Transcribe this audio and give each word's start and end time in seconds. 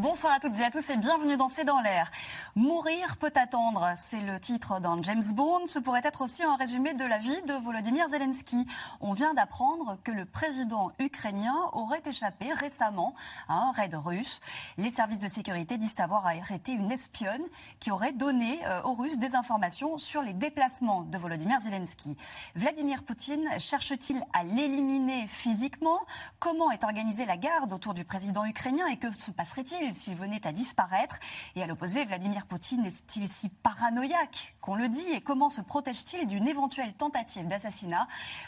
Bonsoir 0.00 0.32
à 0.32 0.40
toutes 0.40 0.58
et 0.58 0.64
à 0.64 0.70
tous 0.70 0.88
et 0.88 0.96
bienvenue 0.96 1.36
dans 1.36 1.50
C'est 1.50 1.66
dans 1.66 1.82
l'air. 1.82 2.10
Mourir 2.56 3.18
peut 3.18 3.32
attendre, 3.34 3.92
c'est 4.02 4.20
le 4.20 4.40
titre 4.40 4.80
d'un 4.80 5.02
James 5.02 5.30
Bond. 5.34 5.66
Ce 5.66 5.78
pourrait 5.78 6.00
être 6.04 6.22
aussi 6.22 6.42
un 6.42 6.56
résumé 6.56 6.94
de 6.94 7.04
la 7.04 7.18
vie 7.18 7.42
de 7.42 7.52
Volodymyr 7.52 8.08
Zelensky. 8.08 8.66
On 9.02 9.12
vient 9.12 9.34
d'apprendre 9.34 9.98
que 10.02 10.10
le 10.10 10.24
président 10.24 10.90
ukrainien 10.98 11.54
aurait 11.74 12.00
échappé 12.06 12.50
récemment 12.50 13.14
à 13.46 13.56
un 13.56 13.72
raid 13.72 13.94
russe. 13.94 14.40
Les 14.78 14.90
services 14.90 15.18
de 15.18 15.28
sécurité 15.28 15.76
disent 15.76 16.00
avoir 16.00 16.26
arrêté 16.26 16.72
une 16.72 16.90
espionne 16.90 17.44
qui 17.78 17.90
aurait 17.90 18.14
donné 18.14 18.58
euh, 18.68 18.80
aux 18.84 18.94
Russes 18.94 19.18
des 19.18 19.34
informations 19.34 19.98
sur 19.98 20.22
les 20.22 20.32
déplacements 20.32 21.02
de 21.02 21.18
Volodymyr 21.18 21.60
Zelensky. 21.60 22.16
Vladimir 22.54 23.02
Poutine 23.02 23.46
cherche-t-il 23.58 24.24
à 24.32 24.44
l'éliminer 24.44 25.26
physiquement? 25.26 26.00
Comment 26.38 26.70
est 26.70 26.84
organisée 26.84 27.26
la 27.26 27.36
garde 27.36 27.74
autour 27.74 27.92
du 27.92 28.06
président 28.06 28.46
ukrainien 28.46 28.86
et 28.86 28.96
que 28.96 29.12
se 29.12 29.30
passerait-il 29.30 29.89
s'il 29.94 30.14
venait 30.14 30.46
à 30.46 30.52
disparaître 30.52 31.18
Et 31.56 31.62
à 31.62 31.66
l'opposé, 31.66 32.04
Vladimir 32.04 32.46
Poutine 32.46 32.84
est-il 32.86 33.28
si 33.28 33.48
paranoïaque 33.48 34.54
qu'on 34.60 34.74
le 34.74 34.88
dit? 34.88 35.08
Et 35.12 35.20
comment 35.20 35.50
se 35.50 35.60
protège-t-il 35.60 36.26
d'une 36.26 36.48
éventuelle 36.48 36.94
tentative 36.94 37.46
d'assassinat? 37.46 38.06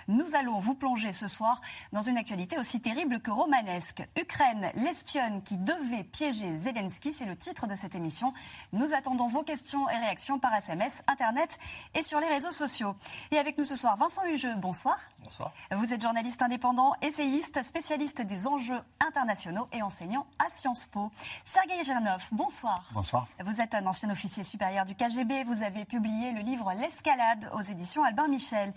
Nous 0.09 0.35
allons 0.35 0.59
vous 0.59 0.75
plonger 0.75 1.13
ce 1.13 1.27
soir 1.27 1.61
dans 1.93 2.03
une 2.03 2.17
actualité 2.17 2.59
aussi 2.59 2.81
terrible 2.81 3.21
que 3.21 3.31
romanesque. 3.31 4.07
Ukraine, 4.19 4.71
l'espionne 4.75 5.43
qui 5.43 5.59
devait 5.59 6.05
piéger 6.05 6.59
Zelensky, 6.59 7.13
c'est 7.13 7.27
le 7.27 7.37
titre 7.37 7.67
de 7.67 7.75
cette 7.75 7.95
émission. 7.95 8.33
Nous 8.73 8.95
attendons 8.95 9.29
vos 9.29 9.43
questions 9.43 9.89
et 9.89 9.97
réactions 9.97 10.39
par 10.39 10.55
SMS, 10.55 11.03
Internet 11.07 11.59
et 11.95 12.03
sur 12.03 12.21
les 12.21 12.29
réseaux 12.29 12.51
sociaux. 12.51 12.97
Et 13.31 13.39
avec 13.39 13.59
nous 13.59 13.65
ce 13.65 13.77
soir, 13.77 13.97
Vincent 13.97 14.25
Hugeux, 14.27 14.55
bonsoir. 14.57 14.99
Bonsoir. 15.23 15.53
Vous 15.71 15.93
êtes 15.93 16.03
journaliste 16.03 16.43
indépendant, 16.43 16.95
essayiste, 17.01 17.63
spécialiste 17.63 18.23
des 18.23 18.47
enjeux 18.47 18.81
internationaux 19.01 19.69
et 19.73 19.83
enseignant 19.83 20.27
à 20.39 20.51
Sciences 20.51 20.87
Po. 20.87 21.11
Sergei 21.45 21.85
Gernov, 21.85 22.23
bonsoir. 22.33 22.77
Bonsoir. 22.93 23.27
Vous 23.45 23.61
êtes 23.61 23.75
un 23.75 23.87
ancien 23.87 24.11
officier 24.11 24.43
supérieur 24.43 24.85
du 24.85 24.95
KGB. 24.95 25.45
Vous 25.45 25.63
avez 25.63 25.85
publié 25.85 26.33
le 26.33 26.41
livre 26.41 26.73
L'escalade 26.75 27.51
aux 27.55 27.63
éditions 27.63 28.05
Albin 28.05 28.29
Michel. 28.29 28.73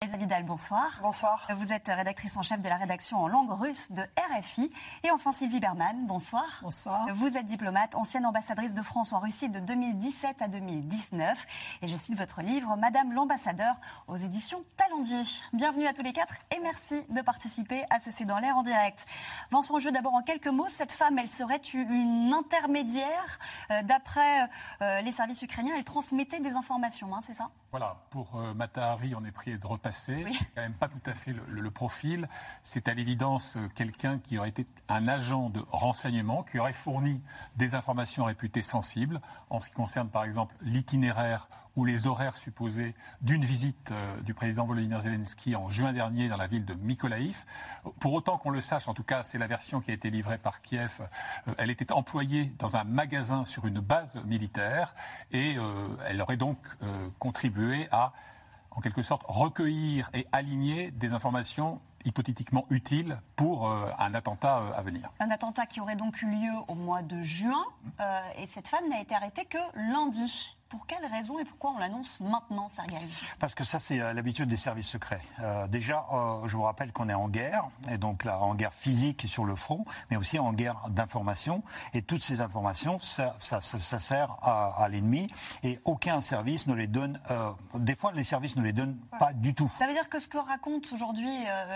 Elsa 0.00 0.16
Vidal, 0.16 0.44
bonsoir. 0.44 0.98
Bonsoir. 1.02 1.46
Vous 1.56 1.72
êtes 1.72 1.88
rédactrice 1.88 2.36
en 2.36 2.42
chef 2.42 2.60
de 2.60 2.68
la 2.68 2.76
rédaction 2.76 3.18
en 3.18 3.28
langue 3.28 3.50
russe 3.50 3.92
de 3.92 4.02
RFI. 4.30 4.70
Et 5.02 5.10
enfin 5.10 5.32
Sylvie 5.32 5.60
Berman, 5.60 6.06
bonsoir. 6.06 6.44
Bonsoir. 6.62 7.06
Vous 7.14 7.36
êtes 7.36 7.46
diplomate, 7.46 7.94
ancienne 7.94 8.26
ambassadrice 8.26 8.74
de 8.74 8.82
France 8.82 9.12
en 9.12 9.20
Russie 9.20 9.48
de 9.48 9.60
2017 9.60 10.42
à 10.42 10.48
2019. 10.48 11.46
Et 11.82 11.86
je 11.86 11.94
cite 11.94 12.16
votre 12.16 12.42
livre 12.42 12.76
Madame 12.76 13.12
l'ambassadeur 13.12 13.76
aux 14.08 14.16
éditions 14.16 14.64
Talendier. 14.76 15.22
Bienvenue 15.52 15.86
à 15.86 15.92
tous 15.92 16.02
les 16.02 16.12
quatre 16.12 16.34
et 16.54 16.60
merci 16.60 17.02
de 17.10 17.20
participer 17.20 17.84
à 17.90 18.00
ce 18.00 18.10
C'est 18.10 18.24
dans 18.24 18.38
l'air 18.38 18.56
en 18.56 18.62
direct. 18.62 19.06
Vincent 19.50 19.78
Jeu, 19.78 19.92
d'abord 19.92 20.14
en 20.14 20.22
quelques 20.22 20.48
mots, 20.48 20.68
cette 20.68 20.92
femme, 20.92 21.18
elle 21.18 21.28
serait 21.28 21.56
une 21.56 21.93
intermédiaire. 21.94 23.38
Euh, 23.70 23.82
D'après 23.82 24.48
euh, 24.82 25.00
les 25.02 25.12
services 25.12 25.42
ukrainiens, 25.42 25.74
elle 25.76 25.84
transmettait 25.84 26.40
des 26.40 26.54
informations, 26.54 27.14
hein, 27.14 27.20
c'est 27.22 27.34
ça? 27.34 27.50
Voilà, 27.70 27.96
pour 28.10 28.36
euh, 28.36 28.54
Matahari, 28.54 29.14
on 29.14 29.24
est 29.24 29.32
prié 29.32 29.58
de 29.58 29.66
repasser. 29.66 30.24
Oui. 30.24 30.38
quand 30.54 30.62
même 30.62 30.74
pas 30.74 30.88
tout 30.88 31.10
à 31.10 31.14
fait 31.14 31.32
le, 31.32 31.42
le, 31.48 31.60
le 31.62 31.70
profil. 31.70 32.28
C'est 32.62 32.88
à 32.88 32.94
l'évidence 32.94 33.56
quelqu'un 33.74 34.18
qui 34.18 34.38
aurait 34.38 34.48
été 34.50 34.66
un 34.88 35.08
agent 35.08 35.50
de 35.50 35.62
renseignement, 35.70 36.42
qui 36.42 36.58
aurait 36.58 36.72
fourni 36.72 37.22
des 37.56 37.74
informations 37.74 38.24
réputées 38.24 38.62
sensibles, 38.62 39.20
en 39.50 39.60
ce 39.60 39.68
qui 39.68 39.74
concerne 39.74 40.08
par 40.08 40.24
exemple 40.24 40.54
l'itinéraire 40.62 41.46
ou 41.76 41.84
les 41.84 42.06
horaires 42.06 42.36
supposés 42.36 42.94
d'une 43.20 43.44
visite 43.44 43.90
euh, 43.90 44.20
du 44.20 44.34
président 44.34 44.64
Volodymyr 44.64 45.00
Zelensky 45.00 45.56
en 45.56 45.70
juin 45.70 45.92
dernier 45.92 46.28
dans 46.28 46.36
la 46.36 46.46
ville 46.46 46.64
de 46.64 46.74
Mykolaïv. 46.74 47.44
Pour 47.98 48.12
autant 48.12 48.38
qu'on 48.38 48.50
le 48.50 48.60
sache, 48.60 48.86
en 48.88 48.94
tout 48.94 49.02
cas, 49.02 49.22
c'est 49.22 49.38
la 49.38 49.46
version 49.46 49.80
qui 49.80 49.90
a 49.90 49.94
été 49.94 50.10
livrée 50.10 50.38
par 50.38 50.62
Kiev. 50.62 51.00
Euh, 51.48 51.54
elle 51.58 51.70
était 51.70 51.92
employée 51.92 52.52
dans 52.58 52.76
un 52.76 52.84
magasin 52.84 53.44
sur 53.44 53.66
une 53.66 53.80
base 53.80 54.20
militaire 54.24 54.94
et 55.32 55.56
euh, 55.56 55.88
elle 56.06 56.20
aurait 56.20 56.36
donc 56.36 56.58
contribué 57.18 57.88
à, 57.90 58.12
en 58.70 58.80
quelque 58.80 59.02
sorte, 59.02 59.22
recueillir 59.26 60.10
et 60.12 60.26
aligner 60.32 60.90
des 60.90 61.12
informations 61.12 61.80
hypothétiquement 62.04 62.66
utiles 62.70 63.18
pour 63.36 63.70
un 63.70 64.14
attentat 64.14 64.62
à 64.76 64.82
venir. 64.82 65.10
Un 65.20 65.30
attentat 65.30 65.66
qui 65.66 65.80
aurait 65.80 65.96
donc 65.96 66.20
eu 66.22 66.26
lieu 66.26 66.52
au 66.68 66.74
mois 66.74 67.02
de 67.02 67.22
juin 67.22 67.64
et 68.38 68.46
cette 68.46 68.68
femme 68.68 68.88
n'a 68.88 69.00
été 69.00 69.14
arrêtée 69.14 69.44
que 69.46 69.58
lundi. 69.92 70.56
Pour 70.74 70.86
quelle 70.88 71.06
raison 71.06 71.38
et 71.38 71.44
pourquoi 71.44 71.70
on 71.70 71.78
l'annonce 71.78 72.18
maintenant, 72.18 72.68
Sergei? 72.68 72.98
Parce 73.38 73.54
que 73.54 73.62
ça, 73.62 73.78
c'est 73.78 74.00
euh, 74.00 74.12
l'habitude 74.12 74.48
des 74.48 74.56
services 74.56 74.88
secrets. 74.88 75.20
Euh, 75.38 75.68
déjà, 75.68 76.04
euh, 76.12 76.44
je 76.46 76.56
vous 76.56 76.64
rappelle 76.64 76.90
qu'on 76.90 77.08
est 77.08 77.14
en 77.14 77.28
guerre, 77.28 77.68
et 77.92 77.96
donc 77.96 78.24
là, 78.24 78.40
en 78.40 78.56
guerre 78.56 78.74
physique 78.74 79.24
sur 79.28 79.44
le 79.44 79.54
front, 79.54 79.84
mais 80.10 80.16
aussi 80.16 80.36
en 80.40 80.52
guerre 80.52 80.88
d'information. 80.88 81.62
Et 81.92 82.02
toutes 82.02 82.24
ces 82.24 82.40
informations, 82.40 82.98
ça, 82.98 83.36
ça, 83.38 83.60
ça, 83.60 83.78
ça 83.78 84.00
sert 84.00 84.36
à, 84.42 84.82
à 84.82 84.88
l'ennemi, 84.88 85.28
et 85.62 85.78
aucun 85.84 86.20
service 86.20 86.66
ne 86.66 86.74
les 86.74 86.88
donne. 86.88 87.20
Euh, 87.30 87.52
des 87.74 87.94
fois, 87.94 88.10
les 88.10 88.24
services 88.24 88.56
ne 88.56 88.62
les 88.62 88.72
donnent 88.72 88.98
pas 89.20 89.32
du 89.32 89.54
tout. 89.54 89.70
Ça 89.78 89.86
veut 89.86 89.92
dire 89.92 90.08
que 90.08 90.18
ce 90.18 90.26
que 90.26 90.38
racontent 90.38 90.88
aujourd'hui 90.92 91.30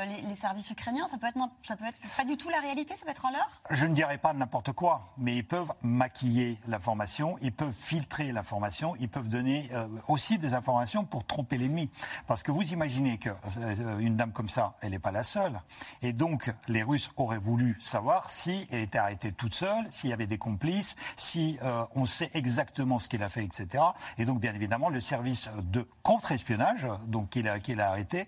les, 0.07 0.23
les, 0.29 0.35
services 0.35 0.71
ukrainiens, 0.71 1.07
ça 1.07 1.19
peut, 1.19 1.29
être, 1.29 1.39
ça 1.63 1.77
peut 1.77 1.87
être 1.87 1.99
pas 2.17 2.25
du 2.25 2.37
tout 2.37 2.49
la 2.49 2.61
réalité, 2.61 2.97
ça 2.97 3.05
peut 3.05 3.13
être 3.13 3.27
un 3.27 3.31
leurre 3.31 3.63
Je 3.71 3.87
ne 3.87 3.95
dirais 3.95 4.19
pas 4.19 4.33
n'importe 4.33 4.73
quoi, 4.73 5.13
mais 5.19 5.37
ils 5.37 5.47
peuvent 5.47 5.73
maquiller 5.83 6.59
l'information, 6.67 7.37
ils 7.43 7.53
peuvent 7.53 7.73
filtrer 7.73 8.33
l'information 8.33 8.88
ils 9.01 9.09
peuvent 9.09 9.29
donner 9.29 9.69
euh, 9.73 9.89
aussi 10.09 10.39
des 10.39 10.55
informations 10.55 11.05
pour 11.05 11.25
tromper 11.25 11.59
l'ennemi. 11.59 11.91
Parce 12.27 12.43
que 12.43 12.51
vous 12.51 12.73
imaginez 12.73 13.19
qu'une 13.19 13.35
euh, 13.59 14.11
dame 14.11 14.33
comme 14.33 14.49
ça, 14.49 14.75
elle 14.81 14.91
n'est 14.91 14.99
pas 14.99 15.13
la 15.13 15.25
seule. 15.25 15.61
Et 16.03 16.13
donc, 16.13 16.53
les 16.69 16.83
Russes 16.83 17.11
auraient 17.17 17.39
voulu 17.39 17.77
savoir 17.81 18.31
si 18.31 18.67
elle 18.71 18.81
était 18.81 18.99
arrêtée 18.99 19.33
toute 19.33 19.55
seule, 19.55 19.87
s'il 19.91 20.11
y 20.11 20.13
avait 20.13 20.27
des 20.27 20.39
complices, 20.39 20.97
si 21.17 21.59
euh, 21.63 21.85
on 21.95 22.07
sait 22.07 22.31
exactement 22.35 22.99
ce 22.99 23.09
qu'il 23.09 23.23
a 23.23 23.29
fait, 23.29 23.45
etc. 23.45 23.85
Et 24.19 24.25
donc, 24.25 24.41
bien 24.41 24.55
évidemment, 24.55 24.89
le 24.89 25.01
service 25.01 25.49
de 25.63 25.87
contre-espionnage, 26.03 26.87
donc 27.07 27.31
qu'il 27.31 27.49
a, 27.49 27.55
a 27.55 27.89
arrêté, 27.89 28.27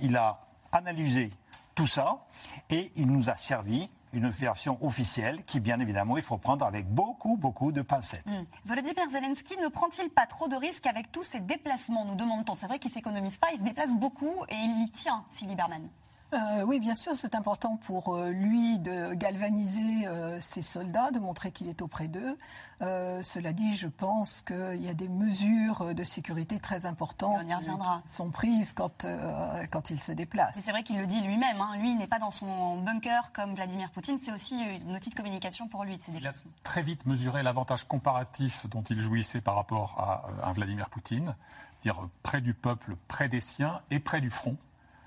il 0.00 0.16
a 0.16 0.46
analysé 0.72 1.30
tout 1.74 1.86
ça 1.86 2.26
et 2.70 2.92
il 2.96 3.06
nous 3.06 3.30
a 3.30 3.36
servi 3.36 3.90
une 4.14 4.30
version 4.30 4.78
officielle 4.84 5.44
qui, 5.44 5.60
bien 5.60 5.80
évidemment, 5.80 6.16
il 6.16 6.22
faut 6.22 6.38
prendre 6.38 6.64
avec 6.64 6.86
beaucoup, 6.88 7.36
beaucoup 7.36 7.72
de 7.72 7.82
pincettes. 7.82 8.26
Mmh. 8.26 8.44
Volodymyr 8.66 9.10
Zelensky 9.10 9.56
ne 9.58 9.68
prend-il 9.68 10.08
pas 10.10 10.26
trop 10.26 10.48
de 10.48 10.56
risques 10.56 10.86
avec 10.86 11.12
tous 11.12 11.22
ses 11.22 11.40
déplacements 11.40 12.04
Nous 12.04 12.14
demande-t-on. 12.14 12.54
C'est 12.54 12.66
vrai 12.66 12.78
qu'il 12.78 12.90
s'économise 12.90 13.36
pas, 13.36 13.48
il 13.52 13.58
se 13.58 13.64
déplace 13.64 13.92
beaucoup 13.92 14.44
et 14.48 14.54
il 14.54 14.84
y 14.84 14.90
tient, 14.90 15.24
Sylvie 15.30 15.56
Berman. 15.56 15.88
Euh, 16.34 16.62
oui, 16.62 16.80
bien 16.80 16.94
sûr, 16.94 17.14
c'est 17.14 17.34
important 17.34 17.76
pour 17.76 18.14
euh, 18.14 18.30
lui 18.30 18.78
de 18.78 19.14
galvaniser 19.14 20.06
euh, 20.06 20.40
ses 20.40 20.62
soldats, 20.62 21.10
de 21.10 21.18
montrer 21.18 21.52
qu'il 21.52 21.68
est 21.68 21.80
auprès 21.80 22.08
d'eux. 22.08 22.36
Euh, 22.82 23.22
cela 23.22 23.52
dit, 23.52 23.76
je 23.76 23.86
pense 23.86 24.42
qu'il 24.42 24.82
y 24.82 24.88
a 24.88 24.94
des 24.94 25.08
mesures 25.08 25.94
de 25.94 26.02
sécurité 26.02 26.58
très 26.58 26.86
importantes 26.86 27.40
on 27.44 27.48
y 27.48 27.54
reviendra. 27.54 28.02
qui 28.06 28.14
sont 28.14 28.30
prises 28.30 28.72
quand, 28.72 29.04
euh, 29.04 29.64
quand 29.70 29.90
il 29.90 30.00
se 30.00 30.12
déplace. 30.12 30.58
C'est 30.60 30.70
vrai 30.72 30.82
qu'il 30.82 30.98
le 30.98 31.06
dit 31.06 31.20
lui-même. 31.20 31.60
Hein. 31.60 31.76
Lui, 31.78 31.92
il 31.92 31.98
n'est 31.98 32.06
pas 32.06 32.18
dans 32.18 32.32
son 32.32 32.78
bunker 32.78 33.32
comme 33.32 33.54
Vladimir 33.54 33.90
Poutine. 33.90 34.18
C'est 34.18 34.32
aussi 34.32 34.60
une 34.60 34.96
outil 34.96 35.10
de 35.10 35.14
communication 35.14 35.68
pour 35.68 35.84
lui. 35.84 35.96
Il 36.14 36.26
a 36.26 36.32
très 36.64 36.82
vite 36.82 37.06
mesuré 37.06 37.42
l'avantage 37.42 37.84
comparatif 37.84 38.66
dont 38.68 38.82
il 38.82 38.98
jouissait 38.98 39.40
par 39.40 39.54
rapport 39.54 39.94
à 39.98 40.48
un 40.48 40.52
Vladimir 40.52 40.90
Poutine, 40.90 41.36
dire 41.82 42.08
près 42.22 42.40
du 42.40 42.54
peuple, 42.54 42.96
près 43.08 43.28
des 43.28 43.40
siens 43.40 43.80
et 43.90 44.00
près 44.00 44.20
du 44.20 44.30
front 44.30 44.56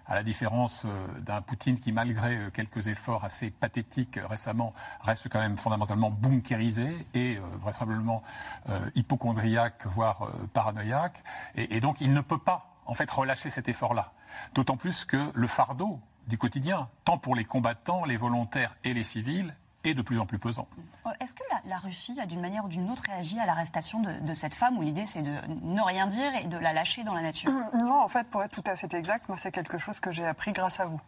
à 0.08 0.16
la 0.16 0.24
différence 0.24 0.86
euh, 0.86 1.20
d'un 1.20 1.42
Poutine 1.42 1.80
qui, 1.80 1.92
malgré 1.92 2.36
euh, 2.36 2.50
quelques 2.50 2.88
efforts 2.88 3.24
assez 3.24 3.52
pathétiques 3.52 4.20
récemment, 4.30 4.74
reste 5.02 5.28
quand 5.30 5.40
même 5.40 5.58
fondamentalement 5.58 6.10
bunkérisé 6.10 7.06
et 7.14 7.38
euh, 7.38 7.42
vraisemblablement 7.62 8.24
euh, 8.70 8.80
hypochondriaque, 8.96 9.86
voire 9.86 10.24
euh, 10.24 10.48
paranoïaque. 10.54 11.24
Et, 11.56 11.76
et, 11.76 11.82
donc, 11.82 12.02
il 12.02 12.14
ne 12.14 12.22
peut 12.22 12.38
pas, 12.38 12.78
en 12.86 12.94
fait, 12.94 13.10
relâcher 13.12 13.50
cet 13.50 13.68
effort-là. 13.68 14.14
D'autant 14.54 14.78
plus 14.78 15.06
que 15.06 15.32
le 15.34 15.48
fardeau 15.48 16.00
du 16.28 16.38
quotidien, 16.38 16.90
tant 17.06 17.18
pour 17.18 17.36
les 17.36 17.46
combattants, 17.46 18.06
les 18.06 18.18
volontaires 18.18 18.76
et 18.84 18.94
les 18.94 19.04
civils, 19.04 19.54
est 19.84 19.94
de 19.94 20.02
plus 20.02 20.20
en 20.20 20.26
plus 20.26 20.40
pesant. 20.40 20.68
Est-ce 21.20 21.34
que 21.34 21.44
la, 21.52 21.62
la, 21.70 21.78
Russie 21.78 22.18
a 22.22 22.26
d'une 22.26 22.42
manière 22.42 22.66
ou 22.66 22.68
d'une 22.68 22.90
autre 22.90 23.04
réagi 23.08 23.40
à 23.40 23.46
l'arrestation 23.46 24.02
de, 24.02 24.12
de, 24.20 24.34
cette 24.34 24.56
femme 24.56 24.78
où 24.78 24.82
l'idée 24.82 25.06
c'est 25.06 25.22
de 25.22 25.34
ne 25.48 25.82
rien 25.82 26.08
dire 26.08 26.34
et 26.36 26.46
de 26.46 26.58
la 26.58 26.74
lâcher 26.74 27.04
dans 27.04 27.14
la 27.14 27.22
nature? 27.22 27.52
Non, 27.82 28.02
en 28.02 28.08
fait, 28.08 28.28
pour 28.28 28.44
être 28.44 28.62
tout 28.62 28.70
à 28.70 28.76
fait 28.76 28.94
exact, 28.94 29.28
moi 29.30 29.38
c'est 29.38 29.52
quelque 29.52 29.78
chose 29.78 30.00
que 30.00 30.12
j'ai 30.12 30.26
appris 30.26 30.52
grâce 30.52 30.80
à 30.80 30.86
vous. 30.86 31.00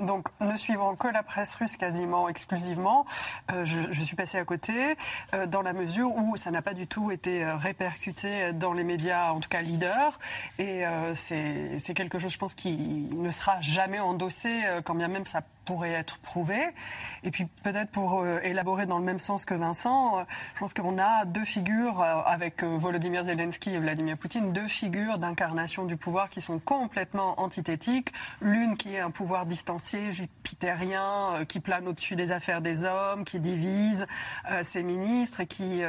Donc, 0.00 0.28
ne 0.40 0.56
suivant 0.56 0.94
que 0.94 1.08
la 1.08 1.24
presse 1.24 1.56
russe 1.56 1.76
quasiment 1.76 2.28
exclusivement, 2.28 3.04
euh, 3.50 3.64
je, 3.64 4.00
suis 4.00 4.14
passée 4.14 4.38
à 4.38 4.44
côté 4.44 4.96
euh, 5.34 5.46
dans 5.46 5.62
la 5.62 5.72
mesure 5.72 6.14
où 6.14 6.36
ça 6.36 6.52
n'a 6.52 6.62
pas 6.62 6.72
du 6.74 6.86
tout 6.86 7.10
été 7.10 7.44
euh, 7.44 7.56
répercuté 7.56 8.52
dans 8.52 8.72
les 8.72 8.84
médias, 8.84 9.32
en 9.32 9.40
tout 9.40 9.48
cas 9.48 9.60
leaders. 9.60 10.18
Et 10.58 10.84
c'est 11.14 11.94
quelque 11.94 12.18
chose, 12.18 12.32
je 12.32 12.38
pense, 12.38 12.54
qui 12.54 12.76
ne 12.76 13.30
sera 13.30 13.60
jamais 13.60 13.98
endossé, 13.98 14.62
quand 14.84 14.94
bien 14.94 15.08
même 15.08 15.26
ça 15.26 15.42
pourrait 15.64 15.92
être 15.92 16.18
prouvé. 16.18 16.58
Et 17.24 17.30
puis 17.30 17.46
peut-être 17.62 17.90
pour 17.90 18.26
élaborer 18.26 18.86
dans 18.86 18.98
le 18.98 19.04
même 19.04 19.18
sens 19.18 19.44
que 19.44 19.54
Vincent, 19.54 20.24
je 20.54 20.60
pense 20.60 20.74
qu'on 20.74 20.98
a 20.98 21.24
deux 21.24 21.44
figures 21.44 22.02
avec 22.02 22.62
Volodymyr 22.62 23.24
Zelensky 23.24 23.74
et 23.74 23.78
Vladimir 23.78 24.16
Poutine, 24.16 24.52
deux 24.52 24.68
figures 24.68 25.18
d'incarnation 25.18 25.84
du 25.84 25.96
pouvoir 25.96 26.30
qui 26.30 26.40
sont 26.40 26.58
complètement 26.58 27.40
antithétiques. 27.40 28.12
L'une 28.40 28.76
qui 28.76 28.94
est 28.94 29.00
un 29.00 29.10
pouvoir 29.10 29.46
distancié, 29.46 29.87
jupitérien, 30.10 31.44
qui 31.48 31.60
plane 31.60 31.88
au-dessus 31.88 32.16
des 32.16 32.32
affaires 32.32 32.60
des 32.60 32.84
hommes, 32.84 33.24
qui 33.24 33.40
divise 33.40 34.06
ses 34.62 34.82
ministres 34.82 35.40
et 35.40 35.46
qui 35.46 35.82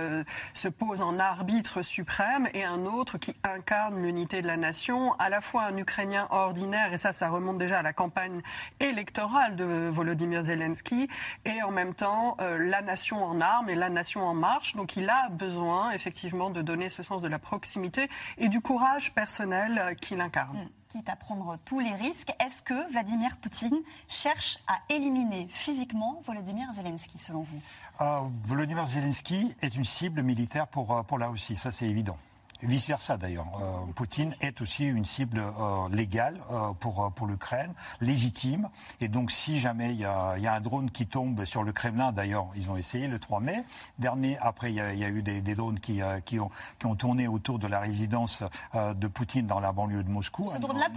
se 0.53 0.67
pose 0.67 1.01
en 1.01 1.19
arbitre 1.19 1.81
suprême, 1.81 2.47
et 2.53 2.63
un 2.63 2.85
autre 2.85 3.17
qui 3.17 3.35
incarne 3.43 4.01
l'unité 4.01 4.41
de 4.41 4.47
la 4.47 4.57
nation, 4.57 5.13
à 5.19 5.29
la 5.29 5.41
fois 5.41 5.63
un 5.63 5.77
Ukrainien 5.77 6.27
ordinaire, 6.31 6.93
et 6.93 6.97
ça, 6.97 7.13
ça 7.13 7.29
remonte 7.29 7.57
déjà 7.57 7.79
à 7.79 7.83
la 7.83 7.93
campagne 7.93 8.41
électorale 8.79 9.55
de 9.55 9.89
Volodymyr 9.89 10.43
Zelensky 10.43 11.07
et 11.45 11.61
en 11.63 11.71
même 11.71 11.93
temps 11.93 12.37
euh, 12.41 12.57
la 12.57 12.81
nation 12.81 13.23
en 13.23 13.41
armes 13.41 13.69
et 13.69 13.75
la 13.75 13.89
nation 13.89 14.25
en 14.25 14.33
marche. 14.33 14.75
Donc 14.75 14.95
il 14.95 15.09
a 15.09 15.29
besoin 15.29 15.91
effectivement 15.91 16.49
de 16.49 16.61
donner 16.61 16.89
ce 16.89 17.03
sens 17.03 17.21
de 17.21 17.27
la 17.27 17.39
proximité 17.39 18.09
et 18.37 18.49
du 18.49 18.61
courage 18.61 19.13
personnel 19.13 19.79
euh, 19.79 19.93
qu'il 19.93 20.21
incarne. 20.21 20.69
Quitte 20.89 21.09
à 21.09 21.15
prendre 21.15 21.55
tous 21.65 21.79
les 21.79 21.93
risques. 21.93 22.33
Est-ce 22.39 22.63
que 22.63 22.91
Vladimir 22.91 23.37
Poutine 23.37 23.77
cherche 24.07 24.57
à 24.65 24.79
éliminer 24.89 25.45
physiquement 25.47 26.23
Volodymyr 26.25 26.73
Zelensky, 26.73 27.19
selon 27.19 27.43
vous? 27.43 27.61
Euh, 28.01 28.21
Volodymyr 28.45 28.87
Zelensky 28.87 29.53
est 29.61 29.75
une 29.75 29.83
cible 29.83 30.23
militaire 30.23 30.67
pour, 30.67 31.05
pour 31.05 31.19
la 31.19 31.27
Russie, 31.27 31.55
ça 31.55 31.69
c'est 31.69 31.85
évident. 31.85 32.17
Vice-versa 32.61 33.17
d'ailleurs. 33.17 33.47
Euh, 33.61 33.91
Poutine 33.93 34.35
est 34.41 34.61
aussi 34.61 34.85
une 34.85 35.05
cible 35.05 35.39
euh, 35.39 35.87
légale 35.89 36.39
euh, 36.51 36.73
pour, 36.79 37.11
pour 37.13 37.27
l'Ukraine, 37.27 37.73
légitime. 38.01 38.69
Et 38.99 39.07
donc 39.07 39.31
si 39.31 39.59
jamais 39.59 39.93
il 39.93 39.99
y 39.99 40.05
a, 40.05 40.37
y 40.37 40.47
a, 40.47 40.53
un 40.53 40.61
drone 40.61 40.91
qui 40.91 41.07
tombe 41.07 41.45
sur 41.45 41.63
le 41.63 41.71
Kremlin, 41.71 42.11
d'ailleurs 42.11 42.47
ils 42.55 42.69
ont 42.69 42.75
essayé 42.75 43.07
le 43.07 43.19
3 43.19 43.39
mai 43.39 43.63
dernier, 43.97 44.37
après 44.39 44.71
il 44.71 44.75
y 44.75 44.81
a, 44.81 44.93
y 44.93 45.05
a 45.05 45.09
eu 45.09 45.21
des, 45.21 45.41
des, 45.41 45.55
drones 45.55 45.79
qui, 45.79 46.01
qui, 46.25 46.39
ont, 46.39 46.49
qui 46.79 46.85
ont 46.85 46.95
tourné 46.95 47.27
autour 47.27 47.59
de 47.59 47.67
la 47.67 47.79
résidence 47.79 48.43
de 48.73 49.07
Poutine 49.07 49.47
dans 49.47 49.59
la 49.59 49.71
banlieue 49.71 50.03
de 50.03 50.09
Moscou. 50.09 50.43
Ce 50.43 50.57
drone-là, 50.57 50.89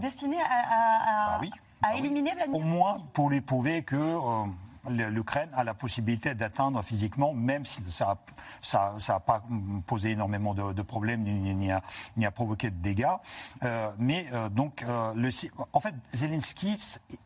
destiné 0.00 0.36
à, 0.40 0.44
à, 0.44 1.36
à, 1.36 1.38
bah 1.38 1.46
à 1.82 1.92
bah 1.92 1.98
éliminer 1.98 2.32
Vladimir 2.32 2.60
Au 2.60 2.62
moins 2.62 2.96
pour 3.12 3.30
les 3.30 3.40
prouver 3.40 3.82
que 3.82 4.18
l'Ukraine 4.90 5.48
a 5.52 5.64
la 5.64 5.74
possibilité 5.74 6.34
d'atteindre 6.34 6.82
physiquement, 6.82 7.32
même 7.32 7.64
si 7.64 7.82
ça 7.88 8.16
n'a 9.08 9.20
pas 9.20 9.42
posé 9.86 10.10
énormément 10.10 10.54
de, 10.54 10.82
problèmes 10.82 11.22
ni, 11.22 11.54
ni, 11.54 11.70
a, 11.70 12.30
provoqué 12.30 12.70
de 12.70 12.76
dégâts. 12.76 13.06
Euh, 13.62 13.90
mais 13.98 14.26
euh, 14.32 14.48
donc, 14.48 14.82
euh, 14.82 15.30
en 15.72 15.80
fait, 15.80 15.94
Zelensky, 16.12 16.76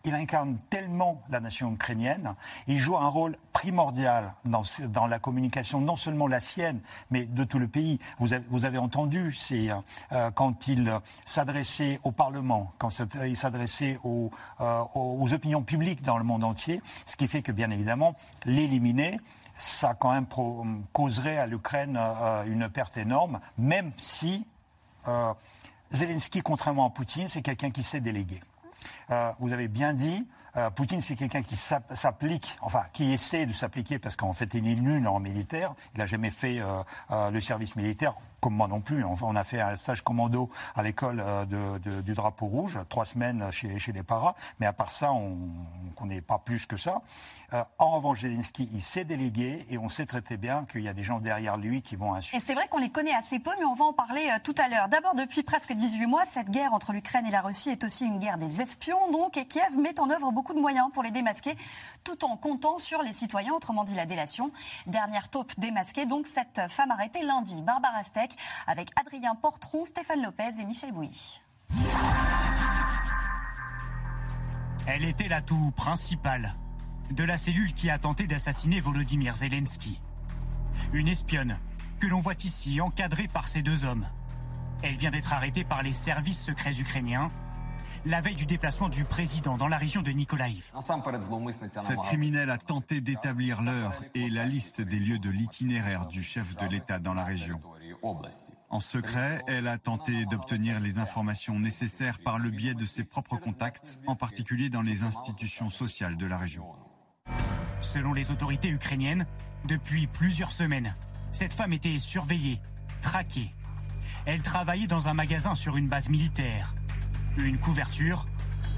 il 0.04 0.14
incarne 0.14 0.58
tellement 0.70 1.22
la 1.30 1.40
nation 1.40 1.72
ukrainienne, 1.72 2.34
il 2.66 2.78
joue 2.78 2.96
un 2.96 3.08
rôle 3.08 3.36
primordial 3.52 4.34
dans, 4.44 5.06
la 5.06 5.18
communication, 5.18 5.80
non 5.80 5.96
seulement 5.96 6.26
la 6.26 6.40
sienne, 6.40 6.80
mais 7.10 7.24
de 7.24 7.44
tout 7.44 7.58
le 7.58 7.68
pays. 7.68 7.98
Vous 8.18 8.64
avez, 8.64 8.78
entendu, 8.78 9.34
quand 10.34 10.68
il 10.68 11.00
s'adressait 11.24 12.00
au 12.02 12.12
Parlement, 12.12 12.72
quand 12.78 12.90
il 13.24 13.36
s'adressait 13.36 13.98
aux, 14.04 14.30
aux 14.58 15.32
opinions 15.32 15.62
publiques 15.62 16.02
dans 16.02 16.18
le 16.18 16.24
monde 16.24 16.44
entier, 16.44 16.82
ce 17.06 17.16
qui 17.16 17.28
fait 17.28 17.42
que 17.46 17.52
bien 17.52 17.70
évidemment, 17.70 18.16
l'éliminer, 18.44 19.20
ça 19.54 19.94
quand 19.94 20.12
même 20.12 20.26
causerait 20.92 21.38
à 21.38 21.46
l'Ukraine 21.46 21.96
euh, 21.96 22.44
une 22.44 22.68
perte 22.68 22.96
énorme, 22.96 23.38
même 23.56 23.92
si 23.96 24.44
euh, 25.06 25.32
Zelensky, 25.92 26.42
contrairement 26.42 26.86
à 26.86 26.90
Poutine, 26.90 27.28
c'est 27.28 27.42
quelqu'un 27.42 27.70
qui 27.70 27.84
sait 27.84 28.00
déléguer. 28.00 28.42
Euh, 29.10 29.32
vous 29.38 29.52
avez 29.52 29.68
bien 29.68 29.94
dit, 29.94 30.26
Poutine, 30.74 31.02
c'est 31.02 31.16
quelqu'un 31.16 31.42
qui 31.42 31.54
s'applique, 31.54 32.56
enfin, 32.62 32.84
qui 32.94 33.12
essaie 33.12 33.44
de 33.44 33.52
s'appliquer 33.52 33.98
parce 33.98 34.16
qu'en 34.16 34.32
fait, 34.32 34.54
il 34.54 34.66
est 34.66 34.74
nul 34.74 35.06
en 35.06 35.20
militaire. 35.20 35.74
Il 35.94 35.98
n'a 35.98 36.06
jamais 36.06 36.30
fait 36.30 36.62
le 37.10 37.40
service 37.42 37.76
militaire 37.76 38.14
comme 38.46 38.54
moi 38.54 38.68
non 38.68 38.80
plus. 38.80 39.04
On 39.04 39.34
a 39.34 39.42
fait 39.42 39.60
un 39.60 39.74
stage 39.74 40.02
commando 40.02 40.48
à 40.76 40.84
l'école 40.84 41.20
euh, 41.20 41.78
du 42.02 42.14
drapeau 42.14 42.46
rouge, 42.46 42.78
trois 42.88 43.04
semaines 43.04 43.50
chez, 43.50 43.80
chez 43.80 43.90
les 43.90 44.04
paras, 44.04 44.36
mais 44.60 44.66
à 44.66 44.72
part 44.72 44.92
ça, 44.92 45.12
on 45.12 45.30
ne 45.30 45.90
connaît 45.96 46.20
pas 46.20 46.38
plus 46.38 46.64
que 46.64 46.76
ça. 46.76 47.02
Euh, 47.52 47.64
en 47.78 47.90
revanche, 47.90 48.20
Zelensky, 48.20 48.68
il 48.72 48.80
s'est 48.80 49.04
délégué 49.04 49.66
et 49.68 49.78
on 49.78 49.88
sait 49.88 50.06
très 50.06 50.20
très 50.20 50.36
bien 50.36 50.64
qu'il 50.70 50.82
y 50.82 50.88
a 50.88 50.92
des 50.92 51.02
gens 51.02 51.18
derrière 51.18 51.56
lui 51.56 51.82
qui 51.82 51.96
vont 51.96 52.14
insulter. 52.14 52.36
Et 52.36 52.40
c'est 52.46 52.54
vrai 52.54 52.68
qu'on 52.68 52.78
les 52.78 52.90
connaît 52.90 53.14
assez 53.14 53.40
peu, 53.40 53.50
mais 53.58 53.64
on 53.64 53.74
va 53.74 53.84
en 53.84 53.92
parler 53.92 54.28
euh, 54.32 54.38
tout 54.44 54.54
à 54.58 54.68
l'heure. 54.68 54.88
D'abord, 54.88 55.16
depuis 55.16 55.42
presque 55.42 55.72
18 55.72 56.06
mois, 56.06 56.24
cette 56.26 56.50
guerre 56.50 56.72
entre 56.72 56.92
l'Ukraine 56.92 57.26
et 57.26 57.32
la 57.32 57.42
Russie 57.42 57.70
est 57.70 57.82
aussi 57.82 58.04
une 58.04 58.20
guerre 58.20 58.38
des 58.38 58.60
espions, 58.60 59.10
donc, 59.10 59.36
et 59.36 59.46
Kiev 59.46 59.76
met 59.76 59.98
en 59.98 60.08
œuvre 60.08 60.30
beaucoup 60.30 60.54
de 60.54 60.60
moyens 60.60 60.88
pour 60.92 61.02
les 61.02 61.10
démasquer, 61.10 61.56
tout 62.04 62.24
en 62.24 62.36
comptant 62.36 62.78
sur 62.78 63.02
les 63.02 63.12
citoyens, 63.12 63.54
autrement 63.54 63.82
dit 63.82 63.94
la 63.94 64.06
délation. 64.06 64.52
Dernière 64.86 65.30
taupe 65.30 65.52
démasquée, 65.58 66.06
donc, 66.06 66.28
cette 66.28 66.60
femme 66.70 66.92
arrêtée 66.92 67.22
lundi, 67.22 67.60
Barbara 67.62 68.04
Steck, 68.04 68.35
avec 68.66 68.90
Adrien 68.96 69.34
Portron, 69.34 69.84
Stéphane 69.84 70.22
Lopez 70.22 70.60
et 70.60 70.64
Michel 70.64 70.92
Bouilly. 70.92 71.40
Elle 74.86 75.04
était 75.04 75.28
l'atout 75.28 75.72
principal 75.72 76.54
de 77.10 77.24
la 77.24 77.36
cellule 77.38 77.72
qui 77.74 77.90
a 77.90 77.98
tenté 77.98 78.26
d'assassiner 78.26 78.80
Volodymyr 78.80 79.34
Zelensky. 79.36 80.00
Une 80.92 81.08
espionne 81.08 81.58
que 82.00 82.06
l'on 82.06 82.20
voit 82.20 82.34
ici 82.44 82.80
encadrée 82.80 83.28
par 83.28 83.48
ces 83.48 83.62
deux 83.62 83.84
hommes. 83.84 84.06
Elle 84.82 84.96
vient 84.96 85.10
d'être 85.10 85.32
arrêtée 85.32 85.64
par 85.64 85.82
les 85.82 85.92
services 85.92 86.40
secrets 86.40 86.78
ukrainiens 86.78 87.30
la 88.06 88.20
veille 88.20 88.34
du 88.34 88.46
déplacement 88.46 88.88
du 88.88 89.04
président 89.04 89.56
dans 89.56 89.66
la 89.68 89.78
région 89.78 90.00
de 90.00 90.10
Nikolaïv. 90.12 90.72
Cette 91.80 91.98
criminelle 91.98 92.50
a 92.50 92.58
tenté 92.58 93.00
d'établir 93.00 93.62
l'heure 93.62 93.94
et 94.14 94.30
la 94.30 94.44
liste 94.44 94.80
des 94.80 94.98
lieux 94.98 95.18
de 95.18 95.30
l'itinéraire 95.30 96.06
du 96.06 96.22
chef 96.22 96.56
de 96.56 96.66
l'État 96.66 96.98
dans 96.98 97.14
la 97.14 97.24
région. 97.24 97.60
En 98.68 98.80
secret, 98.80 99.42
elle 99.46 99.68
a 99.68 99.78
tenté 99.78 100.26
d'obtenir 100.26 100.80
les 100.80 100.98
informations 100.98 101.58
nécessaires 101.58 102.18
par 102.18 102.38
le 102.38 102.50
biais 102.50 102.74
de 102.74 102.84
ses 102.84 103.04
propres 103.04 103.36
contacts, 103.36 104.00
en 104.06 104.16
particulier 104.16 104.70
dans 104.70 104.82
les 104.82 105.02
institutions 105.04 105.70
sociales 105.70 106.16
de 106.16 106.26
la 106.26 106.36
région. 106.36 106.64
Selon 107.80 108.12
les 108.12 108.30
autorités 108.30 108.68
ukrainiennes, 108.68 109.26
depuis 109.66 110.06
plusieurs 110.06 110.52
semaines, 110.52 110.96
cette 111.30 111.52
femme 111.52 111.72
était 111.72 111.98
surveillée, 111.98 112.60
traquée. 113.00 113.54
Elle 114.26 114.42
travaillait 114.42 114.88
dans 114.88 115.08
un 115.08 115.14
magasin 115.14 115.54
sur 115.54 115.76
une 115.76 115.88
base 115.88 116.08
militaire. 116.08 116.74
Une 117.36 117.58
couverture 117.58 118.26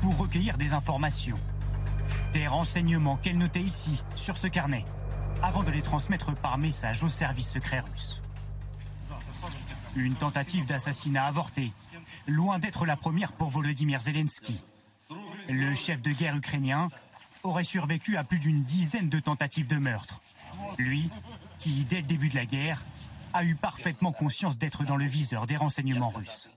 pour 0.03 0.17
recueillir 0.19 0.59
des 0.59 0.75
informations. 0.75 1.39
Des 2.33 2.47
renseignements 2.47 3.17
qu'elle 3.17 3.39
notait 3.39 3.61
ici, 3.61 4.03
sur 4.15 4.37
ce 4.37 4.47
carnet, 4.47 4.85
avant 5.43 5.63
de 5.63 5.71
les 5.71 5.83
transmettre 5.83 6.35
par 6.35 6.59
message 6.59 7.03
au 7.03 7.09
service 7.09 7.49
secret 7.49 7.81
russe. 7.81 8.21
Une 9.99 10.15
tentative 10.15 10.65
d'assassinat 10.65 11.25
avortée, 11.25 11.73
loin 12.29 12.61
d'être 12.61 12.87
la 12.87 12.97
première 12.97 13.33
pour 13.33 13.51
Volodymyr 13.51 14.01
Zelensky. 14.01 14.63
Le 15.49 15.75
chef 15.75 16.03
de 16.03 16.13
guerre 16.13 16.37
ukrainien 16.37 16.89
aurait 17.43 17.65
survécu 17.65 18.17
à 18.17 18.23
plus 18.23 18.39
d'une 18.39 18.63
dizaine 18.63 19.09
de 19.09 19.19
tentatives 19.19 19.67
de 19.67 19.77
meurtre. 19.77 20.23
Lui, 20.79 21.11
qui, 21.59 21.85
dès 21.85 21.97
le 21.97 22.07
début 22.07 22.29
de 22.29 22.37
la 22.37 22.47
guerre, 22.47 22.85
a 23.33 23.45
eu 23.45 23.57
parfaitement 23.57 24.13
conscience 24.13 24.57
d'être 24.57 24.85
dans 24.85 24.97
le 24.97 25.05
viseur 25.05 25.47
des 25.47 25.57
renseignements 25.57 26.11
russes. 26.11 26.49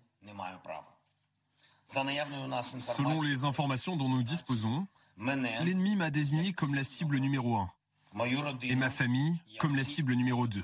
Selon 1.88 3.22
les 3.22 3.46
informations 3.46 3.96
dont 3.96 4.08
nous 4.08 4.22
disposons, 4.22 4.86
l'ennemi 5.18 5.96
m'a 5.96 6.12
désigné 6.12 6.54
comme 6.54 6.76
la 6.76 6.84
cible 6.84 7.18
numéro 7.18 7.58
un 7.58 7.72
et 8.62 8.76
ma 8.76 8.92
famille 8.92 9.42
comme 9.60 9.76
la 9.76 9.84
cible 9.84 10.14
numéro 10.14 10.46
2. 10.46 10.64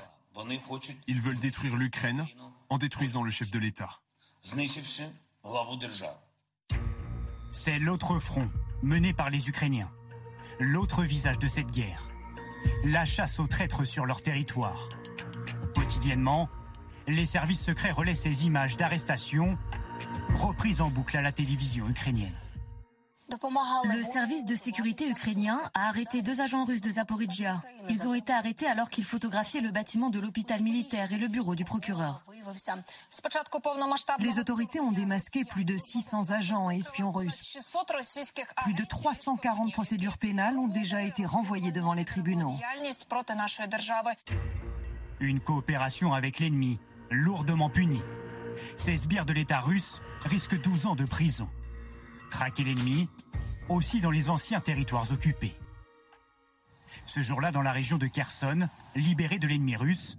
Ils 1.07 1.21
veulent 1.21 1.39
détruire 1.39 1.75
l'Ukraine 1.75 2.27
en 2.69 2.77
détruisant 2.77 3.23
le 3.23 3.31
chef 3.31 3.51
de 3.51 3.59
l'État. 3.59 3.89
C'est 7.51 7.79
l'autre 7.79 8.19
front 8.19 8.49
mené 8.83 9.13
par 9.13 9.29
les 9.29 9.49
Ukrainiens, 9.49 9.91
l'autre 10.59 11.03
visage 11.03 11.39
de 11.39 11.47
cette 11.47 11.71
guerre, 11.71 12.07
la 12.83 13.05
chasse 13.05 13.39
aux 13.39 13.47
traîtres 13.47 13.85
sur 13.85 14.05
leur 14.05 14.21
territoire. 14.21 14.89
Quotidiennement, 15.73 16.49
les 17.07 17.25
services 17.25 17.63
secrets 17.63 17.91
relaient 17.91 18.15
ces 18.15 18.45
images 18.45 18.77
d'arrestation 18.77 19.57
reprises 20.35 20.81
en 20.81 20.89
boucle 20.89 21.17
à 21.17 21.21
la 21.21 21.31
télévision 21.31 21.89
ukrainienne. 21.89 22.35
Le 23.29 24.03
service 24.03 24.45
de 24.45 24.55
sécurité 24.55 25.09
ukrainien 25.09 25.59
a 25.73 25.89
arrêté 25.89 26.21
deux 26.21 26.39
agents 26.39 26.63
russes 26.63 26.81
de 26.81 26.89
Zaporizhia. 26.89 27.61
Ils 27.89 28.07
ont 28.07 28.13
été 28.13 28.31
arrêtés 28.31 28.67
alors 28.67 28.89
qu'ils 28.89 29.03
photographiaient 29.03 29.59
le 29.59 29.71
bâtiment 29.71 30.09
de 30.09 30.19
l'hôpital 30.19 30.61
militaire 30.61 31.11
et 31.11 31.17
le 31.17 31.27
bureau 31.27 31.53
du 31.53 31.65
procureur. 31.65 32.23
Les 34.19 34.39
autorités 34.39 34.79
ont 34.79 34.93
démasqué 34.93 35.43
plus 35.43 35.65
de 35.65 35.77
600 35.77 36.31
agents 36.31 36.71
et 36.71 36.77
espions 36.77 37.11
russes. 37.11 37.57
Plus 38.63 38.73
de 38.73 38.85
340 38.85 39.73
procédures 39.73 40.17
pénales 40.17 40.57
ont 40.57 40.69
déjà 40.69 41.01
été 41.03 41.25
renvoyées 41.25 41.71
devant 41.71 41.93
les 41.93 42.05
tribunaux. 42.05 42.55
Une 45.19 45.39
coopération 45.41 46.13
avec 46.13 46.39
l'ennemi, 46.39 46.79
lourdement 47.11 47.69
punie. 47.69 48.01
Ces 48.77 48.95
sbires 48.95 49.25
de 49.25 49.33
l'État 49.33 49.59
russe 49.59 50.01
risquent 50.25 50.59
12 50.61 50.85
ans 50.85 50.95
de 50.95 51.05
prison. 51.05 51.49
Traquer 52.29 52.63
l'ennemi, 52.63 53.09
aussi 53.69 54.01
dans 54.01 54.11
les 54.11 54.29
anciens 54.29 54.59
territoires 54.59 55.11
occupés. 55.11 55.55
Ce 57.05 57.21
jour-là, 57.21 57.51
dans 57.51 57.61
la 57.61 57.71
région 57.71 57.97
de 57.97 58.07
Kherson, 58.07 58.67
libérée 58.95 59.39
de 59.39 59.47
l'ennemi 59.47 59.75
russe, 59.75 60.17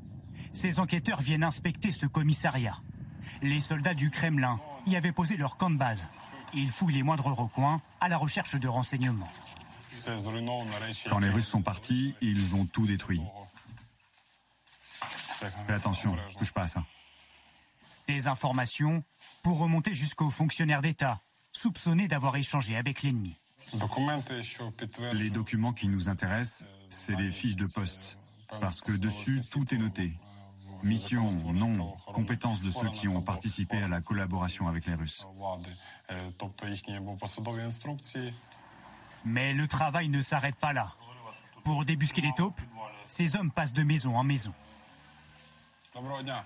ces 0.53 0.81
enquêteurs 0.81 1.21
viennent 1.21 1.45
inspecter 1.45 1.91
ce 1.91 2.07
commissariat. 2.07 2.79
Les 3.43 3.61
soldats 3.61 3.95
du 3.95 4.11
Kremlin 4.11 4.61
y 4.87 4.97
avaient 4.97 5.13
posé 5.13 5.37
leur 5.37 5.57
camp 5.57 5.71
de 5.71 5.77
base. 5.77 6.09
Ils 6.55 6.71
fouillent 6.71 6.95
les 6.95 7.03
moindres 7.03 7.27
recoins 7.27 7.83
à 8.01 8.09
la 8.09 8.17
recherche 8.17 8.55
de 8.57 8.69
renseignements. 8.69 9.31
Quand 11.09 11.19
les 11.19 11.29
Russes 11.29 11.49
sont 11.49 11.63
partis, 11.63 12.15
ils 12.21 12.55
ont 12.55 12.67
tout 12.67 12.87
détruit. 12.87 13.23
Fais 15.67 15.73
attention, 15.73 16.17
touche 16.37 16.53
pas 16.53 16.63
à 16.63 16.69
ça. 16.69 16.85
Des 18.07 18.27
informations 18.27 19.05
pour 19.43 19.59
remonter 19.59 19.95
jusqu'aux 19.95 20.31
fonctionnaires 20.31 20.83
d'État, 20.83 21.21
soupçonnés 21.53 22.09
d'avoir 22.09 22.37
échangé 22.37 22.77
avec 22.77 23.03
l'ennemi. 23.03 23.37
Les 25.13 25.31
documents 25.31 25.73
qui 25.73 25.89
nous 25.89 26.09
intéressent, 26.09 26.67
c'est 26.89 27.17
les 27.17 27.33
fiches 27.33 27.57
de 27.57 27.67
poste, 27.67 28.19
parce 28.61 28.81
que 28.81 28.93
dessus, 28.93 29.43
tout 29.51 29.75
est 29.75 29.79
noté. 29.79 30.13
Mission, 30.83 31.31
nom, 31.53 31.97
compétences 32.07 32.63
de 32.63 32.71
ceux 32.71 32.89
qui 32.91 33.09
ont 33.09 33.21
participé 33.21 33.77
à 33.79 33.89
la 33.89 34.01
collaboration 34.01 34.69
avec 34.69 34.87
les 34.87 34.95
Russes. 34.95 35.27
Mais 39.25 39.53
le 39.53 39.67
travail 39.67 40.09
ne 40.09 40.23
s'arrête 40.23 40.55
pas 40.57 40.73
là. 40.73 40.95
Pour 41.65 41.85
débusquer 41.85 42.23
les 42.23 42.33
taupes, 42.37 42.61
ces 43.07 43.37
hommes 43.37 43.51
passent 43.51 43.73
de 43.73 43.83
maison 43.83 44.17
en 44.17 44.23
maison. 44.23 44.55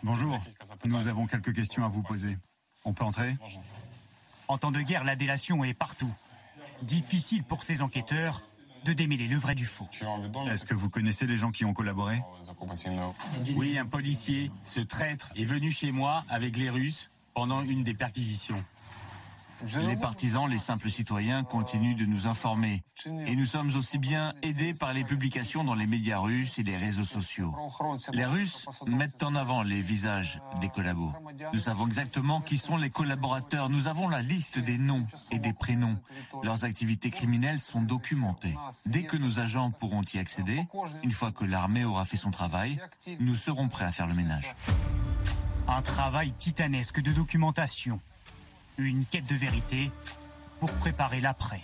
Bonjour, 0.03 0.41
nous 0.87 1.09
avons 1.09 1.27
quelques 1.27 1.55
questions 1.55 1.85
à 1.85 1.89
vous 1.89 2.03
poser. 2.03 2.39
On 2.85 2.95
peut 2.95 3.05
entrer? 3.05 3.37
En 4.53 4.59
temps 4.59 4.71
de 4.71 4.83
guerre, 4.83 5.03
la 5.03 5.17
délation 5.17 5.65
est 5.65 5.73
partout. 5.73 6.13
Difficile 6.83 7.43
pour 7.43 7.65
ces 7.65 7.81
enquêteurs 7.81 8.43
de 8.85 8.93
démêler 8.93 9.27
le 9.27 9.39
vrai 9.39 9.55
du 9.55 9.65
faux. 9.65 9.89
Est-ce 10.47 10.67
que 10.67 10.75
vous 10.75 10.91
connaissez 10.91 11.27
les 11.27 11.39
gens 11.39 11.53
qui 11.53 11.65
ont 11.65 11.73
collaboré? 11.73 12.21
Oui, 13.57 13.79
un 13.79 13.87
policier, 13.87 14.51
ce 14.67 14.81
traître, 14.81 15.33
est 15.37 15.47
venu 15.47 15.71
chez 15.71 15.91
moi 15.91 16.25
avec 16.29 16.59
les 16.59 16.69
Russes 16.69 17.11
pendant 17.33 17.63
une 17.63 17.83
des 17.83 17.95
perquisitions. 17.95 18.63
Les 19.81 19.97
partisans, 19.97 20.49
les 20.49 20.59
simples 20.59 20.91
citoyens 20.91 21.45
continuent 21.45 21.97
de 21.97 22.05
nous 22.05 22.27
informer. 22.27 22.83
Et 23.27 23.37
nous 23.37 23.45
sommes 23.45 23.75
aussi 23.77 23.99
bien 23.99 24.33
aidés 24.43 24.75
par 24.75 24.93
les 24.93 25.05
publications 25.05 25.65
dans 25.65 25.75
les 25.75 25.87
médias 25.87 26.19
russes 26.19 26.59
et 26.59 26.63
les 26.63 26.77
réseaux 26.77 27.05
sociaux. 27.05 27.55
Les 28.13 28.25
Russes 28.25 28.67
mettent 28.87 29.23
en 29.23 29.35
avant 29.35 29.63
les 29.63 29.81
visages 29.81 30.41
des 30.61 30.69
collabos. 30.69 31.13
Nous 31.53 31.61
savons 31.61 31.87
exactement 31.87 32.41
qui 32.41 32.59
sont 32.59 32.77
les 32.77 32.91
collaborateurs. 32.91 33.69
Nous 33.69 33.89
avons 33.89 34.09
la 34.09 34.23
liste 34.23 34.59
des 34.59 34.79
noms 34.79 35.07
et 35.31 35.39
des 35.39 35.53
prénoms. 35.53 35.99
Leurs 36.43 36.65
activités 36.65 37.11
criminelles 37.11 37.61
sont 37.61 37.83
documentées. 37.83 38.57
Dès 38.87 39.05
que 39.05 39.17
nos 39.17 39.39
agents 39.39 39.71
pourront 39.71 40.03
y 40.15 40.19
accéder, 40.19 40.67
une 41.03 41.13
fois 41.13 41.33
que 41.33 41.45
l'armée 41.45 41.85
aura 41.85 42.05
fait 42.05 42.17
son 42.17 42.31
travail, 42.31 42.81
nous 43.21 43.35
serons 43.35 43.69
prêts 43.69 43.85
à 43.85 43.93
faire 43.93 44.07
le 44.07 44.15
ménage. 44.15 44.55
Un 45.69 45.83
travail 45.83 46.33
titanesque 46.33 47.01
de 47.01 47.13
documentation 47.13 48.01
une 48.79 49.05
quête 49.05 49.27
de 49.27 49.35
vérité 49.35 49.91
pour 50.61 50.73
préparer 50.73 51.21
l'après. 51.21 51.63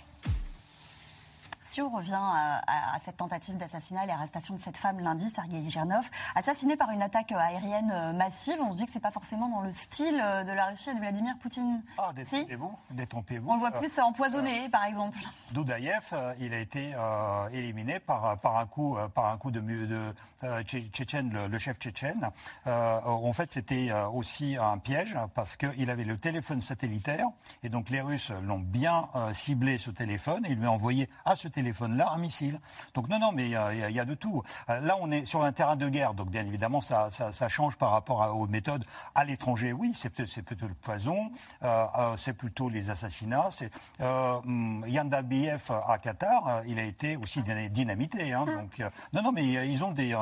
Si 1.69 1.83
on 1.83 1.89
revient 1.91 2.19
à, 2.19 2.97
cette 3.05 3.17
tentative 3.17 3.55
d'assassinat 3.55 4.03
et 4.03 4.07
l'arrestation 4.07 4.55
de 4.55 4.59
cette 4.59 4.77
femme 4.77 4.99
lundi, 5.01 5.29
Sergei 5.29 5.69
Gernov, 5.69 6.09
assassinée 6.33 6.75
par 6.75 6.89
une 6.89 7.03
attaque 7.03 7.31
aérienne 7.31 7.91
euh, 7.93 8.11
massive, 8.11 8.57
on 8.59 8.71
se 8.71 8.77
dit 8.77 8.85
que 8.87 8.91
c'est 8.91 8.99
pas 8.99 9.11
forcément 9.11 9.47
dans 9.49 9.61
le 9.61 9.71
style 9.71 10.19
euh, 10.19 10.43
de 10.43 10.51
la 10.51 10.65
Russie 10.65 10.89
et 10.89 10.95
de 10.95 10.99
Vladimir 10.99 11.35
Poutine. 11.39 11.83
Ah, 11.99 12.11
détrompez-vous, 12.15 12.75
détrompez-vous. 12.89 13.51
On 13.51 13.53
le 13.53 13.59
voit 13.59 13.71
plus 13.71 13.99
empoisonné, 13.99 14.67
par 14.69 14.85
exemple. 14.85 15.19
Doudaïev, 15.51 16.07
euh, 16.13 16.33
il 16.39 16.55
a 16.55 16.59
été 16.59 16.95
éliminé 17.51 17.99
par, 17.99 18.39
par 18.39 18.57
un 18.57 18.65
coup, 18.65 18.97
par 19.13 19.25
un 19.27 19.37
coup 19.37 19.51
de, 19.51 19.59
de 19.59 20.15
Tchétchène, 20.63 21.47
le, 21.47 21.57
chef 21.59 21.77
tchétchène. 21.77 22.31
en 22.65 23.33
fait, 23.33 23.53
c'était 23.53 23.91
aussi 24.11 24.57
un 24.57 24.79
piège 24.79 25.15
parce 25.35 25.55
qu'il 25.55 25.89
avait 25.91 26.03
le 26.03 26.17
téléphone 26.17 26.61
satellitaire 26.61 27.27
et 27.61 27.69
donc 27.69 27.89
les 27.89 28.01
Russes 28.01 28.31
l'ont 28.43 28.59
bien 28.59 29.07
ciblé 29.33 29.77
ce 29.77 29.91
téléphone 29.91 30.45
et 30.45 30.55
lui 30.55 30.65
a 30.65 30.71
envoyé 30.71 31.09
à 31.25 31.35
ce 31.35 31.47
téléphone 31.47 31.58
téléphone-là 31.59 32.11
un 32.13 32.17
missile. 32.17 32.59
Donc 32.93 33.09
non, 33.09 33.19
non, 33.19 33.31
mais 33.33 33.45
il 33.45 33.51
y, 33.51 33.99
a 33.99 34.05
de 34.05 34.13
tout. 34.13 34.43
Euh, 34.69 34.79
là, 34.79 34.95
on 35.01 35.11
est 35.11 35.25
sur 35.25 35.43
un 35.43 35.51
terrain 35.51 35.75
de 35.75 35.89
guerre, 35.89 36.13
donc 36.13 36.29
bien 36.29 36.45
évidemment, 36.45 36.81
ça, 36.81 37.09
change 37.49 37.75
par 37.77 37.91
rapport 37.91 38.35
aux 38.35 38.47
méthodes 38.47 38.85
à 39.15 39.25
l'étranger. 39.25 39.73
Oui, 39.73 39.91
c'est 39.93 40.09
plutôt 40.41 40.67
le 40.67 40.73
poison, 40.73 41.31
euh, 41.63 41.85
euh, 41.97 42.15
c'est 42.17 42.33
plutôt 42.33 42.69
les 42.69 42.89
assassinats. 42.89 43.49
C'est 43.51 43.71
euh, 44.01 44.39
Yann 44.87 45.09
Dabiev 45.09 45.71
à 45.87 45.97
Qatar, 45.97 46.61
il 46.65 46.79
a 46.79 46.83
été 46.83 47.17
aussi 47.17 47.43
dynamité. 47.71 48.33
Hein, 48.33 48.45
donc 48.45 48.79
non, 49.13 49.21
non, 49.21 49.31
mais 49.31 49.45
ils 49.45 49.83
ont 49.83 49.91
des, 49.91 50.15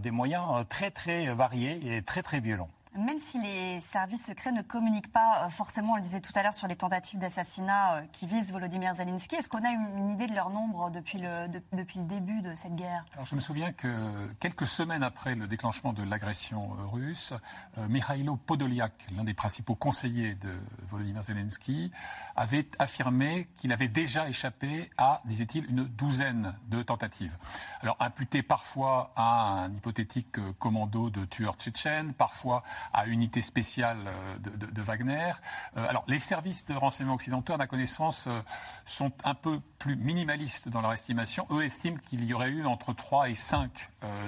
des 0.00 0.10
moyens 0.10 0.64
très 0.68 0.90
très 0.90 1.34
variés 1.34 1.96
et 1.96 2.02
très 2.02 2.22
très 2.22 2.40
violents. 2.40 2.70
Même 2.98 3.18
si 3.18 3.38
les 3.38 3.80
services 3.80 4.24
secrets 4.24 4.52
ne 4.52 4.62
communiquent 4.62 5.12
pas 5.12 5.44
euh, 5.44 5.50
forcément, 5.50 5.92
on 5.92 5.96
le 5.96 6.02
disait 6.02 6.20
tout 6.20 6.32
à 6.34 6.42
l'heure, 6.42 6.54
sur 6.54 6.66
les 6.66 6.76
tentatives 6.76 7.18
d'assassinat 7.18 7.96
euh, 7.96 8.02
qui 8.12 8.26
visent 8.26 8.50
Volodymyr 8.50 8.94
Zelensky, 8.94 9.36
est-ce 9.36 9.48
qu'on 9.48 9.64
a 9.64 9.70
une 9.70 10.10
idée 10.10 10.26
de 10.26 10.34
leur 10.34 10.48
nombre 10.48 10.90
depuis 10.90 11.18
le, 11.18 11.48
depuis 11.72 11.98
le 11.98 12.06
début 12.06 12.40
de 12.40 12.54
cette 12.54 12.74
guerre? 12.74 13.04
Alors, 13.12 13.26
Je 13.26 13.34
me 13.34 13.40
souviens 13.40 13.72
que 13.72 14.32
quelques 14.40 14.66
semaines 14.66 15.02
après 15.02 15.34
le 15.34 15.46
déclenchement 15.46 15.92
de 15.92 16.02
l'agression 16.02 16.72
euh, 16.78 16.86
russe, 16.86 17.34
Mikhailo 17.76 18.36
Podolyak, 18.36 19.08
l'un 19.14 19.24
des 19.24 19.34
principaux 19.34 19.74
conseillers 19.74 20.34
de 20.34 20.54
Volodymyr 20.86 21.22
Zelensky, 21.22 21.90
avait 22.34 22.66
affirmé 22.78 23.48
qu'il 23.58 23.72
avait 23.72 23.88
déjà 23.88 24.28
échappé 24.28 24.90
à, 24.96 25.20
disait-il, 25.26 25.68
une 25.70 25.84
douzaine 25.84 26.54
de 26.68 26.82
tentatives. 26.82 27.36
Alors 27.82 27.96
imputé 28.00 28.42
parfois 28.42 29.12
à 29.16 29.64
un 29.64 29.72
hypothétique 29.72 30.38
commando 30.58 31.10
de 31.10 31.24
tueurs 31.24 31.56
tchétchènes, 31.56 32.14
parfois 32.14 32.62
à 32.92 33.06
unité 33.06 33.42
spéciale 33.42 33.98
euh, 34.06 34.38
de, 34.38 34.82
Wagner. 34.82 35.32
Euh, 35.76 35.86
alors, 35.88 36.04
les 36.08 36.18
services 36.18 36.66
de 36.66 36.74
renseignement 36.74 37.14
occidentaux, 37.14 37.52
à 37.52 37.56
ma 37.56 37.66
connaissance, 37.66 38.26
euh, 38.26 38.40
sont 38.84 39.12
un 39.24 39.34
peu 39.34 39.60
plus 39.78 39.96
minimalistes 39.96 40.68
dans 40.68 40.80
leur 40.80 40.92
estimation. 40.92 41.46
Eux 41.50 41.64
estiment 41.64 41.98
qu'il 42.08 42.24
y 42.24 42.34
aurait 42.34 42.50
eu 42.50 42.64
entre 42.66 42.92
3 42.92 43.30
et 43.30 43.34
5 43.34 43.70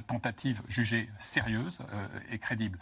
tentatives 0.07 0.63
jugées 0.69 1.09
sérieuses 1.19 1.79
et 2.31 2.39
crédibles. 2.39 2.79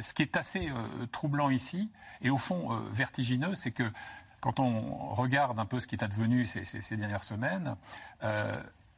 ce 0.00 0.12
qui 0.12 0.22
est 0.22 0.36
assez 0.36 0.70
troublant 1.12 1.48
ici, 1.48 1.90
et 2.20 2.30
au 2.30 2.36
fond 2.36 2.68
vertigineux, 2.92 3.54
c'est 3.54 3.70
que 3.70 3.90
quand 4.40 4.60
on 4.60 5.14
regarde 5.14 5.58
un 5.58 5.66
peu 5.66 5.80
ce 5.80 5.86
qui 5.86 5.94
est 5.94 6.04
advenu 6.04 6.46
ces, 6.46 6.64
ces 6.64 6.96
dernières 6.96 7.24
semaines, 7.24 7.74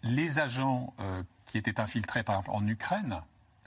les 0.02 0.38
agents 0.38 0.94
qui 1.46 1.58
étaient 1.58 1.80
infiltrés 1.80 2.24
par 2.24 2.36
exemple 2.36 2.50
en 2.50 2.66
Ukraine, 2.66 3.20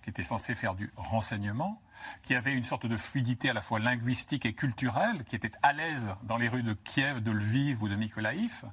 qui 0.06 0.12
étaient 0.12 0.24
censés 0.24 0.54
faire 0.54 0.76
du 0.76 0.92
renseignement, 0.98 1.82
qui 2.24 2.36
avait 2.36 2.54
une 2.54 2.64
sorte 2.64 2.86
de 2.86 2.98
fluidité 2.98 3.50
à 3.50 3.54
la 3.54 3.62
fois 3.62 3.80
linguistique 3.80 4.46
et 4.46 4.54
culturelle, 4.54 5.24
qui 5.24 5.36
était 5.36 5.52
à 5.64 5.74
l'aise 5.74 6.16
dans 6.24 6.38
les 6.38 6.48
rues 6.48 6.64
de 6.64 6.74
Kiev, 6.74 7.22
de 7.22 7.32
Lviv 7.32 7.84
ou 7.84 7.90
de 7.90 7.96
Mykolaïv, 7.96 8.66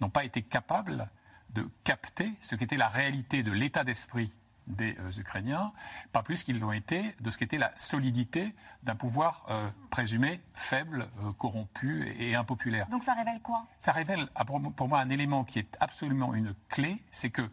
n'ont 0.00 0.10
pas 0.10 0.24
été 0.24 0.42
capables 0.42 1.08
de 1.50 1.68
capter 1.84 2.32
ce 2.40 2.54
qu'était 2.54 2.76
la 2.76 2.88
réalité 2.88 3.42
de 3.42 3.52
l'état 3.52 3.84
d'esprit 3.84 4.32
des 4.68 4.96
euh, 4.98 5.10
Ukrainiens, 5.18 5.72
pas 6.12 6.22
plus 6.22 6.42
qu'ils 6.42 6.60
l'ont 6.60 6.72
été 6.72 7.14
de 7.20 7.30
ce 7.30 7.38
qu'était 7.38 7.58
la 7.58 7.72
solidité 7.76 8.54
d'un 8.82 8.94
pouvoir 8.94 9.46
euh, 9.48 9.70
présumé 9.90 10.40
faible, 10.54 11.08
euh, 11.20 11.32
corrompu 11.32 12.06
et, 12.18 12.34
impopulaire. 12.34 12.86
Donc 12.88 13.02
ça 13.02 13.14
révèle 13.14 13.40
quoi? 13.40 13.66
Ça 13.78 13.92
révèle 13.92 14.28
pour 14.76 14.88
moi 14.88 15.00
un 15.00 15.10
élément 15.10 15.44
qui 15.44 15.58
est 15.58 15.76
absolument 15.80 16.34
une 16.34 16.54
clé, 16.68 17.02
c'est 17.10 17.30
que 17.30 17.48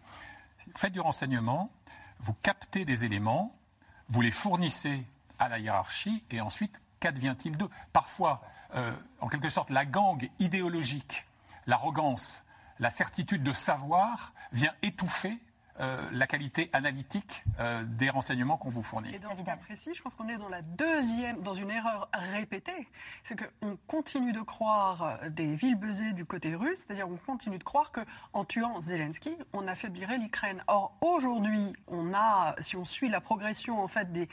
faites 0.76 0.94
du 0.94 1.00
renseignement, 1.00 1.72
vous 2.20 2.34
captez 2.34 2.86
des 2.86 3.06
éléments, 3.06 3.55
vous 4.10 4.22
les 4.22 4.32
fournissez 4.32 5.06
à 5.40 5.50
la 5.50 5.60
hiérarchie 5.60 6.24
et 6.32 6.42
ensuite 6.42 6.80
qu'advient-il 7.00 7.58
d'eux 7.58 7.70
Parfois, 7.94 8.42
euh, 8.76 8.94
en 9.20 9.28
quelque 9.28 9.50
sorte, 9.50 9.70
la 9.70 9.86
gangue 9.86 10.30
idéologique, 10.40 11.26
l'arrogance, 11.68 12.44
la 12.80 12.90
certitude 12.90 13.44
de 13.44 13.54
savoir 13.54 14.34
vient 14.52 14.74
étouffer 14.82 15.38
la 15.78 16.28
qualité 16.28 16.70
analytique 16.74 17.44
des 17.86 18.10
renseignements 18.10 18.58
qu'on 18.58 18.70
vous 18.70 18.82
fournit. 18.82 19.14
Et 19.14 19.20
dans 19.20 19.36
ce 19.36 19.44
cas 19.44 19.58
précis, 19.58 19.92
je 19.94 20.02
pense 20.02 20.14
qu'on 20.14 20.30
est 20.30 20.38
dans 20.38 20.50
la 20.50 20.62
deuxième, 20.62 21.42
dans 21.42 21.54
une 21.54 21.70
erreur 21.70 22.10
répétée. 22.14 22.88
C'est 23.24 23.38
qu'on 23.38 23.78
continue 23.88 24.34
de 24.34 24.42
croire 24.42 25.20
des 25.30 25.56
villes 25.56 25.76
buzzées 25.76 26.14
du 26.14 26.26
côté 26.26 26.56
russe, 26.56 26.84
c'est-à-dire 26.86 27.10
on 27.10 27.18
continue 27.18 27.58
de 27.58 27.64
croire 27.64 27.92
qu'en 27.92 28.46
tuant 28.46 28.82
Zelensky, 28.82 29.36
on 29.54 29.68
affaiblirait 29.68 30.18
l'Ukraine. 30.18 30.64
Or, 30.68 30.96
aujourd'hui, 31.02 31.74
on 31.88 32.14
a, 32.14 32.56
si 32.60 32.76
on 32.76 32.86
suit 32.86 33.10
la 33.10 33.22
progression 33.22 33.82
en 33.82 33.88
fait 33.88 34.12
des, 34.12 34.28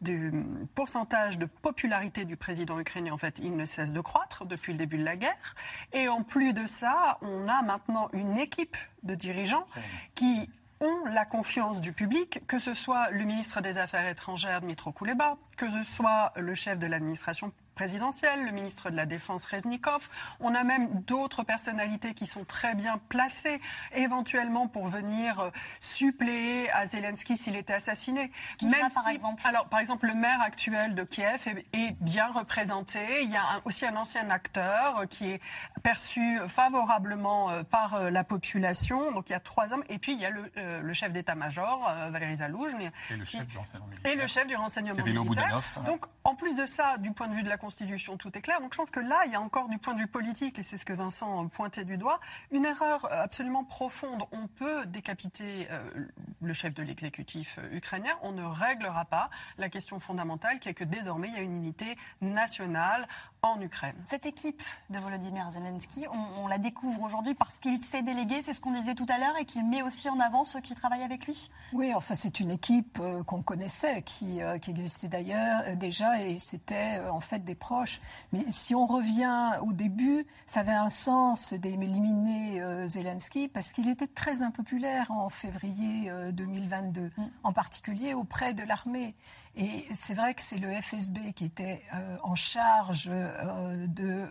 du 0.00 0.32
pourcentage 0.74 1.38
de 1.38 1.46
popularité 1.46 2.24
du 2.24 2.36
président 2.36 2.78
ukrainien, 2.78 3.12
en 3.12 3.18
fait, 3.18 3.38
il 3.42 3.56
ne 3.56 3.64
cesse 3.64 3.92
de 3.92 4.00
croître 4.00 4.46
depuis 4.46 4.72
le 4.72 4.78
début 4.78 4.98
de 4.98 5.04
la 5.04 5.16
guerre. 5.16 5.54
Et 5.92 6.08
en 6.08 6.22
plus 6.22 6.52
de 6.52 6.66
ça, 6.66 7.18
on 7.22 7.48
a 7.48 7.62
maintenant 7.62 8.08
une 8.12 8.38
équipe 8.38 8.76
de 9.02 9.14
dirigeants 9.14 9.66
qui 10.14 10.50
ont 10.80 11.04
la 11.12 11.24
confiance 11.24 11.80
du 11.80 11.92
public, 11.92 12.40
que 12.46 12.58
ce 12.58 12.74
soit 12.74 13.10
le 13.10 13.24
ministre 13.24 13.60
des 13.60 13.78
Affaires 13.78 14.08
étrangères, 14.08 14.60
Dmitro 14.60 14.92
Kuleba, 14.92 15.36
que 15.56 15.70
ce 15.70 15.82
soit 15.82 16.32
le 16.36 16.54
chef 16.54 16.78
de 16.78 16.86
l'administration 16.86 17.52
présidentielle, 17.78 18.44
le 18.44 18.50
ministre 18.50 18.90
de 18.90 18.96
la 18.96 19.06
Défense 19.06 19.44
Reznikov. 19.44 20.08
On 20.40 20.52
a 20.56 20.64
même 20.64 20.88
d'autres 21.02 21.44
personnalités 21.44 22.12
qui 22.12 22.26
sont 22.26 22.42
très 22.44 22.74
bien 22.74 23.00
placées, 23.08 23.60
éventuellement 23.94 24.66
pour 24.66 24.88
venir 24.88 25.38
euh, 25.38 25.50
suppléer 25.78 26.68
à 26.70 26.86
Zelensky 26.86 27.36
s'il 27.36 27.54
était 27.54 27.74
assassiné. 27.74 28.32
même 28.62 28.90
par 28.92 29.06
exemple 29.06 29.40
Alors, 29.46 29.68
par 29.68 29.78
exemple, 29.78 30.08
le 30.08 30.14
maire 30.14 30.40
actuel 30.40 30.96
de 30.96 31.04
Kiev 31.04 31.46
est, 31.46 31.96
bien 32.00 32.26
représenté. 32.32 32.98
Il 33.22 33.30
y 33.30 33.36
a 33.36 33.44
aussi 33.64 33.86
un 33.86 33.94
ancien 33.94 34.28
acteur 34.28 34.98
euh, 34.98 35.06
qui 35.06 35.30
est 35.30 35.40
perçu 35.84 36.40
favorablement 36.48 37.50
euh, 37.50 37.62
par 37.62 38.10
la 38.10 38.24
population. 38.24 39.12
Donc, 39.12 39.28
il 39.28 39.34
y 39.34 39.36
a 39.36 39.40
trois 39.40 39.72
hommes. 39.72 39.84
Et 39.88 39.98
puis, 39.98 40.14
il 40.14 40.20
y 40.20 40.26
a 40.26 40.30
le, 40.30 40.92
chef 40.94 41.12
d'état-major, 41.12 41.88
Valéry 42.10 42.36
Zaloujny. 42.36 42.86
Et 43.10 43.16
le 43.16 43.24
chef 43.24 43.46
du 43.46 43.56
renseignement 43.56 43.86
militaire. 43.86 44.12
Et 44.12 44.16
le 44.16 44.26
chef 44.26 44.46
du 44.48 44.56
renseignement 44.56 45.04
militaire. 45.04 45.60
Donc, 45.86 46.06
en 46.24 46.34
plus 46.34 46.56
de 46.56 46.66
ça, 46.66 46.96
du 46.98 47.12
point 47.12 47.28
de 47.28 47.34
vue 47.34 47.44
de 47.44 47.48
la 47.48 47.56
Constitution, 47.68 48.16
tout 48.16 48.34
est 48.38 48.40
clair. 48.40 48.62
Donc 48.62 48.72
je 48.72 48.78
pense 48.78 48.88
que 48.88 48.98
là, 48.98 49.24
il 49.26 49.32
y 49.32 49.34
a 49.34 49.42
encore 49.42 49.68
du 49.68 49.76
point 49.76 49.92
de 49.92 49.98
vue 49.98 50.06
politique, 50.06 50.58
et 50.58 50.62
c'est 50.62 50.78
ce 50.78 50.86
que 50.86 50.94
Vincent 50.94 51.48
pointait 51.48 51.84
du 51.84 51.98
doigt, 51.98 52.18
une 52.50 52.64
erreur 52.64 53.04
euh, 53.04 53.24
absolument 53.24 53.62
profonde. 53.62 54.22
On 54.32 54.46
peut 54.46 54.86
décapiter 54.86 55.68
euh, 55.70 56.06
le 56.40 56.52
chef 56.54 56.72
de 56.72 56.82
l'exécutif 56.82 57.58
euh, 57.58 57.76
ukrainien, 57.76 58.16
on 58.22 58.32
ne 58.32 58.42
réglera 58.42 59.04
pas 59.04 59.28
la 59.58 59.68
question 59.68 60.00
fondamentale 60.00 60.60
qui 60.60 60.70
est 60.70 60.74
que 60.74 60.84
désormais, 60.84 61.28
il 61.28 61.34
y 61.34 61.36
a 61.36 61.42
une 61.42 61.56
unité 61.56 61.98
nationale 62.22 63.06
en 63.42 63.60
Ukraine. 63.60 63.96
Cette 64.04 64.26
équipe 64.26 64.62
de 64.90 64.98
Volodymyr 64.98 65.50
Zelensky, 65.50 66.06
on, 66.36 66.46
la 66.46 66.58
découvre 66.58 67.02
aujourd'hui 67.02 67.34
parce 67.34 67.58
qu'il 67.58 67.80
s'est 67.82 68.02
délégué, 68.02 68.40
c'est 68.42 68.52
ce 68.52 68.60
qu'on 68.60 68.72
disait 68.72 68.94
tout 68.94 69.06
à 69.08 69.18
l'heure, 69.18 69.36
et 69.38 69.44
qu'il 69.44 69.66
met 69.68 69.82
aussi 69.82 70.08
en 70.08 70.18
avant 70.18 70.44
ceux 70.44 70.60
qui 70.60 70.74
travaillent 70.74 71.02
avec 71.02 71.26
lui 71.26 71.50
Oui, 71.72 71.92
enfin 71.94 72.14
c'est 72.14 72.40
une 72.40 72.50
équipe 72.50 73.00
qu'on 73.26 73.42
connaissait, 73.42 74.02
qui, 74.02 74.40
qui 74.62 74.70
existait 74.70 75.08
d'ailleurs 75.08 75.76
déjà, 75.76 76.22
et 76.22 76.38
c'était 76.38 77.00
en 77.10 77.20
fait 77.20 77.44
des 77.44 77.54
proches. 77.54 78.00
Mais 78.32 78.44
si 78.50 78.74
on 78.74 78.86
revient 78.86 79.58
au 79.62 79.72
début, 79.72 80.26
ça 80.46 80.60
avait 80.60 80.72
un 80.72 80.90
sens 80.90 81.52
d'éliminer 81.52 82.60
euh, 82.60 82.88
Zelensky 82.88 83.48
parce 83.48 83.72
qu'il 83.72 83.88
était 83.88 84.06
très 84.06 84.42
impopulaire 84.42 85.10
en 85.10 85.28
février 85.28 86.10
2022, 86.32 87.00
euh, 87.00 87.08
mm. 87.16 87.30
en 87.44 87.52
particulier 87.52 88.14
auprès 88.14 88.54
de 88.54 88.62
l'armée. 88.62 89.14
Et 89.58 89.84
c'est 89.92 90.14
vrai 90.14 90.34
que 90.34 90.42
c'est 90.42 90.58
le 90.58 90.72
FSB 90.72 91.32
qui 91.34 91.44
était 91.44 91.82
euh, 91.94 92.16
en 92.22 92.34
charge 92.34 93.10
de, 93.10 94.28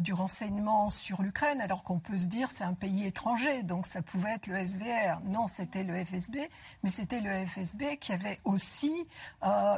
du 0.00 0.12
renseignement 0.12 0.88
sur 0.88 1.22
l'Ukraine, 1.22 1.60
alors 1.60 1.82
qu'on 1.82 1.98
peut 1.98 2.16
se 2.16 2.26
dire 2.26 2.50
c'est 2.50 2.64
un 2.64 2.74
pays 2.74 3.06
étranger, 3.06 3.62
donc 3.62 3.86
ça 3.86 4.02
pouvait 4.02 4.32
être 4.32 4.46
le 4.46 4.56
SVR. 4.56 5.20
Non, 5.24 5.46
c'était 5.46 5.84
le 5.84 6.04
FSB, 6.04 6.38
mais 6.82 6.90
c'était 6.90 7.20
le 7.20 7.46
FSB 7.46 7.98
qui 8.00 8.12
avait 8.12 8.40
aussi 8.44 9.06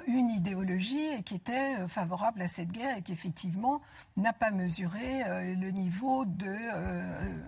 une 0.06 0.30
idéologie 0.30 1.06
et 1.18 1.22
qui 1.22 1.34
était 1.34 1.88
favorable 1.88 2.42
à 2.42 2.48
cette 2.48 2.70
guerre 2.70 2.98
et 2.98 3.02
qui 3.02 3.12
effectivement 3.12 3.80
n'a 4.16 4.32
pas 4.32 4.50
mesuré 4.50 5.22
euh, 5.26 5.54
le 5.54 5.70
niveau 5.70 6.24
de, 6.24 6.46
euh, 6.46 7.42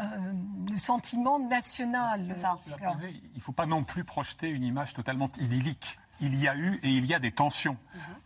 euh, 0.00 0.76
sentiment 0.76 1.38
national. 1.38 2.34
il 2.66 3.34
ne 3.34 3.40
faut 3.40 3.52
pas 3.52 3.66
non 3.66 3.84
plus 3.84 4.04
projeter 4.04 4.48
une 4.48 4.64
image 4.64 4.94
totalement 4.94 5.30
idyllique 5.38 5.98
il 6.20 6.34
y 6.40 6.48
a 6.48 6.56
eu 6.56 6.78
et 6.82 6.90
il 6.90 7.04
y 7.06 7.14
a 7.14 7.18
des 7.18 7.32
tensions 7.32 7.76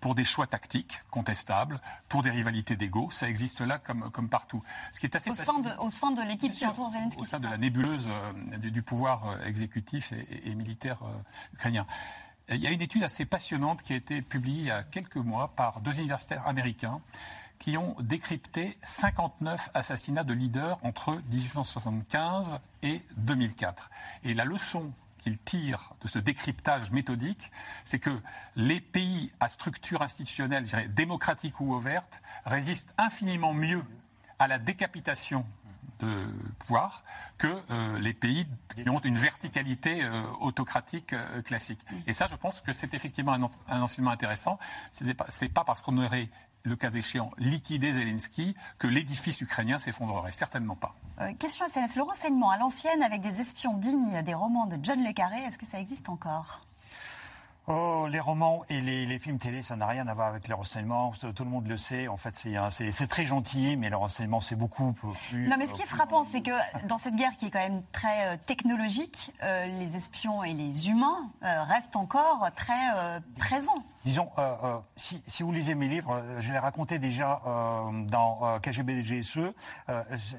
pour 0.00 0.14
des 0.14 0.24
choix 0.24 0.46
tactiques 0.46 1.00
contestables, 1.10 1.80
pour 2.08 2.22
des 2.22 2.30
rivalités 2.30 2.76
d'ego. 2.76 3.10
Ça 3.10 3.28
existe 3.28 3.60
là 3.60 3.78
comme, 3.78 4.10
comme 4.10 4.28
partout. 4.28 4.62
Ce 4.92 5.00
qui 5.00 5.06
est 5.06 5.16
assez 5.16 5.30
au, 5.30 5.34
sein 5.34 5.58
de, 5.58 5.70
au 5.78 5.90
sein 5.90 6.10
de 6.10 6.22
l'équipe 6.22 6.52
qui 6.52 6.66
entoure 6.66 6.90
Zelensky. 6.90 7.20
Au 7.20 7.24
sein 7.24 7.40
de 7.40 7.48
la 7.48 7.58
nébuleuse 7.58 8.08
du, 8.58 8.82
pouvoir 8.82 9.36
exécutif 9.46 10.12
et, 10.12 10.54
militaire 10.54 10.98
ukrainien. 11.52 11.86
Il 12.48 12.58
y 12.58 12.66
a 12.66 12.70
une 12.70 12.82
étude 12.82 13.04
assez 13.04 13.24
passionnante 13.24 13.82
qui 13.82 13.92
a 13.92 13.96
été 13.96 14.22
publiée 14.22 14.60
il 14.60 14.66
y 14.66 14.70
a 14.70 14.82
quelques 14.82 15.16
mois 15.16 15.52
par 15.54 15.80
deux 15.80 15.98
universitaires 16.00 16.46
américains 16.46 17.00
qui 17.60 17.76
ont 17.76 17.94
décrypté 18.00 18.76
59 18.82 19.70
assassinats 19.74 20.24
de 20.24 20.32
leaders 20.32 20.78
entre 20.82 21.20
1875 21.30 22.58
et 22.82 23.02
2004. 23.18 23.90
Et 24.24 24.34
la 24.34 24.44
leçon 24.44 24.92
qu'ils 25.20 25.38
tirent 25.38 25.94
de 26.02 26.08
ce 26.08 26.18
décryptage 26.18 26.90
méthodique, 26.90 27.50
c'est 27.84 27.98
que 27.98 28.10
les 28.56 28.80
pays 28.80 29.32
à 29.40 29.48
structure 29.48 30.02
institutionnelle, 30.02 30.64
je 30.64 30.70
dirais, 30.70 30.88
démocratique 30.88 31.60
ou 31.60 31.74
ouverte, 31.74 32.20
résistent 32.44 32.92
infiniment 32.98 33.54
mieux 33.54 33.84
à 34.38 34.48
la 34.48 34.58
décapitation 34.58 35.44
de 36.00 36.26
pouvoir 36.58 37.04
que 37.38 37.46
euh, 37.46 37.98
les 37.98 38.14
pays 38.14 38.46
qui 38.74 38.88
ont 38.88 39.00
une 39.00 39.16
verticalité 39.16 40.02
euh, 40.02 40.22
autocratique 40.40 41.12
euh, 41.12 41.42
classique. 41.42 41.80
Et 42.06 42.12
ça, 42.12 42.26
je 42.26 42.36
pense 42.36 42.60
que 42.60 42.72
c'est 42.72 42.94
effectivement 42.94 43.32
un, 43.68 43.80
enseignement 43.80 44.10
intéressant. 44.10 44.58
Ce 44.92 45.04
n'est 45.04 45.14
pas, 45.14 45.64
parce 45.64 45.82
qu'on 45.82 45.98
aurait, 45.98 46.28
le 46.64 46.76
cas 46.76 46.90
échéant, 46.90 47.30
liquidé 47.38 47.92
Zelensky 47.92 48.54
que 48.78 48.86
l'édifice 48.86 49.40
ukrainien 49.40 49.78
s'effondrerait. 49.78 50.32
Certainement 50.32 50.76
pas. 50.76 50.94
question 51.38 51.66
SMS. 51.66 51.96
Le 51.96 52.02
renseignement 52.02 52.50
à 52.50 52.58
l'ancienne 52.58 53.02
avec 53.02 53.20
des 53.20 53.40
espions 53.40 53.74
dignes 53.74 54.22
des 54.22 54.34
romans 54.34 54.66
de 54.66 54.78
John 54.82 55.02
Le 55.02 55.12
Carré, 55.12 55.42
est-ce 55.44 55.58
que 55.58 55.66
ça 55.66 55.80
existe 55.80 56.08
encore? 56.08 56.60
Oh, 57.66 58.08
les 58.10 58.20
romans 58.20 58.64
et 58.68 58.80
les, 58.80 59.18
films 59.18 59.38
télé, 59.38 59.62
ça 59.62 59.76
n'a 59.76 59.86
rien 59.86 60.08
à 60.08 60.14
voir 60.14 60.28
avec 60.28 60.48
les 60.48 60.54
renseignements. 60.54 61.12
Tout 61.12 61.44
le 61.44 61.50
monde 61.50 61.68
le 61.68 61.76
sait. 61.76 62.08
En 62.08 62.16
fait, 62.16 62.34
c'est 62.34 63.06
très 63.06 63.24
gentil, 63.24 63.76
mais 63.76 63.90
le 63.90 63.96
renseignement, 63.96 64.40
c'est 64.40 64.56
beaucoup 64.56 64.92
plus. 64.92 65.46
Non, 65.46 65.56
mais 65.58 65.66
ce 65.66 65.72
qui 65.74 65.82
est 65.82 65.86
frappant, 65.86 66.26
c'est 66.32 66.42
que 66.42 66.50
dans 66.86 66.98
cette 66.98 67.14
guerre 67.14 67.36
qui 67.38 67.46
est 67.46 67.50
quand 67.50 67.60
même 67.60 67.82
très 67.92 68.26
euh, 68.26 68.36
technologique, 68.46 69.30
euh, 69.42 69.66
les 69.66 69.94
espions 69.94 70.42
et 70.42 70.52
les 70.52 70.88
humains 70.88 71.30
euh, 71.44 71.62
restent 71.64 71.96
encore 71.96 72.48
très 72.56 73.20
présents. 73.38 73.84
Disons, 74.04 74.30
si, 74.96 75.42
vous 75.42 75.52
lisez 75.52 75.74
mes 75.74 75.88
livres, 75.88 76.22
je 76.40 76.52
l'ai 76.52 76.58
raconté 76.58 76.98
déjà 76.98 77.42
dans 78.06 78.58
KGB 78.60 79.02
GSE, 79.02 79.52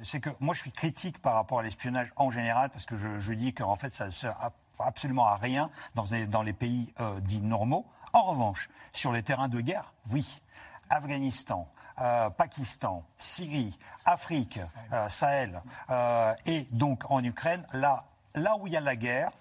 c'est 0.03 0.19
que 0.19 0.29
moi, 0.39 0.55
je 0.55 0.61
suis 0.61 0.71
critique 0.71 1.21
par 1.21 1.35
rapport 1.35 1.59
à 1.59 1.63
l'espionnage 1.63 2.11
en 2.15 2.31
général, 2.31 2.71
parce 2.71 2.85
que 2.85 2.97
je, 2.97 3.19
je 3.19 3.33
dis 3.33 3.53
qu'en 3.53 3.75
fait, 3.75 3.93
ça 3.93 4.09
sert 4.09 4.35
absolument 4.81 5.25
à 5.25 5.37
rien 5.37 5.69
dans 5.95 6.43
les, 6.43 6.53
pays 6.53 6.93
euh, 6.99 7.19
dits 7.21 7.41
normaux. 7.41 7.85
En 8.13 8.23
revanche, 8.23 8.69
sur 8.91 9.11
les 9.11 9.23
terrains 9.23 9.47
de 9.47 9.61
guerre, 9.61 9.93
oui. 10.11 10.41
Afghanistan, 10.89 11.67
euh, 12.01 12.29
Pakistan, 12.29 13.03
Syrie, 13.17 13.77
Afrique, 14.05 14.59
Sahel, 15.07 15.61
euh, 15.89 16.33
et 16.45 16.67
donc 16.71 17.09
en 17.09 17.23
Ukraine, 17.23 17.65
là, 17.71 18.03
là 18.35 18.57
où 18.59 18.67
il 18.67 18.73
y 18.73 18.77
a 18.77 18.81
la 18.81 18.97
guerre, 18.97 19.31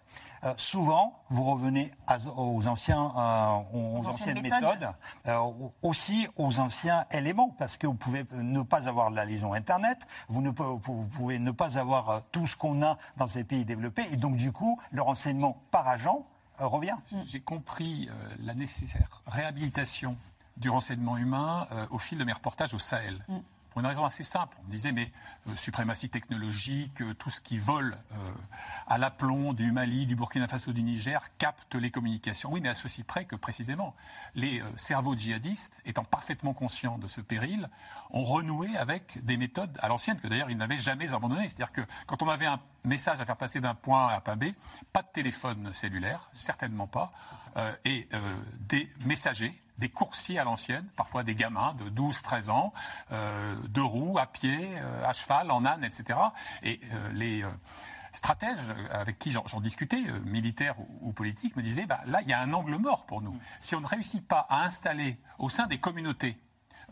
euh, 0.44 0.54
souvent, 0.56 1.20
vous 1.28 1.44
revenez 1.44 1.92
aux, 2.36 2.66
anciens, 2.66 3.12
euh, 3.16 3.76
aux, 3.76 4.06
anciennes, 4.06 4.40
méthodes, 4.40 4.90
euh, 5.26 5.38
aussi 5.82 6.28
aux 6.36 6.60
anciens 6.60 7.04
éléments, 7.10 7.54
parce 7.58 7.76
que 7.76 7.86
vous 7.86 7.94
pouvez 7.94 8.24
ne 8.32 8.62
pas 8.62 8.88
avoir 8.88 9.10
la 9.10 9.26
liaison 9.26 9.52
Internet, 9.52 9.98
vous, 10.28 10.40
ne, 10.40 10.50
pouvez 10.50 11.38
ne 11.38 11.50
pas 11.50 11.78
avoir 11.78 12.22
tout 12.32 12.46
ce 12.46 12.56
qu'on 12.56 12.82
a 12.82 12.96
dans 13.18 13.26
ces 13.26 13.44
pays 13.44 13.66
développés, 13.66 14.06
et 14.12 14.16
donc 14.16 14.36
du 14.36 14.50
coup, 14.50 14.80
le 14.92 15.02
renseignement 15.02 15.60
par 15.70 15.86
agent 15.88 16.24
revient. 16.58 16.96
J'ai 17.26 17.40
compris 17.40 18.08
la 18.38 18.54
nécessaire 18.54 19.22
réhabilitation 19.26 20.16
du 20.56 20.68
renseignement 20.68 21.16
humain 21.16 21.66
au 21.90 21.98
fil 21.98 22.18
de 22.18 22.24
mes 22.24 22.32
reportages 22.32 22.74
au 22.74 22.78
Sahel. 22.78 23.24
Mm. 23.28 23.38
Pour 23.70 23.80
une 23.80 23.86
raison 23.86 24.04
assez 24.04 24.24
simple. 24.24 24.56
On 24.66 24.70
disait, 24.70 24.90
mais 24.90 25.12
euh, 25.48 25.54
suprématie 25.54 26.08
technologique, 26.08 27.02
euh, 27.02 27.14
tout 27.14 27.30
ce 27.30 27.40
qui 27.40 27.56
vole 27.56 27.96
euh, 28.12 28.32
à 28.88 28.98
l'aplomb 28.98 29.52
du 29.52 29.70
Mali, 29.70 30.06
du 30.06 30.16
Burkina 30.16 30.48
Faso, 30.48 30.72
du 30.72 30.82
Niger, 30.82 31.22
capte 31.38 31.76
les 31.76 31.92
communications. 31.92 32.52
Oui, 32.52 32.60
mais 32.60 32.68
à 32.68 32.74
ceci 32.74 33.04
près 33.04 33.26
que 33.26 33.36
précisément, 33.36 33.94
les 34.34 34.60
cerveaux 34.74 35.16
djihadistes, 35.16 35.80
étant 35.84 36.02
parfaitement 36.02 36.52
conscients 36.52 36.98
de 36.98 37.06
ce 37.06 37.20
péril, 37.20 37.68
ont 38.10 38.24
renoué 38.24 38.76
avec 38.76 39.24
des 39.24 39.36
méthodes 39.36 39.78
à 39.80 39.86
l'ancienne, 39.86 40.18
que 40.18 40.26
d'ailleurs 40.26 40.50
ils 40.50 40.56
n'avaient 40.56 40.76
jamais 40.78 41.12
abandonnées. 41.12 41.48
C'est-à-dire 41.48 41.70
que 41.70 41.82
quand 42.06 42.22
on 42.22 42.28
avait 42.28 42.46
un 42.46 42.58
message 42.82 43.20
à 43.20 43.24
faire 43.24 43.36
passer 43.36 43.60
d'un 43.60 43.74
point 43.74 44.08
à 44.08 44.16
un 44.16 44.20
point 44.20 44.36
B, 44.36 44.46
pas 44.92 45.02
de 45.02 45.08
téléphone 45.12 45.72
cellulaire, 45.72 46.28
certainement 46.32 46.88
pas, 46.88 47.12
et 47.84 48.08
des 48.58 48.90
messagers 49.04 49.60
des 49.80 49.88
coursiers 49.88 50.38
à 50.38 50.44
l'ancienne, 50.44 50.86
parfois 50.96 51.24
des 51.24 51.34
gamins 51.34 51.74
de 51.74 51.90
12-13 51.90 52.50
ans, 52.50 52.72
euh, 53.10 53.56
deux 53.68 53.82
roues, 53.82 54.18
à 54.18 54.26
pied, 54.26 54.58
euh, 54.76 55.04
à 55.04 55.12
cheval, 55.12 55.50
en 55.50 55.64
âne, 55.64 55.82
etc. 55.82 56.18
Et 56.62 56.80
euh, 56.92 57.10
les 57.12 57.44
stratèges 58.12 58.58
avec 58.90 59.18
qui 59.18 59.30
j'en 59.30 59.60
discutais, 59.60 60.02
militaires 60.24 60.74
ou, 61.00 61.12
politiques, 61.12 61.56
me 61.56 61.62
disaient 61.62 61.86
bah, 61.86 62.00
là, 62.06 62.20
il 62.22 62.28
y 62.28 62.32
a 62.32 62.40
un 62.40 62.52
angle 62.52 62.76
mort 62.76 63.06
pour 63.06 63.22
nous. 63.22 63.36
Si 63.58 63.74
on 63.74 63.80
ne 63.80 63.86
réussit 63.86 64.26
pas 64.26 64.46
à 64.50 64.64
installer 64.64 65.18
au 65.38 65.48
sein 65.48 65.66
des 65.66 65.78
communautés 65.78 66.36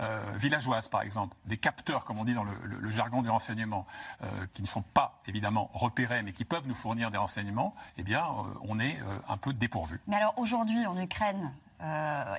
euh, 0.01 0.21
villageoises, 0.37 0.87
par 0.87 1.03
exemple, 1.03 1.37
des 1.47 1.57
capteurs, 1.57 2.05
comme 2.05 2.19
on 2.19 2.25
dit 2.25 2.35
dans 2.35 2.45
le, 2.45 2.91
jargon 2.91 3.23
du 3.23 3.31
renseignement, 3.31 3.87
euh, 4.23 4.47
qui 4.55 4.63
ne 4.63 4.67
sont 4.67 4.83
pas 4.83 5.21
évidemment 5.27 5.71
repérés, 5.73 6.23
mais 6.23 6.33
qui 6.33 6.45
peuvent 6.45 6.67
nous 6.67 6.75
fournir 6.75 7.11
des 7.11 7.19
renseignements, 7.19 7.75
eh 7.97 8.05
bien, 8.05 8.25
euh, 8.25 8.43
on 8.63 8.79
est 8.79 8.99
un 9.29 9.37
peu 9.37 9.53
dépourvu. 9.53 10.01
Mais 10.07 10.17
alors 10.17 10.35
aujourd'hui, 10.37 10.87
en 10.87 10.97
Ukraine, 11.01 11.53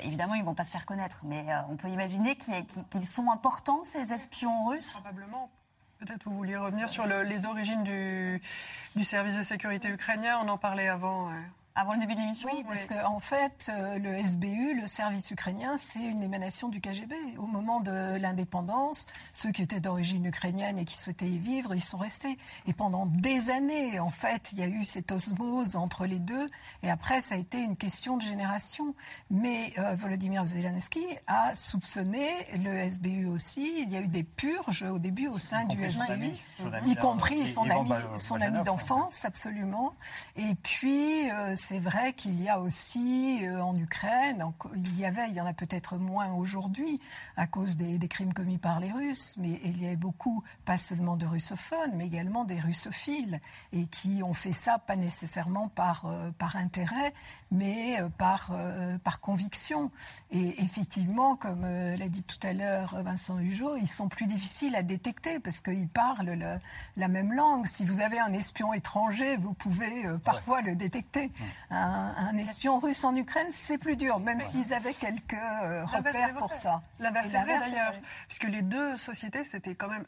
évidemment, 0.02 0.36
ils 0.36 0.42
ne 0.42 0.46
vont 0.46 0.54
pas 0.54 0.64
se 0.64 0.72
faire 0.72 0.86
connaître, 0.86 1.22
mais 1.24 1.46
on 1.70 1.76
peut 1.76 1.90
imaginer 1.90 2.36
qu'ils 2.36 3.06
sont 3.06 3.32
importants, 3.32 3.84
ces 3.86 4.14
espions 4.14 4.66
russes 4.68 4.94
Probablement. 4.94 5.50
Peut-être 6.00 6.24
vous 6.26 6.36
vouliez 6.36 6.56
revenir 6.56 6.88
sur 6.88 7.06
les 7.06 7.46
origines 7.46 7.84
du, 7.84 9.04
service 9.04 9.38
de 9.38 9.44
sécurité 9.44 9.90
ukrainien. 9.90 10.40
On 10.44 10.48
en 10.48 10.58
parlait 10.58 10.88
avant. 10.88 11.30
Avant 11.80 11.94
le 11.94 12.00
début 12.00 12.16
de 12.16 12.20
l'émission 12.20 12.50
Oui, 12.52 12.66
parce 12.68 12.86
qu'en 12.88 13.16
en 13.16 13.20
fait, 13.22 13.72
euh, 13.74 13.98
le 14.00 14.18
SBU, 14.18 14.82
le 14.82 14.86
service 14.86 15.32
ukrainien, 15.32 15.78
c'est 15.78 16.04
une 16.04 16.22
émanation 16.22 16.68
du 16.68 16.82
KGB. 16.82 17.16
Au 17.38 17.46
moment 17.46 17.80
de 17.80 18.18
l'indépendance, 18.18 19.08
ceux 19.32 19.54
qui 19.54 19.62
étaient 19.62 19.80
d'origine 19.80 20.26
ukrainienne 20.26 20.78
et 20.78 20.84
qui 20.84 20.98
souhaitaient 20.98 21.30
y 21.30 21.38
vivre, 21.38 21.74
ils 21.74 21.82
sont 21.82 21.98
restés. 21.98 22.38
Et 22.68 22.74
pendant 22.74 23.06
des 23.06 23.50
années, 23.50 23.98
en 23.98 24.10
fait, 24.10 24.52
il 24.52 24.60
y 24.60 24.64
a 24.64 24.68
eu 24.68 24.84
cette 24.84 25.14
osmose 25.14 25.78
entre 25.78 26.06
les 26.06 26.20
deux. 26.20 26.48
Et 26.84 26.90
après, 26.90 27.22
ça 27.22 27.36
a 27.36 27.38
été 27.38 27.62
une 27.62 27.78
question 27.78 28.18
de 28.18 28.24
génération. 28.24 28.94
Mais 29.30 29.72
euh, 29.78 29.96
Volodymyr 29.96 30.44
Zelensky 30.44 31.06
a 31.28 31.56
soupçonné 31.56 32.28
le 32.62 32.92
SBU 32.92 33.28
aussi. 33.28 33.84
Il 33.84 33.90
y 33.90 33.96
a 33.96 34.02
eu 34.02 34.10
des 34.10 34.24
purges 34.24 34.84
au 34.84 35.00
début 35.00 35.30
au 35.30 35.38
sein 35.38 35.64
du 35.64 35.78
SBU, 35.90 36.34
y 36.86 36.96
compris 36.98 37.46
son 37.46 37.70
ami, 37.70 37.90
son 38.18 38.42
ami 38.42 38.64
d'enfance, 38.64 39.24
absolument. 39.24 39.94
Et 40.36 40.56
puis, 40.62 41.32
euh, 41.32 41.56
c'est 41.70 41.78
vrai 41.78 42.14
qu'il 42.14 42.42
y 42.42 42.50
a 42.50 42.60
aussi 42.60 43.46
euh, 43.46 43.62
en 43.62 43.78
Ukraine, 43.78 44.44
il 44.74 45.00
y 45.00 45.06
avait, 45.06 45.30
il 45.30 45.36
y 45.36 45.42
en 45.42 45.46
a 45.46 45.54
peut-être 45.54 45.98
moins 45.98 46.34
aujourd'hui 46.34 47.00
à 47.38 47.46
cause 47.46 47.78
des, 47.78 48.00
crimes 48.08 48.34
commis 48.34 48.58
par 48.58 48.80
les 48.80 48.92
Russes, 48.92 49.36
mais 49.38 49.62
il 49.64 49.80
y 49.80 49.86
avait 49.86 49.96
beaucoup, 49.96 50.44
pas 50.66 50.78
seulement 50.78 51.16
de 51.16 51.28
russophones, 51.28 51.92
mais 51.94 52.08
également 52.08 52.44
des 52.44 52.60
russophiles, 52.60 53.40
et 53.72 53.86
qui 53.86 54.24
ont 54.24 54.34
fait 54.34 54.52
ça 54.52 54.80
pas 54.80 54.96
nécessairement 54.96 55.68
par, 55.68 56.06
euh, 56.08 56.32
par 56.40 56.56
intérêt, 56.56 57.14
mais 57.52 58.02
euh, 58.02 58.10
par, 58.18 58.52
par 59.04 59.20
conviction. 59.20 59.92
Et 60.32 60.64
effectivement, 60.64 61.36
comme 61.36 61.62
l'a 61.62 62.10
dit 62.10 62.24
tout 62.24 62.40
à 62.42 62.54
l'heure 62.54 63.00
Vincent 63.04 63.38
Hugeot, 63.38 63.76
ils 63.76 63.88
sont 63.88 64.10
plus 64.10 64.26
difficiles 64.26 64.76
à 64.76 64.82
détecter 64.82 65.40
parce 65.40 65.62
qu'ils 65.62 65.88
parlent 65.88 66.60
la 66.98 67.08
même 67.08 67.32
langue. 67.32 67.68
Si 67.68 67.86
vous 67.86 68.02
avez 68.02 68.20
un 68.20 68.34
espion 68.34 68.74
étranger, 68.74 69.38
vous 69.38 69.54
pouvez 69.54 70.08
parfois 70.24 70.62
le 70.62 70.76
détecter 70.76 71.32
un, 71.70 72.38
espion 72.38 72.80
russe 72.80 73.04
en 73.04 73.16
Ukraine, 73.16 73.48
c'est 73.52 73.78
plus 73.78 73.96
dur, 73.96 74.20
même 74.20 74.40
s'ils 74.42 74.74
avaient 74.74 74.94
quelques 74.94 75.34
euh, 75.34 75.86
repères 75.86 76.36
pour 76.36 76.54
ça. 76.54 76.82
L'inverse 77.00 77.34
est 77.34 77.44
vrai 77.44 77.60
d'ailleurs, 77.60 77.94
puisque 78.28 78.46
les 78.46 78.62
deux 78.62 78.98
sociétés, 78.98 79.44
c'était 79.44 79.76
quand 79.76 79.90
même 79.90 80.06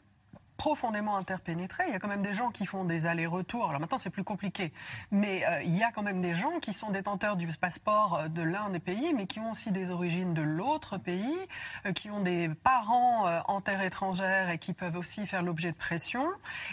profondément 0.62 1.16
interpénétrés. 1.16 1.82
Il 1.88 1.92
y 1.92 1.96
a 1.96 1.98
quand 1.98 2.06
même 2.06 2.22
des 2.22 2.34
gens 2.34 2.50
qui 2.50 2.66
font 2.66 2.84
des 2.84 3.06
allers-retours. 3.06 3.68
Alors 3.68 3.80
maintenant, 3.80 3.98
c'est 3.98 4.10
plus 4.10 4.22
compliqué. 4.22 4.72
Mais 5.10 5.44
euh, 5.44 5.60
il 5.64 5.76
y 5.76 5.82
a 5.82 5.90
quand 5.90 6.04
même 6.04 6.20
des 6.20 6.36
gens 6.36 6.60
qui 6.60 6.72
sont 6.72 6.90
détenteurs 6.90 7.34
du 7.34 7.48
passeport 7.48 8.14
euh, 8.14 8.28
de 8.28 8.42
l'un 8.42 8.70
des 8.70 8.78
pays, 8.78 9.12
mais 9.12 9.26
qui 9.26 9.40
ont 9.40 9.50
aussi 9.50 9.72
des 9.72 9.90
origines 9.90 10.34
de 10.34 10.42
l'autre 10.42 10.98
pays, 10.98 11.36
euh, 11.84 11.90
qui 11.90 12.10
ont 12.10 12.20
des 12.20 12.48
parents 12.48 13.42
en 13.48 13.60
terre 13.60 13.82
étrangère 13.82 14.50
et 14.50 14.58
qui 14.58 14.72
peuvent 14.72 14.96
aussi 14.96 15.26
faire 15.26 15.42
l'objet 15.42 15.72
de 15.72 15.76
pression. 15.76 16.24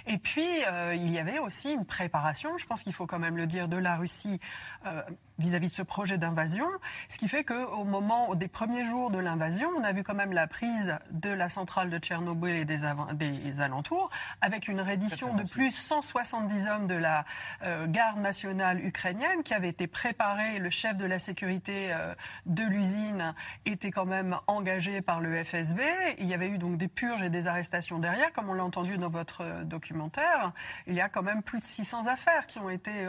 Et 0.06 0.20
puis, 0.20 0.48
il 0.94 1.12
y 1.12 1.18
avait 1.18 1.40
aussi 1.40 1.72
une 1.72 1.86
préparation, 1.86 2.58
je 2.58 2.66
pense 2.68 2.84
qu'il 2.84 2.94
faut 2.94 3.08
quand 3.08 3.20
même 3.20 3.38
le 3.38 3.48
dire, 3.48 3.68
de 3.68 3.78
la 3.78 3.96
Russie 3.96 4.40
vis-à-vis 5.40 5.70
de 5.70 5.74
ce 5.74 5.82
projet 5.82 6.18
d'invasion, 6.18 6.68
ce 7.08 7.18
qui 7.18 7.28
fait 7.28 7.44
qu'au 7.44 7.86
moment 7.86 8.36
des 8.36 8.48
premiers 8.48 8.84
jours 8.84 9.10
de 9.10 9.20
l'invasion, 9.20 9.70
on 9.78 9.84
a 9.84 9.94
vu 9.94 10.04
quand 10.04 10.14
même 10.14 10.34
la 10.34 10.48
prise 10.48 10.98
de 11.12 11.30
la 11.30 11.50
centrale 11.50 11.90
de 11.90 11.98
Tchernobyl 11.98 12.56
et 12.56 12.66
des, 12.66 12.80
des 13.14 13.62
alentours, 13.80 14.10
avec 14.42 14.68
une 14.68 14.82
reddition 14.82 15.34
de 15.34 15.44
plus 15.44 15.72
170 15.72 16.68
hommes 16.68 16.88
de 16.88 16.96
la 16.96 17.26
euh, 17.64 17.88
garde 17.88 18.20
nationale 18.20 18.84
ukrainienne 18.86 19.44
qui 19.44 19.54
avait 19.54 19.70
été 19.70 19.88
préparée. 19.88 20.60
Le 20.60 20.70
chef 20.70 20.98
de 20.98 21.06
la 21.06 21.20
sécurité 21.20 21.94
euh, 21.94 22.14
de 22.46 22.64
l'usine 22.64 23.34
était 23.66 23.92
quand 23.92 24.06
même 24.06 24.38
engagé 24.48 25.02
par 25.02 25.22
le 25.22 25.44
FSB. 25.44 25.82
Il 26.18 26.28
y 26.28 26.34
avait 26.34 26.50
eu 26.50 26.58
donc 26.58 26.78
des 26.78 26.88
purges 26.88 27.22
et 27.22 27.30
des 27.30 27.48
arrestations 27.48 28.00
derrière, 28.00 28.32
comme 28.34 28.50
on 28.50 28.54
l'a 28.54 28.64
entendu 28.64 28.98
dans 28.98 29.10
votre 29.10 29.42
euh, 29.42 29.64
documentaire. 29.64 30.52
Il 30.88 30.96
y 30.96 31.02
a 31.02 31.08
quand 31.08 31.24
même 31.24 31.42
plus 31.42 31.60
de 31.60 31.66
600 31.66 32.08
affaires 32.08 32.46
qui 32.48 32.60
ont 32.60 32.70
été 32.70 33.08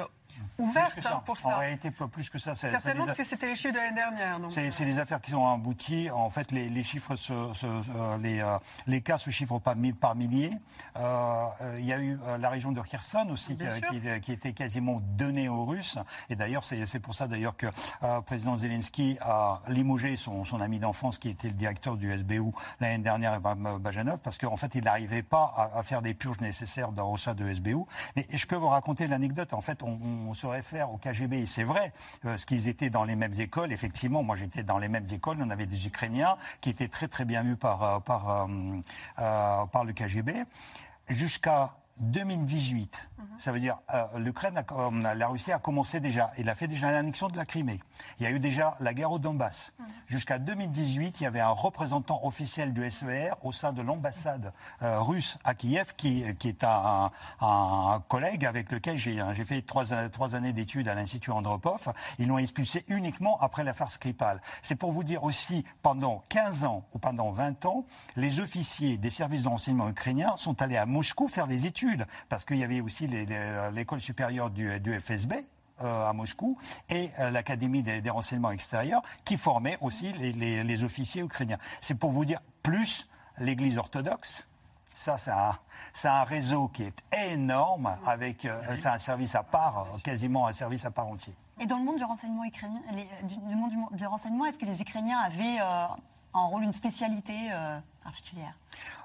ouverte 0.59 1.07
hein, 1.07 1.23
pour 1.25 1.39
ça. 1.39 1.57
En 1.57 1.59
réalité, 1.59 1.91
plus 1.91 2.31
que 2.31 2.39
ça. 2.39 2.55
Certainement 2.55 3.07
parce 3.07 3.19
que 3.19 3.25
c'était 3.25 3.49
les 3.49 3.57
chiffres 3.57 3.75
de 3.75 3.79
l'année 3.79 3.95
dernière. 3.95 4.39
C'est 4.51 4.85
les 4.85 4.99
affaires 4.99 5.21
qui 5.21 5.35
ont 5.35 5.53
abouti. 5.53 6.11
En 6.11 6.31
fait, 6.31 6.53
les, 6.53 6.69
les 6.69 6.83
chiffres, 6.83 7.17
se, 7.17 7.33
euh, 7.33 8.19
les, 8.19 8.41
euh, 8.41 8.59
les, 8.87 9.01
cas 9.01 9.19
se 9.19 9.31
chiffrent 9.31 9.59
pas 9.59 9.75
par 10.01 10.15
milliers. 10.15 10.53
Euh, 10.97 11.47
il 11.79 11.85
y 11.85 11.93
a 11.93 11.99
eu 11.99 12.19
la 12.39 12.49
région 12.49 12.73
de 12.73 12.81
Kherson 12.81 13.29
aussi 13.31 13.57
qui, 13.57 14.01
qui, 14.21 14.33
était 14.33 14.53
quasiment 14.53 15.01
donnée 15.17 15.49
aux 15.49 15.65
Russes. 15.65 15.99
Et 16.29 16.37
d'ailleurs, 16.37 16.65
c'est 16.65 17.01
pour 17.01 17.15
ça 17.15 17.27
d'ailleurs 17.27 17.57
que 17.57 17.67
le 18.03 18.21
président 18.21 18.57
Zelensky 18.57 19.17
a 19.21 19.61
limogé 19.69 20.17
son, 20.17 20.45
son 20.45 20.61
ami 20.61 20.79
d'enfance 20.79 21.19
qui 21.19 21.29
était 21.29 21.49
le 21.49 21.55
directeur 21.55 21.97
du 21.97 22.17
SBU 22.17 22.53
l'année 22.81 23.03
dernière, 23.03 23.41
Bajanov, 23.41 24.19
parce 24.19 24.39
qu'en 24.39 24.57
fait, 24.57 24.75
il 24.75 24.85
n'arrivait 24.85 25.23
pas 25.23 25.71
à, 25.75 25.83
faire 25.83 26.03
des 26.03 26.15
purges 26.15 26.41
nécessaires 26.41 26.93
dans, 26.93 27.11
au 27.11 27.17
sein 27.17 27.35
de 27.35 27.53
SBU. 27.53 27.85
Mais 28.17 28.27
je 28.33 28.47
peux 28.47 28.57
vous 28.57 28.69
raconter 28.69 29.07
l'anecdote. 29.07 29.53
En 29.53 29.61
fait, 29.61 29.83
on, 29.83 29.99
on 30.29 30.30
se 30.35 30.47
réfère 30.47 30.91
au 30.91 30.99
KGB. 30.99 31.47
C'est 31.47 31.65
vrai, 31.65 31.93
parce 32.23 32.45
qu'ils 32.45 32.69
étaient 32.69 32.91
dans 32.91 33.05
les 33.05 33.17
mêmes 33.17 33.39
écoles. 33.39 33.73
Effectivement, 33.73 34.23
moi 34.23 34.37
j'étais 34.37 34.63
dans 34.63 34.79
les 34.79 34.89
mêmes 34.89 35.07
écoles. 35.11 35.39
On 35.41 35.51
avait 35.51 35.67
des 35.67 35.87
Ukrainiens 35.87 36.37
qui 36.61 36.71
étaient 36.71 36.89
très 36.89 37.09
très 37.09 37.25
bien 37.25 37.43
vus 37.43 37.57
par, 37.57 37.83
euh, 37.83 37.99
par, 38.01 38.31
euh, 38.31 38.47
euh, 39.19 39.67
par 39.67 39.85
le 39.85 39.93
KGB. 39.93 40.45
Jusqu'à 41.09 41.75
2018. 42.01 43.09
Mhm. 43.19 43.27
Ça 43.39 43.53
veut 43.53 43.61
dire 43.61 43.79
euh, 43.95 44.19
l'Ukraine, 44.19 44.63
euh, 44.73 45.15
la 45.15 45.29
Russie 45.29 45.53
a 45.53 45.59
commencé 45.59 46.01
déjà. 46.01 46.31
Il 46.39 46.49
a 46.49 46.55
fait 46.55 46.69
déjà 46.69 46.91
l'annexion 46.91 47.29
de 47.29 47.37
la 47.37 47.45
Crimée. 47.45 47.81
Il 48.19 48.25
y 48.25 48.27
a 48.27 48.31
eu 48.31 48.41
déjà 48.41 48.77
la 48.81 48.95
guerre 48.95 49.13
au 49.13 49.19
Donbass. 49.19 49.73
Mhm. 49.79 49.87
Jusqu'à 50.07 50.39
2018, 50.39 51.21
il 51.21 51.25
y 51.25 51.27
avait 51.27 51.41
un 51.41 51.51
représentant 51.51 52.25
officiel 52.25 52.73
du 52.73 52.89
SER 52.91 53.33
au 53.43 53.53
sein 53.53 53.73
de 53.73 53.83
l'ambassade 53.83 54.53
euh, 54.83 55.01
russe 55.01 55.39
à 55.45 55.55
Kiev, 55.55 55.95
qui, 55.97 56.25
qui 56.39 56.49
est 56.49 56.65
un, 56.65 57.11
un, 57.41 58.03
collègue 58.09 58.45
avec 58.45 58.73
lequel 58.73 58.97
j'ai 58.97 59.45
fait 59.45 59.63
trois, 59.63 59.85
trois 60.09 60.35
années 60.35 60.53
d'études 60.53 60.89
à 60.89 60.95
l'Institut 60.95 61.31
Andropov. 61.31 61.93
Ils 62.19 62.27
l'ont 62.27 62.39
expulsé 62.39 62.85
uniquement 62.89 63.39
après 63.41 63.63
l'affaire 63.63 63.91
Skripal. 63.91 64.41
C'est 64.63 64.75
pour 64.75 64.93
vous 64.93 65.05
dire 65.05 65.23
aussi, 65.23 65.65
pendant 65.83 66.25
15 66.29 66.65
ans 66.65 66.85
ou 66.95 66.99
pendant 66.99 67.31
20 67.31 67.67
ans, 67.67 67.85
les 68.17 68.41
officiers 68.41 68.97
des 68.97 69.11
services 69.11 69.45
de 69.45 69.49
renseignement 69.49 69.89
ukrainiens 69.89 70.37
sont 70.37 70.61
allés 70.63 70.77
à 70.77 70.87
Moscou 70.87 71.29
faire 71.29 71.47
des 71.47 71.67
études 71.67 71.90
parce 72.29 72.45
qu'il 72.45 72.57
y 72.57 72.65
avait 72.65 72.81
aussi 72.81 73.07
l'école 73.07 74.01
supérieure 74.01 74.51
du, 74.51 75.01
FSB, 75.01 75.35
euh, 75.83 76.09
à 76.09 76.13
Moscou 76.13 76.59
et 76.91 77.09
euh, 77.19 77.31
l'Académie 77.31 77.83
des, 77.83 78.11
renseignements 78.11 78.51
extérieurs 78.51 79.01
qui 79.25 79.39
formait 79.39 79.79
aussi 79.81 80.13
les, 80.13 80.85
officiers 80.85 81.23
ukrainiens. 81.23 81.57
C'est 81.81 81.95
pour 81.95 82.11
vous 82.11 82.27
dire, 82.27 82.41
plus 82.63 83.09
l'Église 83.39 83.79
orthodoxe, 83.79 84.47
ça, 84.93 85.17
c'est 85.95 86.09
un, 86.09 86.25
réseau 86.25 86.69
qui 86.69 86.83
est 86.83 87.33
énorme, 87.33 87.97
avec 88.07 88.45
euh, 88.45 88.61
c'est 88.77 88.89
un 88.89 88.99
service 88.99 89.35
à 89.35 89.43
part, 89.43 89.87
quasiment 90.05 90.47
un 90.49 90.53
service 90.53 90.85
à 90.85 90.91
part 90.91 91.07
entier. 91.07 91.33
Et 91.59 91.65
dans 91.65 91.79
le 91.79 91.85
monde 91.85 91.97
du 91.97 92.05
renseignement 92.05 92.45
ukrainien, 92.45 92.83
du, 93.23 93.57
monde 93.57 93.73
du, 93.93 94.07
renseignement, 94.07 94.45
est-ce 94.45 94.59
que 94.59 94.67
les 94.67 94.83
Ukrainiens 94.83 95.19
avaient 95.19 95.61
un 96.35 96.45
rôle, 96.45 96.65
une 96.65 96.73
spécialité 96.73 97.35
particulière 98.03 98.55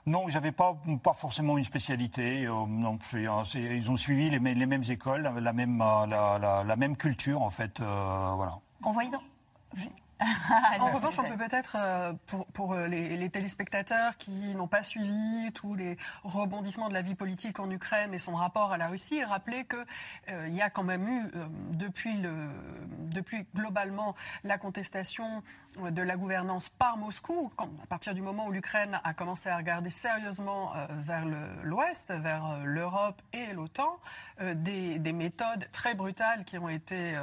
non, 0.08 0.30
ils 0.30 0.36
n'avaient 0.36 0.52
pas, 0.52 0.78
pas 1.02 1.14
forcément 1.14 1.58
une 1.58 1.64
spécialité. 1.64 2.46
Euh, 2.46 2.66
non, 2.68 3.00
ils 3.14 3.90
ont 3.90 3.96
suivi 3.96 4.30
les, 4.30 4.40
les, 4.54 4.66
mêmes 4.68 4.84
écoles, 4.88 5.24
la 5.24 5.54
même, 5.54 5.82
euh, 5.82 6.06
la, 6.06 6.64
la, 6.64 6.76
même 6.76 6.96
culture, 6.96 7.42
en 7.42 7.50
fait. 7.50 7.80
Euh, 7.80 8.34
voilà. 8.36 8.60
On 8.84 8.92
voyait 8.92 9.10
dans... 9.10 9.22
en 10.80 10.92
revanche, 10.92 11.20
on 11.20 11.24
peut 11.24 11.38
peut-être, 11.38 11.76
euh, 11.78 12.14
pour, 12.28 12.46
pour 12.48 12.74
euh, 12.74 12.88
les, 12.88 13.30
téléspectateurs 13.30 14.18
qui 14.18 14.56
n'ont 14.56 14.68
pas 14.68 14.84
suivi 14.84 15.52
tous 15.54 15.76
les 15.76 15.98
rebondissements 16.24 16.88
de 16.88 16.94
la 16.94 17.02
vie 17.02 17.16
politique 17.16 17.60
en 17.60 17.70
Ukraine 17.70 18.14
et 18.14 18.18
son 18.18 18.36
rapport 18.36 18.72
à 18.72 18.78
la 18.78 18.88
Russie, 18.88 19.24
rappeler 19.24 19.66
qu'il 19.66 19.86
euh, 20.30 20.48
y 20.48 20.62
a 20.62 20.70
quand 20.70 20.84
même 20.84 21.08
eu, 21.08 21.32
depuis, 21.74 22.16
le, 22.18 22.50
depuis 23.12 23.46
globalement 23.54 24.16
la 24.44 24.58
contestation 24.58 25.44
de 25.82 26.02
la 26.02 26.16
gouvernance 26.16 26.70
par 26.70 26.96
Moscou, 26.98 27.52
quand, 27.58 27.70
à 27.84 27.88
partir 27.88 28.14
du 28.14 28.22
moment 28.22 28.48
où 28.48 28.52
l'Ukraine 28.52 29.00
a 29.04 29.14
commencé 29.14 29.50
à 29.50 29.58
regarder 29.58 29.90
sérieusement 29.90 30.72
vers 30.90 31.26
l'Ouest, 31.64 32.14
vers 32.14 32.60
l'Europe 32.64 33.22
et 33.34 33.52
l'OTAN, 33.54 34.00
des, 34.40 35.00
des, 35.00 35.14
méthodes 35.14 35.68
très 35.72 35.96
brutales 35.96 36.46
qui 36.46 36.58
ont 36.58 36.70
été 36.70 37.18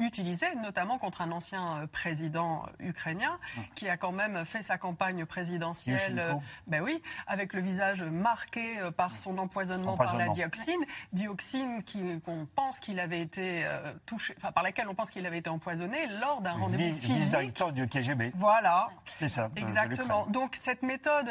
utilisé, 0.00 0.46
notamment 0.56 0.98
contre 0.98 1.22
un 1.22 1.30
ancien 1.30 1.86
président 1.92 2.66
ukrainien 2.78 3.38
qui 3.74 3.88
a 3.88 3.96
quand 3.96 4.12
même 4.12 4.44
fait 4.44 4.62
sa 4.62 4.78
campagne 4.78 5.24
présidentielle, 5.24 6.40
ben 6.66 6.82
oui, 6.82 7.02
avec 7.26 7.52
le 7.52 7.60
visage 7.60 8.02
marqué 8.02 8.78
par 8.96 9.16
son 9.16 9.38
empoisonnement, 9.38 9.96
par 9.96 10.16
la 10.16 10.28
dioxine, 10.28 10.84
dioxine 11.12 11.82
qu'on 12.24 12.46
pense 12.54 12.80
qu'il 12.80 12.98
avait 12.98 13.20
été 13.20 13.66
touché, 14.06 14.34
enfin, 14.38 14.52
par 14.52 14.62
laquelle 14.62 14.88
on 14.88 14.94
pense 14.94 15.10
qu'il 15.10 15.26
avait 15.26 15.38
été 15.38 15.50
empoisonné 15.50 15.98
lors 16.20 16.40
d'un 16.40 16.52
rendez-vous 16.52 16.98
physique. 16.98 17.62
du 17.74 17.88
KGB. 17.88 18.32
Voilà. 18.34 18.88
C'est 19.18 19.28
ça. 19.28 19.50
Exactement. 19.56 20.26
Donc 20.26 20.56
cette 20.56 20.82
méthode, 20.82 21.30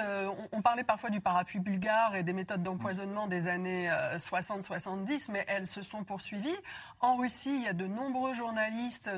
on, 0.51 0.61
parlait 0.61 0.83
parfois 0.83 1.09
du 1.09 1.21
parapluie 1.21 1.59
bulgare 1.59 2.15
et 2.15 2.23
des 2.23 2.33
méthodes 2.33 2.63
d'empoisonnement 2.63 3.27
des 3.27 3.47
années 3.47 3.89
60-70, 4.17 5.31
mais 5.31 5.45
elles 5.47 5.67
se 5.67 5.81
sont 5.81 6.03
poursuivies. 6.03 6.55
En 6.99 7.15
Russie, 7.15 7.53
il 7.55 7.63
y 7.63 7.67
a 7.67 7.73
de 7.73 7.87
nombreux 7.87 8.33
journalistes, 8.33 8.58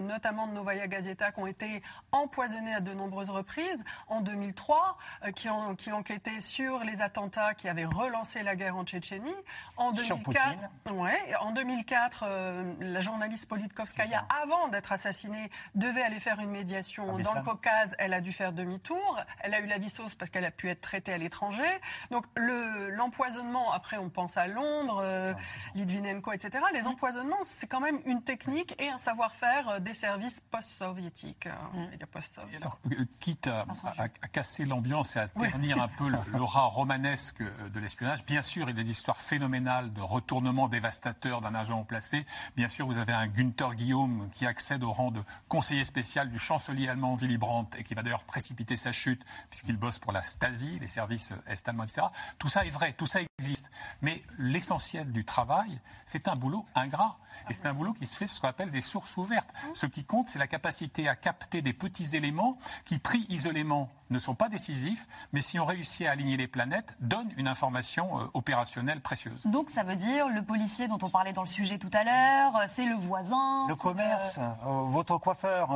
notamment 0.02 0.48
de 0.48 0.54
Novaya 0.54 0.88
Gazeta, 0.88 1.32
qui 1.32 1.40
ont 1.40 1.48
été 1.48 1.82
empoisonnés 2.12 2.74
à 2.74 2.80
de 2.80 2.94
nombreuses 2.94 3.30
reprises. 3.30 3.84
En 4.08 4.22
2003, 4.22 4.98
euh, 5.26 5.32
qui, 5.32 5.50
ont, 5.50 5.76
qui 5.76 5.92
enquêtaient 5.92 6.42
sur 6.42 6.84
les 6.84 7.02
attentats 7.02 7.54
qui 7.54 7.70
avaient 7.70 7.86
relancé 7.86 8.44
la 8.44 8.56
guerre 8.56 8.76
en 8.76 8.84
Tchétchénie. 8.84 9.36
En 9.78 9.92
2004, 9.92 10.64
ouais, 10.94 11.36
en 11.40 11.52
2004 11.52 12.24
euh, 12.24 12.74
la 12.80 13.02
journaliste 13.02 13.48
Politkovskaya, 13.48 14.26
avant 14.42 14.68
d'être 14.68 14.92
assassinée, 14.92 15.50
devait 15.76 16.04
aller 16.04 16.20
faire 16.20 16.40
une 16.40 16.52
médiation 16.52 17.18
dans 17.20 17.34
le 17.34 17.42
Caucase. 17.42 17.96
Elle 17.98 18.14
a 18.14 18.22
dû 18.22 18.32
faire 18.32 18.54
demi-tour. 18.54 19.20
Elle 19.40 19.54
a 19.54 19.60
eu 19.60 19.66
la 19.66 19.78
vie 19.78 19.90
sauce 19.90 20.16
parce 20.16 20.32
qu'elle 20.32 20.46
a 20.46 20.52
pu 20.52 20.70
être 20.70 20.82
traitée 20.82 21.14
à 21.14 21.18
l'étranger. 21.18 21.68
Donc 22.10 22.26
l'empoisonnement, 22.36 23.72
après 23.72 23.98
on 23.98 24.10
pense 24.10 24.38
à 24.38 24.48
Londres, 24.48 25.02
euh, 25.04 25.34
Litvinenko, 25.76 26.32
etc. 26.32 26.64
Les 26.74 26.88
empoisonnements, 26.88 27.44
c'est 27.44 27.68
quand 27.68 27.80
même 27.80 28.00
une 28.06 28.22
technique 28.22 28.76
et 28.82 28.90
un 28.90 28.98
savoir-faire 29.32 29.70
euh, 29.70 29.80
des 29.80 29.94
services 29.94 30.42
post-soviétiques. 30.52 31.48
Euh, 31.48 31.88
mm. 31.88 32.92
euh, 32.92 33.06
quitte 33.20 33.48
à, 33.48 34.08
casser 34.32 34.66
l'ambiance 34.66 35.16
et 35.16 35.20
à 35.20 35.28
ternir 35.28 35.82
un 35.82 35.88
peu 35.88 36.08
l'aura 36.34 36.66
romanesque 36.66 37.42
de 37.42 37.80
l'espionnage, 37.80 38.26
bien 38.26 38.42
sûr, 38.42 38.70
il 38.70 38.78
y 38.78 38.80
a 38.80 38.84
des 38.84 38.90
histoires 38.90 39.18
phénoménales 39.18 39.94
de 39.94 40.02
retournement 40.02 40.68
dévastateur 40.68 41.42
d'un 41.42 41.56
agent 41.56 41.84
placé. 41.84 42.26
Bien 42.56 42.68
sûr, 42.68 42.86
vous 42.86 42.98
avez 42.98 43.14
un 43.14 43.28
Günther 43.28 43.76
Guillaume 43.76 44.30
qui 44.34 44.46
accède 44.46 44.84
au 44.84 44.92
rang 44.92 45.12
de 45.12 45.22
conseiller 45.48 45.84
spécial 45.84 46.30
du 46.30 46.40
chancelier 46.40 46.88
allemand 46.88 47.16
Willy 47.16 47.38
Brandt 47.38 47.78
et 47.78 47.84
qui 47.84 47.94
va 47.94 48.04
d'ailleurs 48.04 48.24
précipiter 48.24 48.76
sa 48.76 48.92
chute 48.92 49.24
puisqu'il 49.50 49.78
bosse 49.78 50.00
pour 50.00 50.12
la 50.12 50.24
Stasi, 50.24 50.80
les 50.80 50.88
services 50.88 51.34
est-allemands, 51.48 51.84
etc. 51.84 52.08
Tout 52.38 52.48
ça 52.48 52.66
est 52.66 52.70
vrai, 52.70 52.94
tout 52.94 53.06
ça 53.06 53.20
existe. 53.40 53.70
Mais 54.02 54.24
l'essentiel 54.38 55.12
du 55.12 55.26
travail, 55.26 55.80
c'est 56.06 56.28
un 56.28 56.36
boulot 56.36 56.66
ingrat. 56.76 57.18
Et 57.50 57.54
c'est 57.54 57.68
un 57.68 57.74
boulot 57.74 57.94
qui 57.94 58.08
se 58.08 58.16
fait 58.16 58.28
sur 58.28 58.38
ce 58.38 58.42
qu'on 58.42 58.48
appelle 58.48 58.72
des 58.72 58.82
sources 58.82 59.18
ouvertes. 59.18 59.50
Ce 59.74 59.86
qui 59.86 60.04
compte, 60.04 60.28
c'est 60.28 60.40
la 60.40 60.48
capacité 60.48 61.08
à 61.08 61.16
capter 61.16 61.62
des 61.62 61.74
petits 61.74 62.16
éléments 62.16 62.58
qui, 62.86 63.00
pris 63.00 63.26
isolément, 63.30 63.90
ne 64.12 64.20
sont 64.20 64.36
pas 64.36 64.50
décisifs, 64.50 65.08
mais 65.32 65.42
si 65.42 65.60
on 65.60 65.66
réussit 65.66 66.06
à 66.06 66.12
aligner 66.12 66.38
les 66.38 66.48
planètes, 66.48 66.96
donnent 67.00 67.32
une 67.38 67.48
information 67.48 68.20
euh, 68.20 68.26
opérationnelle 68.34 69.02
précieuse. 69.02 69.46
Donc 69.46 69.70
ça 69.70 69.84
veut 69.84 69.96
dire 69.96 70.28
le 70.30 70.42
policier 70.42 70.88
dont 70.88 70.98
on 71.02 71.10
parlait 71.10 71.34
dans 71.34 71.42
le 71.42 71.48
sujet 71.48 71.78
tout 71.78 71.90
à 71.94 72.04
l'heure, 72.04 72.56
euh, 72.58 72.66
c'est 72.68 72.86
le 72.86 72.96
voisin. 72.96 73.68
Le 73.68 73.76
commerce, 73.76 74.38
euh, 74.38 74.84
votre 74.88 75.18
coiffeur, 75.18 75.70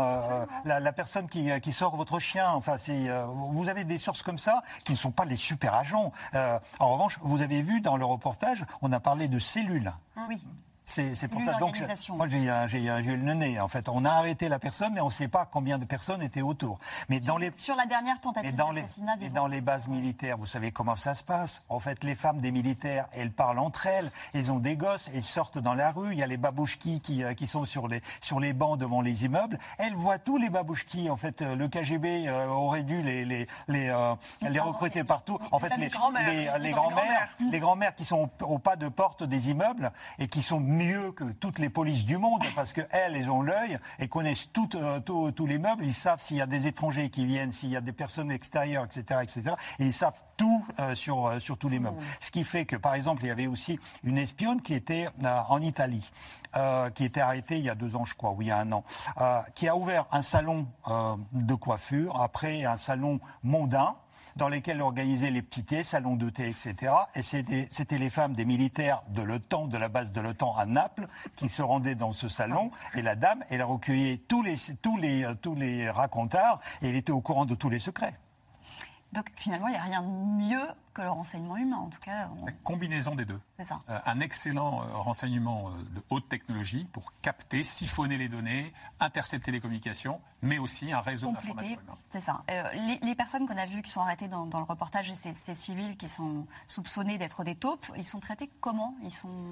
la, 0.66 0.92
personne 0.92 1.28
qui, 1.28 1.50
qui, 1.62 1.72
sort 1.72 1.96
votre 1.96 2.20
chien. 2.20 2.50
Enfin, 2.50 2.76
vous 3.34 3.70
avez 3.70 3.84
des 3.84 3.98
sources 3.98 4.24
comme 4.24 4.38
ça 4.38 4.64
qui 4.84 4.94
ne 4.94 4.98
sont 4.98 5.12
pas 5.12 5.26
les 5.26 5.38
super 5.38 5.74
agents. 5.74 6.12
en 6.34 6.92
revanche, 6.92 7.18
vous 7.22 7.42
avez 7.42 7.62
vu 7.62 7.82
dans 7.82 7.98
le 7.98 8.06
reportage, 8.06 8.66
on 8.82 8.92
a 8.92 9.00
parlé 9.00 9.28
de 9.28 9.40
cellules. 9.40 9.94
Oui. 10.28 10.42
C'est 10.86 11.28
pour 11.30 11.42
ça. 11.42 11.54
Donc, 11.54 11.82
moi, 12.10 12.28
j'ai 12.28 12.40
eu 12.40 13.18
le 13.18 13.34
nez. 13.34 13.60
En 13.60 13.68
fait, 13.68 13.90
on 13.90 14.06
a 14.06 14.12
arrêté 14.12 14.50
la 14.50 14.60
personne, 14.60 14.94
mais 14.94 15.02
on 15.02 15.08
ne 15.08 15.12
sait 15.12 15.28
pas 15.28 15.46
combien 15.46 15.78
de 15.78 15.86
personnes 15.86 16.22
étaient 16.22 16.42
autour. 16.42 16.80
Mais 17.10 17.18
sur, 17.18 17.28
dans 17.28 17.38
les 17.38 17.52
sur 17.56 17.76
la 17.76 17.86
dernière 17.86 18.20
tentative 18.22 18.56
d'assassinat, 18.56 19.16
et 19.22 19.30
dans 19.30 19.48
les 19.48 19.62
bases 19.62 19.88
militaires, 19.88 20.38
vous 20.38 20.46
savez 20.46 20.72
comment 20.72 20.96
ça 20.96 21.14
se 21.14 21.24
passe. 21.24 21.64
En 21.70 21.80
fait, 21.80 22.04
les 22.04 22.16
femmes 22.16 22.40
des 22.40 22.52
militaires, 22.52 23.08
elles 23.14 23.32
parlent 23.32 23.60
entre 23.60 23.88
elles. 23.88 24.12
Elles 24.34 24.52
ont 24.52 24.60
des 24.60 24.78
gosses, 24.78 25.10
elles 25.14 25.24
sortent 25.24 25.58
dans 25.58 25.74
la 25.74 25.92
rue. 25.92 26.14
Il 26.14 26.20
y 26.20 26.24
a 26.24 26.28
les 26.28 26.38
babouchkis 26.38 27.02
qui, 27.02 27.24
euh, 27.24 27.34
qui 27.34 27.48
sont 27.48 27.66
sur 27.66 27.88
les 27.88 28.02
sur 28.22 28.40
les 28.40 28.54
bancs 28.54 28.78
devant 28.78 29.02
les 29.02 29.26
immeubles. 29.26 29.60
Elles 29.78 29.96
voient 29.96 30.20
tous 30.20 30.38
les 30.38 30.50
babouchkis. 30.50 31.10
En 31.10 31.18
fait, 31.18 31.42
euh, 31.42 31.56
le 31.56 31.68
KGB 31.68 32.28
euh, 32.28 32.48
aurait 32.48 32.84
dû 32.84 33.02
les 33.02 33.26
les 33.26 33.48
les, 33.68 33.92
les 34.42 34.60
recruter 34.60 35.04
partout. 35.04 35.40
En 35.52 35.60
fait, 35.60 35.76
les 35.78 35.86
les 35.86 36.72
grands-mères, 36.72 37.30
les 37.52 37.60
grands-mères 37.60 37.96
qui 37.96 38.06
sont 38.06 38.30
au 38.42 38.60
pas 38.60 38.76
de 38.76 38.88
porte 38.88 39.24
des 39.24 39.50
immeubles 39.50 39.92
et 40.20 40.28
qui 40.28 40.42
sont 40.42 40.60
mieux 40.76 41.12
que 41.12 41.24
toutes 41.24 41.60
les 41.60 41.70
polices 41.70 42.06
du 42.06 42.18
monde 42.18 42.44
parce 42.56 42.74
qu'elles, 42.74 42.88
elles 42.92 43.30
ont 43.30 43.42
l'œil 43.42 43.78
et 44.00 44.08
connaissent 44.08 44.50
euh, 44.76 45.00
tous 45.00 45.46
les 45.46 45.58
meubles. 45.58 45.84
Ils 45.84 45.94
savent 45.94 46.22
s'il 46.22 46.38
y 46.38 46.42
a 46.42 46.48
des 46.48 46.68
étrangers 46.68 47.10
qui 47.10 47.26
viennent, 47.26 47.52
s'il 47.52 47.70
y 47.70 47.76
a 47.76 47.82
des 47.82 47.94
personnes 47.94 48.32
extérieures, 48.32 48.86
etc., 48.86 49.22
etc. 49.24 49.56
Et 49.80 49.86
ils 49.86 49.94
savent 49.94 50.22
tout 50.38 50.66
euh, 50.80 50.94
sur, 50.96 51.28
euh, 51.28 51.40
sur 51.40 51.58
tous 51.58 51.70
les 51.70 51.80
meubles. 51.80 51.98
Ce 52.20 52.32
qui 52.32 52.44
fait 52.44 52.66
que, 52.66 52.76
par 52.76 52.96
exemple, 52.96 53.24
il 53.24 53.28
y 53.28 53.32
avait 53.32 53.48
aussi 53.48 53.80
une 54.04 54.18
espionne 54.18 54.62
qui 54.62 54.74
était 54.74 55.08
en 55.24 55.62
Italie, 55.62 56.12
qui 56.94 57.06
était 57.06 57.22
arrêtée 57.22 57.58
il 57.58 57.64
y 57.64 57.70
a 57.70 57.76
deux 57.76 57.96
ans, 57.96 58.06
je 58.06 58.16
crois, 58.16 58.32
ou 58.32 58.42
il 58.42 58.50
y 58.50 58.52
a 58.52 58.58
un 58.58 58.72
an, 58.72 58.84
qui 59.56 59.68
a 59.68 59.76
ouvert 59.76 60.06
un 60.12 60.22
salon 60.22 60.68
de 61.32 61.56
coiffure, 61.56 62.22
après 62.22 62.66
un 62.66 62.78
salon 62.78 63.20
mondain, 63.44 63.96
dans 64.36 64.50
lesquels 64.50 64.82
organisaient 64.82 65.32
les 65.32 65.42
petits 65.42 65.64
thés, 65.64 65.84
salons 65.84 66.16
de 66.16 66.30
thé, 66.30 66.50
etc. 66.50 66.94
Et 67.16 67.22
c'était 67.22 67.98
les 67.98 68.10
femmes 68.10 68.34
des 68.34 68.46
militaires 68.46 69.02
de 69.10 69.22
l'OTAN, 69.22 69.68
de 69.68 69.78
la 69.78 69.90
base 69.90 70.12
de 70.12 70.22
l'OTAN 70.22 70.56
à 70.56 70.66
Naples, 70.66 71.08
qui 71.36 71.50
se 71.50 71.62
rendaient 71.62 71.96
dans 71.96 72.12
ce 72.12 72.28
salon. 72.28 72.72
Et 72.96 73.02
la 73.02 73.16
dame, 73.16 73.44
elle 73.50 73.62
a 73.62 73.66
recueilli 73.66 74.20
tous 74.20 74.44
les, 74.44 74.56
tous 74.82 74.98
les, 74.98 75.26
tous 75.42 75.56
les 75.56 75.90
racontards 75.90 76.60
et 76.82 76.90
elle 76.90 76.96
était 76.96 77.12
au 77.12 77.22
courant 77.22 77.46
de 77.46 77.56
tous 77.56 77.70
les 77.70 77.80
secrets. 77.80 78.16
Donc 79.16 79.32
finalement, 79.38 79.68
il 79.70 79.72
n'y 79.72 79.78
a 79.78 79.84
rien 79.84 80.02
de 80.02 80.08
mieux 80.08 80.68
que 80.94 81.02
le 81.02 81.10
renseignement 81.10 81.56
humain, 81.56 81.78
en 81.78 81.90
tout 81.90 82.00
cas. 82.00 82.30
La 82.46 82.52
combinaison 82.64 83.16
des 83.16 83.26
deux. 83.26 83.40
C'est 83.58 83.64
ça. 83.64 83.82
Euh, 83.90 83.98
un 84.06 84.20
excellent 84.20 84.82
euh, 84.82 84.98
renseignement 84.98 85.70
euh, 85.70 85.84
de 85.96 86.04
haute 86.10 86.28
technologie 86.28 86.86
pour 86.92 87.14
capter, 87.22 87.64
siphonner 87.64 88.18
les 88.18 88.28
données, 88.28 88.74
intercepter 89.00 89.52
les 89.52 89.62
communications, 89.62 90.20
mais 90.42 90.58
aussi 90.58 90.92
un 90.92 91.00
réseau 91.00 91.32
d'information 91.32 91.78
C'est 92.10 92.22
ça. 92.22 92.44
Les, 93.02 93.16
personnes 93.16 93.48
qu'on 93.48 93.58
a 93.58 93.66
vues 93.66 93.82
qui 93.82 93.92
sont 93.92 94.02
arrêtées 94.02 94.28
dans, 94.28 94.46
le 94.46 94.66
reportage, 94.66 95.14
ces, 95.14 95.34
ces 95.34 95.56
civils 95.56 95.96
qui 95.96 96.10
sont 96.10 96.46
soupçonnés 96.68 97.18
d'être 97.18 97.46
des 97.46 97.56
taupes, 97.56 97.86
ils 97.96 98.06
sont 98.06 98.20
traités 98.20 98.50
comment? 98.60 98.96
Ils 99.02 99.12
sont 99.12 99.50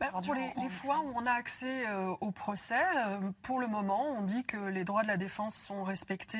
bah, 0.00 0.12
pour 0.24 0.34
les, 0.34 0.52
fois 0.70 1.00
où 1.00 1.12
on 1.16 1.26
a 1.26 1.32
accès 1.32 1.88
euh, 1.88 2.14
au 2.20 2.30
procès, 2.30 2.74
euh, 2.74 3.18
pour 3.42 3.58
le 3.58 3.66
moment, 3.66 4.00
on 4.16 4.22
dit 4.22 4.44
que 4.44 4.56
les 4.56 4.84
droits 4.84 5.02
de 5.02 5.08
la 5.08 5.16
défense 5.16 5.56
sont 5.56 5.82
respectés. 5.82 6.38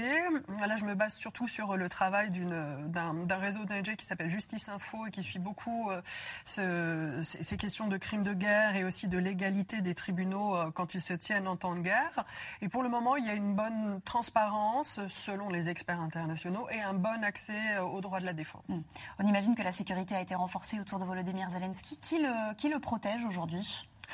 Là, 0.60 0.76
je 0.76 0.84
me 0.84 0.94
base 0.94 1.16
surtout 1.16 1.48
sur 1.48 1.76
le 1.76 1.88
travail 1.88 2.30
d'un 2.30 3.36
réseau 3.36 3.64
d'ONG 3.64 3.96
qui 3.96 4.06
s'appelle 4.06 4.30
Justice 4.30 4.68
Info 4.68 5.06
et 5.06 5.10
qui 5.10 5.24
suit 5.24 5.40
beaucoup 5.40 5.90
euh, 5.90 6.00
ce, 6.44 7.20
ces 7.22 7.56
questions 7.56 7.88
de 7.88 7.96
crimes 7.96 8.22
de 8.22 8.32
guerre 8.32 8.76
et 8.76 8.84
aussi 8.84 9.08
de 9.08 9.18
l'égalité 9.18 9.80
des 9.80 9.94
tribunaux 9.94 10.56
quand 10.74 10.94
ils 10.94 11.00
se 11.00 11.14
tiennent 11.14 11.48
en 11.48 11.56
temps 11.56 11.74
de 11.74 11.80
guerre. 11.80 12.24
Et 12.62 12.68
pour 12.68 12.84
le 12.84 12.88
moment, 12.88 13.16
il 13.16 13.26
y 13.26 13.30
a 13.30 13.34
une 13.34 13.54
bonne 13.54 14.00
transparence 14.04 15.00
selon 15.08 15.48
les 15.48 15.68
experts 15.68 16.00
internationaux 16.00 16.68
et 16.70 16.80
un 16.80 16.94
bon 16.94 17.24
accès 17.24 17.78
aux 17.78 18.00
droits 18.00 18.20
de 18.20 18.26
la 18.26 18.32
défense. 18.32 18.62
Hmm. 18.68 18.82
On 19.18 19.26
imagine 19.26 19.56
que 19.56 19.62
la 19.62 19.72
sécurité 19.72 20.14
a 20.14 20.20
été 20.20 20.34
renforcée 20.36 20.78
autour 20.78 21.00
de 21.00 21.04
Volodymyr 21.04 21.50
Zelensky. 21.50 21.98
Qui 21.98 22.18
le, 22.18 22.54
qui 22.54 22.68
le 22.68 22.78
protège 22.78 23.24
aujourd'hui? 23.24 23.47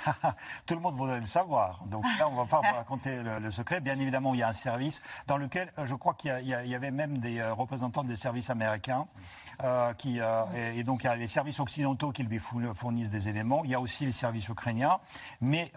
Tout 0.66 0.75
le 0.75 0.81
monde 0.81 0.97
voudrait 0.97 1.20
le 1.20 1.27
savoir. 1.27 1.83
Donc 1.87 2.05
là, 2.18 2.29
on 2.29 2.33
ne 2.33 2.37
va 2.37 2.47
pas 2.47 2.61
vous 2.61 2.75
raconter 2.75 3.23
le, 3.23 3.51
secret. 3.51 3.81
Bien 3.81 3.99
évidemment, 3.99 4.35
il 4.35 4.40
y 4.40 4.42
a 4.42 4.49
un 4.49 4.53
service 4.53 5.03
dans 5.27 5.37
lequel 5.37 5.73
euh, 5.79 5.87
je 5.87 5.94
crois 5.94 6.14
qu'il 6.14 6.31
y, 6.42 6.75
avait 6.75 6.90
même 6.90 7.18
des 7.18 7.38
euh, 7.38 7.55
représentants 7.55 8.05
des 8.05 8.16
services 8.16 8.51
américains. 8.51 9.07
Euh, 9.62 9.92
qui, 9.94 10.18
et, 10.55 10.83
donc, 10.83 11.05
il 11.05 11.07
y 11.07 11.11
a 11.11 11.16
les 11.16 11.27
services 11.27 11.61
occidentaux 11.61 12.11
qui 12.11 12.25
lui 12.25 12.38
fournissent 12.38 13.11
des 13.11 13.29
éléments. 13.29 13.62
Il 13.64 13.70
y 13.70 13.75
a 13.75 13.81
aussi 13.81 14.05
les 14.05 14.12
services 14.12 14.49
ukrainiens. 14.49 14.99
Mais 15.40 15.70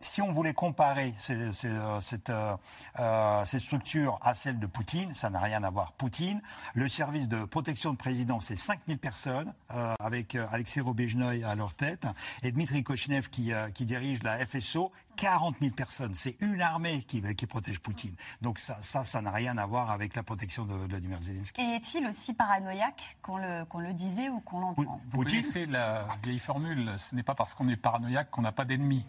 si 0.00 0.22
on 0.22 0.32
voulait 0.32 0.54
comparer 0.54 1.12
ces, 1.18 1.34
euh, 1.34 1.50
euh, 1.64 2.56
euh, 3.00 3.44
ces, 3.44 3.58
structures 3.58 4.18
à 4.22 4.34
celles 4.34 4.58
de 4.58 4.66
Poutine, 4.66 5.12
ça 5.14 5.30
n'a 5.30 5.40
rien 5.40 5.62
à 5.64 5.70
voir. 5.70 5.92
Poutine, 5.92 6.40
le 6.74 6.88
service 6.88 7.28
de 7.28 7.44
protection 7.44 7.92
de 7.92 7.96
président, 7.96 8.40
c'est 8.40 8.56
5000 8.56 8.98
personnes, 8.98 9.52
avec 9.98 10.34
Alexei 10.34 10.80
Robezhnoy 10.80 11.42
à 11.44 11.54
leur 11.54 11.74
tête, 11.74 12.06
et 12.42 12.52
Dmitri 12.52 12.82
Kochnev 12.84 13.28
qui 13.28 13.86
dirige 13.86 14.22
la 14.22 14.44
FSO, 14.46 14.92
40 15.16 15.56
000 15.60 15.72
personnes. 15.74 16.14
C'est 16.14 16.36
une 16.40 16.60
armée 16.60 17.02
qui, 17.02 17.22
qui 17.34 17.46
protège 17.46 17.80
Poutine. 17.80 18.14
Donc 18.40 18.58
ça, 18.58 18.78
ça, 18.80 19.20
n'a 19.20 19.30
rien 19.30 19.56
à 19.58 19.66
voir 19.66 19.90
avec 19.90 20.16
la 20.16 20.22
protection 20.22 20.64
de 20.64 20.74
Vladimir 20.74 21.20
Zelensky. 21.20 21.60
Et 21.60 21.76
est-il 21.76 22.06
aussi 22.06 22.34
paranoïaque 22.34 23.16
qu'on 23.22 23.38
le, 23.38 23.64
qu'on 23.66 23.80
le 23.80 23.92
disait 23.92 24.28
ou 24.28 24.40
qu'on 24.40 24.60
l'entend? 24.60 25.00
Poutine, 25.10 25.44
c'est 25.44 25.66
la 25.66 26.06
vieille 26.22 26.38
formule. 26.38 26.92
Ce 26.98 27.14
n'est 27.14 27.22
pas 27.22 27.34
parce 27.34 27.54
qu'on 27.54 27.68
est 27.68 27.76
paranoïaque 27.76 28.30
qu'on 28.30 28.42
n'a 28.42 28.52
pas 28.52 28.64
d'ennemis. 28.64 29.04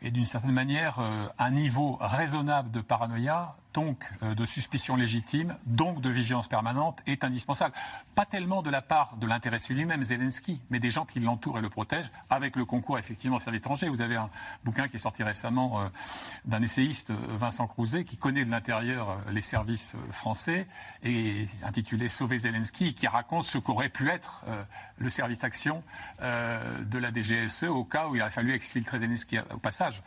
Et 0.00 0.10
d'une 0.10 0.26
certaine 0.26 0.52
manière, 0.52 1.00
euh, 1.00 1.26
un 1.38 1.50
niveau 1.50 1.98
raisonnable 2.00 2.70
de 2.70 2.80
paranoïa 2.80 3.56
donc 3.74 4.10
euh, 4.22 4.34
de 4.34 4.44
suspicion 4.44 4.96
légitime, 4.96 5.56
donc 5.66 6.00
de 6.00 6.10
vigilance 6.10 6.48
permanente, 6.48 7.00
est 7.06 7.24
indispensable. 7.24 7.74
Pas 8.14 8.24
tellement 8.24 8.62
de 8.62 8.70
la 8.70 8.82
part 8.82 9.16
de 9.16 9.26
l'intéressé 9.26 9.74
lui-même, 9.74 10.02
Zelensky, 10.02 10.60
mais 10.70 10.80
des 10.80 10.90
gens 10.90 11.04
qui 11.04 11.20
l'entourent 11.20 11.58
et 11.58 11.62
le 11.62 11.68
protègent, 11.68 12.10
avec 12.30 12.56
le 12.56 12.64
concours 12.64 12.98
effectivement 12.98 13.36
des 13.36 13.44
services 13.44 13.60
étrangers. 13.60 13.88
Vous 13.88 14.00
avez 14.00 14.16
un 14.16 14.28
bouquin 14.64 14.88
qui 14.88 14.96
est 14.96 15.00
sorti 15.00 15.22
récemment 15.22 15.80
euh, 15.80 15.88
d'un 16.44 16.62
essayiste, 16.62 17.10
Vincent 17.10 17.66
Crouzet, 17.66 18.04
qui 18.04 18.16
connaît 18.16 18.44
de 18.44 18.50
l'intérieur 18.50 19.18
les 19.30 19.40
services 19.40 19.94
français, 20.10 20.66
et 21.02 21.46
intitulé 21.62 22.08
Sauver 22.08 22.38
Zelensky, 22.38 22.94
qui 22.94 23.06
raconte 23.06 23.44
ce 23.44 23.58
qu'aurait 23.58 23.88
pu 23.88 24.08
être 24.08 24.44
le 24.98 25.10
service 25.10 25.44
action 25.44 25.82
de 26.20 26.98
la 26.98 27.12
DGSE 27.12 27.64
au 27.64 27.84
cas 27.84 28.08
où 28.08 28.16
il 28.16 28.22
a 28.22 28.30
fallu 28.30 28.52
exfiltrer 28.52 28.98
Zelensky 28.98 29.38
au 29.52 29.58
passage. 29.58 30.02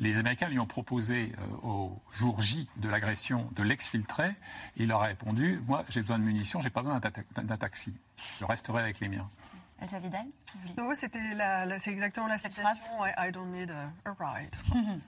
Les 0.00 0.16
Américains 0.16 0.48
lui 0.48 0.58
ont 0.58 0.66
proposé 0.66 1.32
euh, 1.38 1.66
au 1.66 2.02
jour 2.12 2.40
J 2.40 2.68
de 2.76 2.88
l'agression 2.88 3.48
de 3.54 3.62
l'exfiltré. 3.62 4.30
Il 4.76 4.88
leur 4.88 5.02
a 5.02 5.06
répondu 5.06 5.62
Moi, 5.66 5.84
j'ai 5.88 6.00
besoin 6.00 6.18
de 6.18 6.24
munitions, 6.24 6.60
j'ai 6.60 6.70
pas 6.70 6.82
besoin 6.82 7.00
d'un 7.00 7.56
taxi. 7.56 7.94
Je 8.40 8.44
resterai 8.44 8.82
avec 8.82 9.00
les 9.00 9.08
miens. 9.08 9.28
Elsa 9.80 9.98
Vidal 9.98 10.26
c'était 10.94 11.18
c'est 11.78 11.90
exactement 11.90 12.26
la 12.26 12.38
citation 12.38 12.92
I, 13.04 13.30
don't 13.32 13.50
need 13.50 13.70
a, 13.70 13.90
ride. 14.18 14.54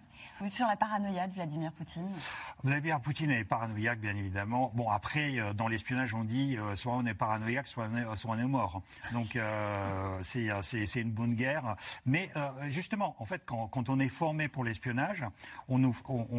Oui, 0.42 0.51
sur 0.51 0.66
la 0.66 0.77
paranoïa 0.77 1.29
de 1.29 1.33
Vladimir 1.33 1.72
Poutine. 1.72 2.11
Vladimir 2.62 3.01
Poutine 3.01 3.31
est 3.31 3.44
paranoïaque, 3.44 4.01
bien 4.01 4.14
évidemment. 4.14 4.70
Bon, 4.75 4.90
après, 4.90 5.38
euh, 5.38 5.55
dans 5.55 5.66
l'espionnage, 5.66 6.12
on 6.12 6.25
dit 6.25 6.59
euh, 6.59 6.77
soit 6.77 6.92
on 6.92 7.07
est 7.07 7.14
paranoïaque, 7.14 7.66
soit 7.66 7.88
on 7.88 8.38
est, 8.38 8.44
mort. 8.44 8.83
Donc, 9.12 9.35
euh, 9.37 10.18
c'est 10.22 11.01
une 11.01 11.11
bonne 11.11 11.35
guerre. 11.35 11.77
Mais 12.05 12.29
justement, 12.66 13.16
en 13.18 13.25
fait, 13.25 13.42
quand, 13.46 13.88
on 13.88 13.99
est 13.99 14.09
formé 14.09 14.49
pour 14.49 14.62
l'espionnage, 14.62 15.25
on, 15.68 15.90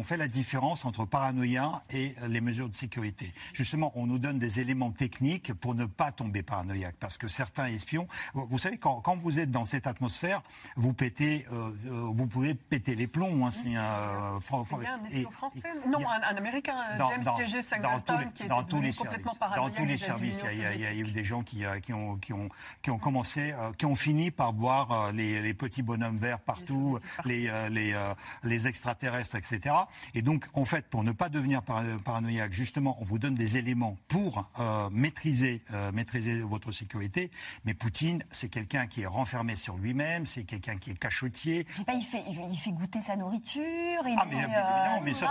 fait 0.04 0.16
la 0.16 0.28
différence 0.28 0.84
entre 0.84 1.04
paranoïa 1.04 1.82
et 1.90 2.14
les 2.28 2.40
mesures 2.40 2.68
de 2.68 2.74
sécurité. 2.74 3.34
Justement, 3.52 3.92
on 3.96 4.06
nous 4.06 4.18
donne 4.18 4.38
des 4.38 4.60
éléments 4.60 4.92
techniques 4.92 5.52
pour 5.54 5.74
ne 5.74 5.86
pas 5.86 6.12
tomber 6.12 6.42
paranoïaque. 6.42 6.94
Parce 7.00 7.18
que 7.18 7.26
certains 7.26 7.66
espions, 7.66 8.06
vous 8.34 8.58
savez, 8.58 8.78
quand, 8.78 9.16
vous 9.16 9.40
êtes 9.40 9.50
dans 9.50 9.64
cette 9.64 9.88
atmosphère, 9.88 10.42
vous 10.76 10.92
pouvez 10.92 12.54
péter 12.54 12.94
les 12.94 13.06
plombs. 13.08 13.44
Hein, 13.44 13.50
euh, 13.88 14.86
un 14.86 15.04
espion 15.04 15.30
français 15.30 15.72
Non, 15.88 15.98
un, 16.00 16.36
Américain, 16.36 16.76
James 16.98 17.34
T.G. 17.36 17.62
Singleton, 17.62 18.30
qui 18.34 18.44
tous 18.68 18.80
les 18.80 18.92
complètement 18.92 19.34
paranoïaque. 19.34 19.72
Dans 19.72 19.80
tous 19.80 19.86
les 19.86 19.98
services, 19.98 20.38
il 20.52 20.80
y, 20.80 20.86
a, 20.86 20.94
eu 20.94 21.02
des 21.04 21.24
gens 21.24 21.42
qui, 21.42 21.64
euh, 21.64 21.80
qui, 21.80 21.92
ont, 21.92 22.16
qui, 22.16 22.32
ont, 22.32 22.48
qui 22.82 22.90
ont 22.90 22.98
commencé, 22.98 23.52
euh, 23.52 23.72
qui 23.72 23.86
ont 23.86 23.94
fini 23.94 24.30
par 24.30 24.52
boire 24.52 25.12
les, 25.12 25.40
les 25.40 25.54
petits 25.54 25.82
bonhommes 25.82 26.18
verts 26.18 26.40
partout, 26.40 26.98
les, 27.24 27.50
les, 27.70 27.94
les, 28.42 28.68
extraterrestres, 28.68 29.36
etc. 29.36 29.74
Et 30.14 30.22
donc, 30.22 30.46
en 30.54 30.64
fait, 30.64 30.86
pour 30.86 31.04
ne 31.04 31.12
pas 31.12 31.28
devenir 31.28 31.62
paranoïaque, 31.62 32.52
justement, 32.52 32.96
on 33.00 33.04
vous 33.04 33.18
donne 33.18 33.34
des 33.34 33.56
éléments 33.56 33.96
pour 34.08 34.50
maîtriser, 34.90 35.62
maîtriser 35.92 36.40
votre 36.40 36.72
sécurité. 36.72 37.30
Mais 37.64 37.74
Poutine, 37.74 38.22
c'est 38.30 38.48
quelqu'un 38.48 38.86
qui 38.86 39.02
est 39.02 39.06
renfermé 39.06 39.56
sur 39.56 39.76
lui-même, 39.76 40.26
c'est 40.26 40.44
quelqu'un 40.44 40.76
qui 40.76 40.90
est 40.90 40.98
cachotier. 40.98 41.66
Je 41.70 41.76
sais 41.76 41.84
pas, 41.84 41.94
il 41.94 42.04
fait, 42.04 42.24
il 42.28 42.58
fait 42.58 42.72
goûter 42.72 43.00
sa 43.00 43.16
nourriture 43.16 43.77
ah, 44.16 44.26
mais, 44.28 44.44
euh, 44.44 45.00
mais 45.02 45.12
ça, 45.12 45.28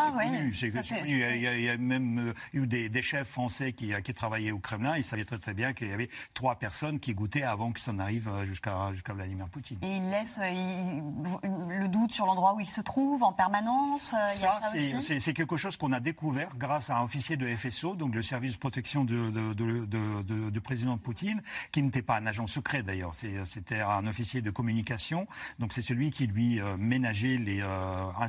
c'est 0.53 0.71
connu. 0.71 1.05
Il, 1.05 1.63
y 1.63 1.69
a, 1.69 1.77
même 1.77 2.29
euh, 2.29 2.33
eu 2.53 2.67
des, 2.67 3.01
chefs 3.01 3.27
français 3.27 3.71
qui, 3.73 3.93
qui 4.03 4.13
travaillaient 4.13 4.51
au 4.51 4.59
Kremlin. 4.59 4.97
Ils 4.97 5.03
savaient 5.03 5.25
très, 5.25 5.37
très 5.37 5.53
bien 5.53 5.73
qu'il 5.73 5.89
y 5.89 5.93
avait 5.93 6.09
trois 6.33 6.55
personnes 6.55 6.99
qui 6.99 7.13
goûtaient 7.13 7.43
avant 7.43 7.71
que 7.71 7.79
ça 7.79 7.93
n'arrive 7.93 8.27
euh, 8.27 8.45
jusqu'à 8.45 8.91
jusqu'à 8.91 9.13
Vladimir 9.13 9.47
Poutine. 9.49 9.77
Et 9.81 9.97
il 9.97 10.09
laisse 10.09 10.39
le 10.39 11.87
doute 11.87 12.11
sur 12.11 12.25
l'endroit 12.25 12.53
où 12.55 12.59
il 12.59 12.69
se 12.69 12.81
trouve 12.81 13.23
en 13.23 13.33
permanence 13.33 14.13
Ça, 14.33 14.59
c'est 15.19 15.33
quelque 15.33 15.57
chose 15.57 15.77
qu'on 15.77 15.91
a 15.91 15.99
découvert 15.99 16.49
grâce 16.57 16.89
à 16.89 16.97
un 16.97 17.03
officier 17.03 17.37
de 17.37 17.55
FSO, 17.55 17.95
donc 17.95 18.13
le 18.15 18.21
service 18.21 18.53
de 18.53 18.59
protection 18.59 19.03
de, 19.03 19.29
de, 19.29 19.53
de, 19.53 20.49
de 20.49 20.59
président 20.59 20.97
Poutine, 20.97 21.41
qui 21.71 21.81
n'était 21.81 22.01
pas 22.01 22.17
un 22.17 22.25
agent 22.25 22.47
secret 22.47 22.83
d'ailleurs. 22.83 23.13
C'était 23.13 23.81
un 23.81 24.05
officier 24.07 24.41
de 24.41 24.51
communication. 24.51 25.27
Donc 25.59 25.73
c'est 25.73 25.81
celui 25.81 26.11
qui 26.11 26.27
lui 26.27 26.59
ménageait 26.77 27.37
les 27.37 27.63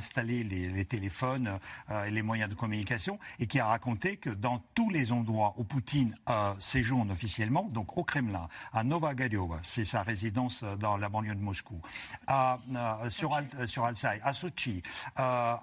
installer 0.09 0.43
les, 0.43 0.85
téléphones 0.85 1.59
euh, 1.91 2.05
et 2.05 2.11
les 2.11 2.23
moyens 2.23 2.49
de 2.49 2.55
communication, 2.55 3.19
et 3.39 3.45
qui 3.45 3.59
a 3.59 3.67
raconté 3.67 4.17
que 4.17 4.31
dans 4.31 4.59
tous 4.73 4.89
les 4.89 5.11
endroits 5.11 5.53
où 5.57 5.63
Poutine 5.63 6.15
euh, 6.29 6.53
séjourne 6.57 7.11
officiellement, 7.11 7.69
donc 7.71 7.95
au 7.95 8.03
Kremlin, 8.03 8.47
à 8.73 8.83
Novagorova, 8.83 9.59
c'est 9.61 9.83
sa 9.83 10.01
résidence 10.01 10.63
euh, 10.63 10.75
dans 10.77 10.97
la 10.97 11.09
banlieue 11.09 11.35
de 11.35 11.41
Moscou, 11.41 11.79
à, 12.25 12.57
sur, 13.09 13.37
sur 13.65 13.85
Altaï, 13.85 14.19
à 14.23 14.33
Sochi, 14.33 14.81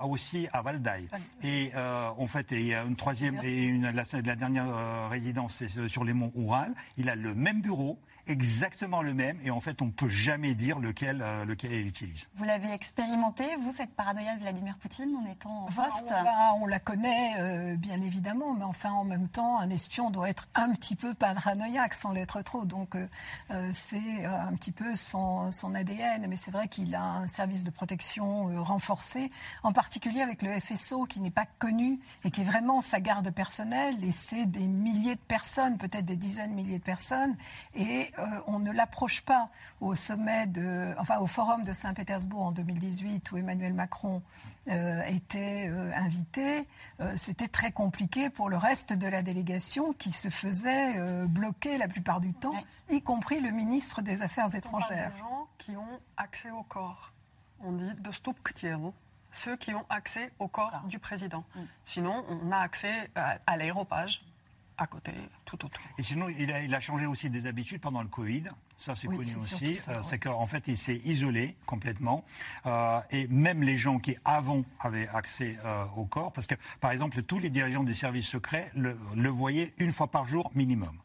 aussi 0.05 0.47
à 0.53 0.63
Valdai, 0.63 1.09
et 1.43 1.73
en 1.75 2.27
fait, 2.27 2.53
il 2.53 2.67
y 2.67 2.75
a 2.75 2.85
une 2.85 2.97
troisième 2.97 3.41
et 3.43 3.65
une, 3.65 3.91
la, 3.91 4.03
la 4.13 4.37
dernière 4.37 5.09
résidence, 5.11 5.57
c'est 5.67 5.89
sur 5.89 6.05
les 6.05 6.13
monts 6.13 6.33
Oural. 6.35 6.73
Il 6.97 7.09
a 7.09 7.17
le 7.17 7.35
même 7.35 7.61
bureau, 7.61 7.99
exactement 8.27 9.03
le 9.03 9.15
même 9.15 9.39
et 9.45 9.51
en 9.51 9.61
fait 9.61 9.81
on 9.83 9.87
ne 9.87 9.91
peut 9.91 10.09
jamais 10.09 10.55
dire 10.55 10.79
lequel, 10.79 11.23
euh, 11.23 11.45
lequel 11.45 11.73
il 11.73 11.87
utilise. 11.87 12.29
Vous 12.35 12.45
l'avez 12.45 12.73
expérimenté, 12.73 13.45
vous, 13.63 13.73
cette 13.73 13.95
paranoïa 13.95 14.35
de 14.37 14.41
Vladimir 14.41 14.77
Poutine 14.79 15.15
en 15.17 15.31
étant 15.31 15.65
en 15.65 15.67
poste 15.67 16.13
on, 16.61 16.67
la 16.67 16.79
connaît 16.79 17.35
euh, 17.39 17.77
bien 17.77 18.01
évidemment, 18.03 18.55
mais 18.55 18.65
enfin 18.65 18.91
en 18.91 19.05
même 19.05 19.29
temps 19.29 19.59
un 19.59 19.71
espion 19.71 20.11
doit 20.11 20.29
être 20.29 20.49
un 20.55 20.73
petit 20.75 20.97
peu 20.97 21.15
paranoïaque 21.15 21.95
sans 21.95 22.13
l'être 22.13 22.43
trop. 22.43 22.65
Donc 22.65 22.97
euh, 22.97 23.71
c'est 23.73 24.25
un 24.25 24.53
petit 24.55 24.73
peu 24.73 24.95
son, 24.97 25.51
son 25.51 25.75
ADN, 25.75 26.27
mais 26.29 26.37
c'est 26.37 26.51
vrai 26.51 26.69
qu'il 26.69 26.95
a 26.95 27.03
un 27.03 27.27
service 27.27 27.65
de 27.65 27.71
protection 27.71 28.47
renforcé, 28.63 29.29
en 29.63 29.73
particulier 29.73 30.23
avec 30.23 30.43
le 30.43 30.59
FSO 30.59 31.05
qui 31.05 31.21
n'est 31.21 31.31
pas 31.31 31.47
connu 31.59 32.01
et 32.25 32.31
qui 32.31 32.41
est 32.41 32.45
vraiment 32.45 32.81
sa 32.81 33.01
garde 33.01 33.31
personnelle 33.31 34.03
et 34.05 34.13
c'est 34.13 34.47
des 34.47 34.67
milliers 34.67 35.15
de 35.15 35.21
personnes, 35.21 35.79
peut-être 35.79 36.05
des 36.05 36.17
dizaines 36.17 36.51
de 36.51 36.57
milliers 36.57 36.79
de 36.79 36.85
personnes 36.85 37.37
et 37.75 38.11
euh, 38.19 38.25
on 38.47 38.59
ne 38.59 38.73
l'approche 38.73 39.23
pas 39.23 39.49
au 39.81 39.95
sommet 39.95 40.47
de, 40.47 40.95
enfin 40.99 41.19
au 41.19 41.27
forum 41.27 41.65
de 41.65 41.73
Saint-Pétersbourg 41.73 42.43
en 42.43 42.53
2018 42.53 43.33
où 43.33 43.37
Emmanuel 43.37 43.75
Macron 43.75 44.23
euh, 44.69 45.03
était 45.05 45.69
euh, 45.69 45.93
invité, 45.95 46.67
c'était 47.17 47.49
très 47.49 47.73
compliqué 47.73 48.31
pour 48.31 48.49
le 48.49 48.57
reste 48.57 48.93
de 48.93 49.07
la 49.07 49.23
délégation 49.23 49.93
qui 49.93 50.13
se 50.13 50.29
faisait 50.29 50.95
bloquer 51.27 51.79
la 51.79 51.89
plupart 51.89 52.21
du 52.21 52.33
temps, 52.33 52.55
y 52.91 53.03
compris 53.03 53.41
le 53.41 53.51
ministre 53.51 54.03
des 54.03 54.23
Affaires 54.23 54.55
étrangères. 54.55 55.13
des 55.13 55.19
gens 55.19 55.49
qui 55.59 55.77
ont 55.77 56.01
accès 56.17 56.51
au 56.51 56.63
corps. 56.63 57.13
On 57.61 57.73
dit 57.73 57.95
de 57.95 58.11
stop 58.11 58.39
ceux 59.31 59.57
qui 59.57 59.75
ont 59.75 59.85
accès 59.91 60.33
au 60.39 60.49
corps 60.49 60.83
du 60.89 60.99
président. 60.99 61.45
Mm. 61.55 61.61
Sinon, 61.85 62.25
on 62.29 62.51
a 62.53 62.59
accès 62.59 63.11
à 63.15 63.57
l'aéropage, 63.57 64.23
à 64.79 64.87
côté, 64.87 65.13
tout 65.45 65.65
autour. 65.65 65.81
Et 65.99 66.03
sinon, 66.03 66.29
il 66.29 66.53
a, 66.53 66.63
il 66.63 66.75
a 66.75 66.81
changé 66.81 67.07
aussi 67.07 67.31
des 67.31 67.47
habitudes 67.47 67.81
pendant 67.81 68.03
le 68.03 68.09
Covid. 68.09 68.45
Ça, 68.77 68.95
c'est 68.95 69.07
connu 69.07 69.35
aussi. 69.37 69.79
Euh, 69.89 69.95
c'est 70.03 70.19
qu'en 70.19 70.47
fait, 70.47 70.65
il 70.67 70.77
s'est 70.77 71.01
isolé 71.05 71.57
complètement. 71.65 72.25
Euh, 72.67 73.01
et 73.11 73.27
même 73.29 73.63
les 73.63 73.77
gens 73.77 73.99
qui, 73.99 74.17
avant, 74.25 74.65
avaient 74.81 75.09
accès 75.09 75.57
euh, 75.65 75.85
au 75.97 76.05
corps, 76.05 76.33
parce 76.33 76.47
que, 76.47 76.55
par 76.81 76.91
exemple, 76.91 77.23
tous 77.23 77.39
les 77.39 77.51
dirigeants 77.51 77.85
des 77.85 77.95
services 77.95 78.29
secrets 78.29 78.71
le, 78.75 78.99
le 79.15 79.29
voyaient 79.29 79.73
une 79.79 79.93
fois 79.93 80.09
par 80.09 80.27
jour 80.27 80.51
minimum. 80.55 80.99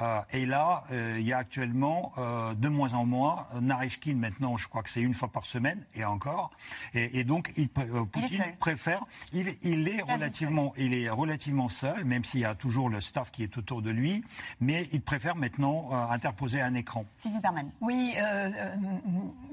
Euh, 0.00 0.20
et 0.32 0.46
là, 0.46 0.84
euh, 0.92 1.16
il 1.18 1.26
y 1.26 1.32
a 1.32 1.38
actuellement 1.38 2.12
euh, 2.18 2.54
de 2.54 2.68
moins 2.68 2.94
en 2.94 3.06
moins. 3.06 3.46
Narishkin, 3.60 4.14
maintenant, 4.14 4.56
je 4.56 4.68
crois 4.68 4.82
que 4.82 4.90
c'est 4.90 5.00
une 5.00 5.14
fois 5.14 5.28
par 5.28 5.44
semaine, 5.44 5.84
et 5.94 6.04
encore. 6.04 6.50
Et, 6.94 7.24
donc, 7.24 7.52
il, 7.56 7.68
Poutine 7.68 8.44
préfère. 8.58 9.04
Il, 9.32 9.48
est 9.88 10.02
relativement, 10.02 10.72
il 10.76 10.94
est 10.94 11.08
relativement 11.08 11.68
seul, 11.68 12.04
même 12.04 12.24
s'il 12.24 12.40
y 12.40 12.44
a 12.44 12.54
toujours 12.54 12.88
le 12.88 13.00
staff 13.00 13.30
qui 13.30 13.42
est 13.42 13.56
autour 13.58 13.82
de 13.82 13.90
lui. 13.90 14.24
Mais 14.60 14.88
il 14.92 15.00
préfère 15.00 15.36
maintenant 15.36 15.90
interposer 16.10 16.60
un 16.60 16.74
écran. 16.74 17.04
Sylvie 17.18 17.40
Berman. 17.40 17.70
Oui, 17.80 18.14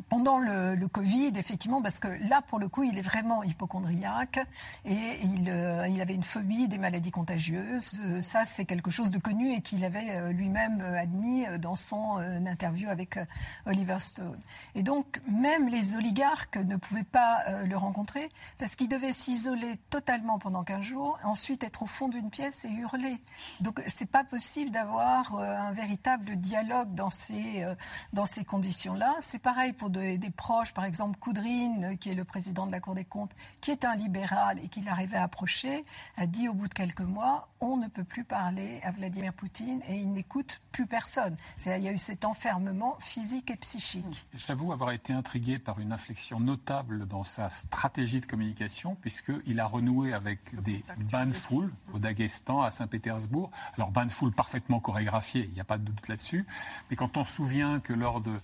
pendant 0.10 0.38
le, 0.38 0.76
le, 0.76 0.88
Covid, 0.88 1.34
effectivement, 1.36 1.82
parce 1.82 2.00
que 2.00 2.08
là, 2.28 2.42
pour 2.42 2.60
le 2.60 2.68
coup, 2.68 2.84
il 2.84 2.98
est 2.98 3.04
vraiment 3.04 3.44
hypochondriaque 3.44 4.40
et 4.86 5.20
il, 5.24 5.54
il 5.90 6.02
avait 6.02 6.16
une 6.16 6.24
phobie 6.24 6.68
des 6.68 6.78
maladies 6.78 7.12
contagieuses. 7.12 8.02
Ça, 8.22 8.46
c'est 8.46 8.66
quelque 8.66 8.92
chose 8.92 9.12
de 9.12 9.20
connu 9.20 9.54
et 9.54 9.62
qu'il 9.62 9.84
avait 9.86 9.99
euh, 10.10 10.32
lui-même 10.32 10.82
euh, 10.82 11.00
admis 11.00 11.46
euh, 11.46 11.58
dans 11.58 11.76
son 11.76 12.18
interview 12.46 12.90
avec 12.90 13.20
Oliver 13.66 14.00
Stone. 14.00 14.40
Et 14.76 14.84
donc, 14.84 15.22
même 15.28 15.68
les 15.68 15.96
oligarques 15.96 16.58
ne 16.58 16.76
pouvaient 16.76 17.04
pas 17.04 17.44
le 17.66 17.78
rencontrer 17.78 18.30
parce 18.58 18.76
qu'il 18.76 18.88
devait 18.88 19.14
s'isoler 19.14 19.78
totalement 19.90 20.40
pendant 20.40 20.64
15 20.64 20.82
jours, 20.82 21.20
ensuite 21.24 21.64
être 21.64 21.84
au 21.84 21.86
fond 21.86 22.08
d'une 22.08 22.30
pièce 22.30 22.66
et 22.66 22.70
hurler. 22.70 23.22
Donc, 23.62 23.82
c'est 23.88 24.10
pas 24.10 24.24
possible 24.24 24.72
d'avoir 24.72 25.38
un 25.38 25.72
véritable 25.72 26.36
dialogue 26.38 26.94
dans 26.94 27.10
ces, 27.10 27.66
dans 28.14 28.26
ces 28.26 28.44
conditions-là. 28.44 29.16
C'est 29.20 29.40
pareil 29.40 29.74
pour 29.74 29.90
des 29.90 30.20
proches, 30.36 30.74
par 30.74 30.86
exemple 30.86 31.18
Koudrine, 31.20 31.98
qui 32.00 32.10
est 32.10 32.16
le 32.16 32.26
président 32.26 32.66
de 32.66 32.72
la 32.72 32.80
Cour 32.80 32.96
des 32.96 33.06
comptes, 33.06 33.36
qui 33.62 33.72
est 33.72 33.86
un 33.86 33.96
libéral 33.96 34.60
et 34.64 34.70
qui 34.70 34.82
l'arrivait 34.82 35.18
à 35.18 35.24
approcher, 35.24 35.84
a 36.18 36.26
dit 36.26 36.50
au 36.50 36.54
bout 36.54 36.68
de 36.68 36.74
quelques 36.74 37.02
mois, 37.02 37.49
on 37.62 37.78
ne 37.78 37.88
peut 37.88 38.04
plus 38.04 38.24
parler 38.24 38.80
à 38.84 38.92
Vladimir 38.92 39.34
Poutine 39.34 39.82
et 39.88 39.96
il 39.98 40.12
n'écoute 40.12 40.62
plus 40.72 40.86
personne. 40.86 41.36
Il 41.66 41.78
y 41.82 41.88
a 41.88 41.92
eu 41.92 41.98
cet 41.98 42.26
enfermement 42.26 42.98
physique 43.00 43.52
et 43.52 43.56
psychique. 43.58 44.28
J'avoue 44.34 44.72
avoir 44.72 44.92
été 44.92 45.14
intrigué 45.14 45.60
par 45.60 45.80
une 45.80 45.92
inflexion 45.92 46.40
notable 46.40 47.08
dans 47.08 47.24
sa 47.24 47.50
stratégie 47.50 48.22
de 48.22 48.26
communication, 48.26 48.96
puisqu'il 48.96 49.60
a 49.60 49.66
renoué 49.66 50.14
avec 50.14 50.62
des 50.62 50.84
bains 51.12 51.26
de 51.26 51.34
foule 51.34 51.74
au 51.94 52.00
Daghestan, 52.00 52.62
à 52.62 52.72
Saint-Pétersbourg. 52.72 53.52
Alors, 53.76 53.92
bains 53.92 54.06
de 54.06 54.12
foule 54.12 54.32
parfaitement 54.32 54.80
chorégraphiés, 54.80 55.46
il 55.46 55.54
n'y 55.54 55.62
a 55.62 55.66
pas 55.66 55.78
de 55.78 55.84
doute 55.84 56.08
là-dessus. 56.08 56.46
Mais 56.90 56.96
quand 56.96 57.18
on 57.18 57.24
se 57.24 57.34
souvient 57.34 57.80
que 57.80 57.94
lors 57.94 58.22
de 58.22 58.40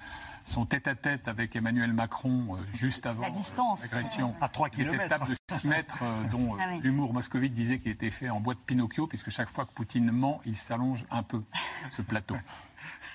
son 0.46 0.66
tête-à-tête 0.66 1.28
avec 1.28 1.56
Emmanuel 1.56 1.92
Macron, 1.92 2.56
euh, 2.56 2.64
juste 2.74 3.06
avant 3.08 3.24
l'agression, 3.24 4.36
à 4.40 4.48
3 4.48 4.70
km. 4.70 4.92
cette 4.98 5.10
table 5.10 5.28
de 5.30 5.56
6 5.56 5.68
mètres 5.68 6.04
euh, 6.04 6.24
dont 6.32 6.56
ah 6.60 6.76
l'humour 6.82 7.14
moscovite 7.14 7.54
disait 7.54 7.80
qu'il 7.80 7.92
était 7.92 8.12
fait 8.12 8.30
en 8.30 8.40
bois 8.40 8.54
de 8.54 8.60
Pinocchio, 8.60 9.08
puisque 9.08 9.32
chaque 9.32 9.50
fois 9.50 9.66
que 9.66 9.72
Poutine 9.72 10.12
ment, 10.12 10.40
il 10.46 10.56
s'allonge 10.56 11.04
un 11.10 11.24
peu, 11.24 11.44
ce 11.90 12.04
plateau. 12.04 12.36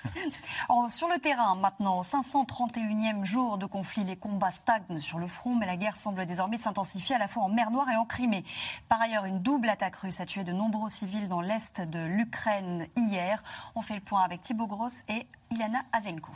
sur 0.89 1.07
le 1.07 1.19
terrain, 1.19 1.55
maintenant, 1.55 1.99
au 1.99 2.03
531e 2.03 3.23
jour 3.23 3.57
de 3.57 3.65
conflit, 3.65 4.03
les 4.03 4.17
combats 4.17 4.51
stagnent 4.51 4.99
sur 4.99 5.19
le 5.19 5.27
front, 5.27 5.55
mais 5.55 5.65
la 5.65 5.77
guerre 5.77 5.95
semble 5.95 6.25
désormais 6.25 6.57
s'intensifier 6.57 7.15
à 7.15 7.19
la 7.19 7.27
fois 7.27 7.43
en 7.43 7.49
mer 7.49 7.71
Noire 7.71 7.89
et 7.89 7.95
en 7.95 8.05
Crimée. 8.05 8.43
Par 8.89 8.99
ailleurs, 9.01 9.25
une 9.25 9.41
double 9.41 9.69
attaque 9.69 9.95
russe 9.95 10.19
a 10.19 10.25
tué 10.25 10.43
de 10.43 10.51
nombreux 10.51 10.89
civils 10.89 11.29
dans 11.29 11.41
l'est 11.41 11.81
de 11.81 11.99
l'Ukraine 11.99 12.87
hier. 12.97 13.41
On 13.75 13.81
fait 13.81 13.95
le 13.95 14.01
point 14.01 14.23
avec 14.23 14.41
Thibaut 14.41 14.67
Gross 14.67 15.03
et 15.07 15.27
Ilana 15.51 15.83
Azenko. 15.93 16.31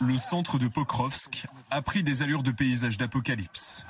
Le 0.00 0.16
centre 0.16 0.58
de 0.58 0.68
Pokrovsk 0.68 1.46
a 1.70 1.82
pris 1.82 2.02
des 2.02 2.22
allures 2.22 2.42
de 2.42 2.50
paysage 2.50 2.98
d'apocalypse. 2.98 3.86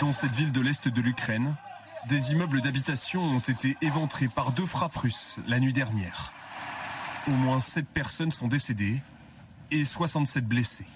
Dans 0.00 0.12
cette 0.12 0.34
ville 0.34 0.52
de 0.52 0.60
l'Est 0.60 0.88
de 0.88 1.00
l'Ukraine, 1.00 1.54
des 2.08 2.32
immeubles 2.32 2.60
d'habitation 2.60 3.22
ont 3.22 3.40
été 3.40 3.76
éventrés 3.82 4.28
par 4.28 4.52
deux 4.52 4.66
frappes 4.66 4.96
russes 4.96 5.38
la 5.46 5.58
nuit 5.58 5.72
dernière. 5.72 6.32
Au 7.28 7.32
moins 7.32 7.60
7 7.60 7.86
personnes 7.88 8.30
sont 8.30 8.48
décédées 8.48 9.00
et 9.70 9.84
67 9.84 10.46
blessées. 10.46 10.86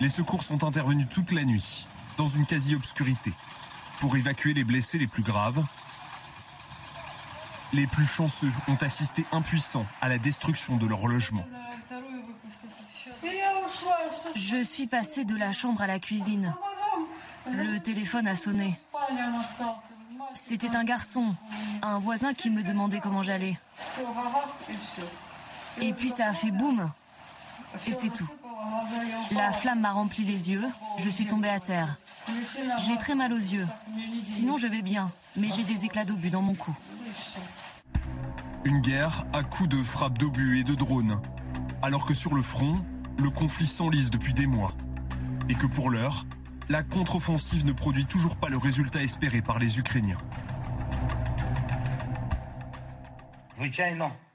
Les 0.00 0.08
secours 0.08 0.42
sont 0.42 0.62
intervenus 0.62 1.08
toute 1.08 1.32
la 1.32 1.44
nuit, 1.44 1.86
dans 2.16 2.26
une 2.26 2.46
quasi-obscurité, 2.46 3.32
pour 3.98 4.16
évacuer 4.16 4.54
les 4.54 4.64
blessés 4.64 4.98
les 4.98 5.06
plus 5.06 5.22
graves. 5.22 5.64
Les 7.72 7.86
plus 7.86 8.06
chanceux 8.06 8.52
ont 8.68 8.76
assisté 8.76 9.24
impuissants 9.32 9.86
à 10.00 10.08
la 10.08 10.18
destruction 10.18 10.76
de 10.76 10.86
leur 10.86 11.06
logement. 11.06 11.44
Je 14.34 14.62
suis 14.62 14.86
passée 14.86 15.24
de 15.24 15.36
la 15.36 15.52
chambre 15.52 15.82
à 15.82 15.86
la 15.86 15.98
cuisine. 15.98 16.54
Le 17.50 17.78
téléphone 17.78 18.26
a 18.26 18.34
sonné. 18.34 18.78
C'était 20.34 20.74
un 20.76 20.84
garçon, 20.84 21.34
un 21.82 21.98
voisin 21.98 22.34
qui 22.34 22.50
me 22.50 22.62
demandait 22.62 23.00
comment 23.00 23.22
j'allais. 23.22 23.58
Et 25.80 25.92
puis 25.92 26.10
ça 26.10 26.26
a 26.26 26.32
fait 26.32 26.50
boum. 26.50 26.90
Et 27.86 27.92
c'est 27.92 28.10
tout. 28.10 28.28
La 29.32 29.52
flamme 29.52 29.80
m'a 29.80 29.92
rempli 29.92 30.24
les 30.24 30.50
yeux, 30.50 30.64
je 30.98 31.08
suis 31.08 31.26
tombée 31.26 31.48
à 31.48 31.60
terre. 31.60 31.96
J'ai 32.86 32.96
très 32.96 33.14
mal 33.14 33.32
aux 33.32 33.36
yeux. 33.36 33.66
Sinon 34.22 34.56
je 34.56 34.66
vais 34.66 34.82
bien, 34.82 35.10
mais 35.36 35.48
j'ai 35.54 35.62
des 35.62 35.84
éclats 35.84 36.04
d'obus 36.04 36.30
dans 36.30 36.42
mon 36.42 36.54
cou. 36.54 36.74
Une 38.64 38.80
guerre 38.80 39.24
à 39.32 39.42
coups 39.42 39.68
de 39.68 39.82
frappes 39.82 40.18
d'obus 40.18 40.60
et 40.60 40.64
de 40.64 40.74
drones. 40.74 41.20
Alors 41.82 42.06
que 42.06 42.14
sur 42.14 42.34
le 42.34 42.42
front, 42.42 42.84
le 43.18 43.30
conflit 43.30 43.66
s'enlise 43.66 44.10
depuis 44.10 44.34
des 44.34 44.46
mois. 44.46 44.72
Et 45.48 45.54
que 45.54 45.66
pour 45.66 45.90
l'heure, 45.90 46.26
la 46.68 46.82
contre-offensive 46.82 47.64
ne 47.64 47.72
produit 47.72 48.06
toujours 48.06 48.36
pas 48.36 48.48
le 48.48 48.58
résultat 48.58 49.02
espéré 49.02 49.40
par 49.40 49.58
les 49.58 49.78
Ukrainiens. 49.78 50.18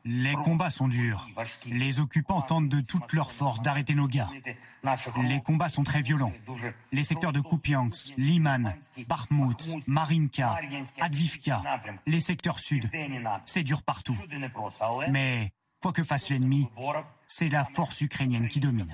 Les 0.04 0.34
combats 0.34 0.70
sont 0.70 0.88
durs. 0.88 1.28
Les 1.68 2.00
occupants 2.00 2.42
tentent 2.42 2.70
de 2.70 2.82
toutes 2.82 3.14
leurs 3.14 3.32
forces 3.32 3.62
d'arrêter 3.62 3.94
nos 3.94 4.08
gars. 4.08 4.30
Les 5.24 5.42
combats 5.42 5.70
sont 5.70 5.84
très 5.84 6.02
violents. 6.02 6.34
Les 6.92 7.04
secteurs 7.04 7.34
de 7.34 7.40
Kupiansk, 7.40 8.14
Liman, 8.18 8.74
Bakhmut, 9.08 9.88
Marinka, 9.88 10.60
Advivka, 11.00 11.62
les 12.08 12.20
secteurs 12.20 12.60
sud, 12.60 12.90
c'est 13.46 13.64
dur 13.64 13.84
partout. 13.84 14.18
Mais 15.10 15.52
quoi 15.82 15.94
que 15.94 16.04
fasse 16.04 16.30
l'ennemi, 16.30 16.68
c'est 17.28 17.50
la 17.50 17.64
force 17.64 18.02
ukrainienne 18.02 18.48
qui 18.48 18.60
domine. 18.60 18.92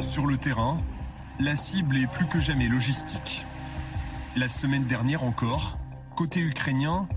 Sur 0.00 0.26
le 0.26 0.36
terrain, 0.38 0.80
la 1.38 1.54
cible 1.54 1.96
est 1.98 2.10
plus 2.10 2.26
que 2.26 2.40
jamais 2.40 2.68
logistique. 2.68 3.46
La 4.36 4.48
semaine 4.48 4.84
dernière 4.84 5.24
encore, 5.24 5.78
côté 6.16 6.40
ukrainien, 6.40 7.08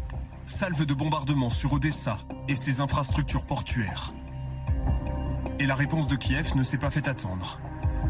salve 0.46 0.86
de 0.86 0.94
bombardements 0.94 1.50
sur 1.50 1.74
Odessa 1.74 2.18
et 2.48 2.56
ses 2.56 2.82
infrastructures 2.82 3.46
portuaires. 3.46 4.14
Et 5.60 5.66
la 5.66 5.76
réponse 5.76 6.08
de 6.08 6.16
Kiev 6.16 6.56
ne 6.56 6.64
s'est 6.64 6.78
pas 6.78 6.90
fait 6.90 7.08
attendre. 7.08 7.60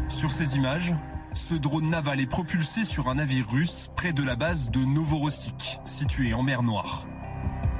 Sur 0.08 0.32
ces 0.32 0.56
images, 0.56 0.94
ce 1.32 1.54
drone 1.54 1.90
naval 1.90 2.20
est 2.20 2.26
propulsé 2.26 2.84
sur 2.84 3.08
un 3.08 3.16
navire 3.16 3.48
russe 3.48 3.90
près 3.94 4.12
de 4.12 4.22
la 4.22 4.36
base 4.36 4.70
de 4.70 4.84
Novorossiysk, 4.84 5.80
située 5.84 6.34
en 6.34 6.42
mer 6.42 6.62
Noire. 6.62 7.06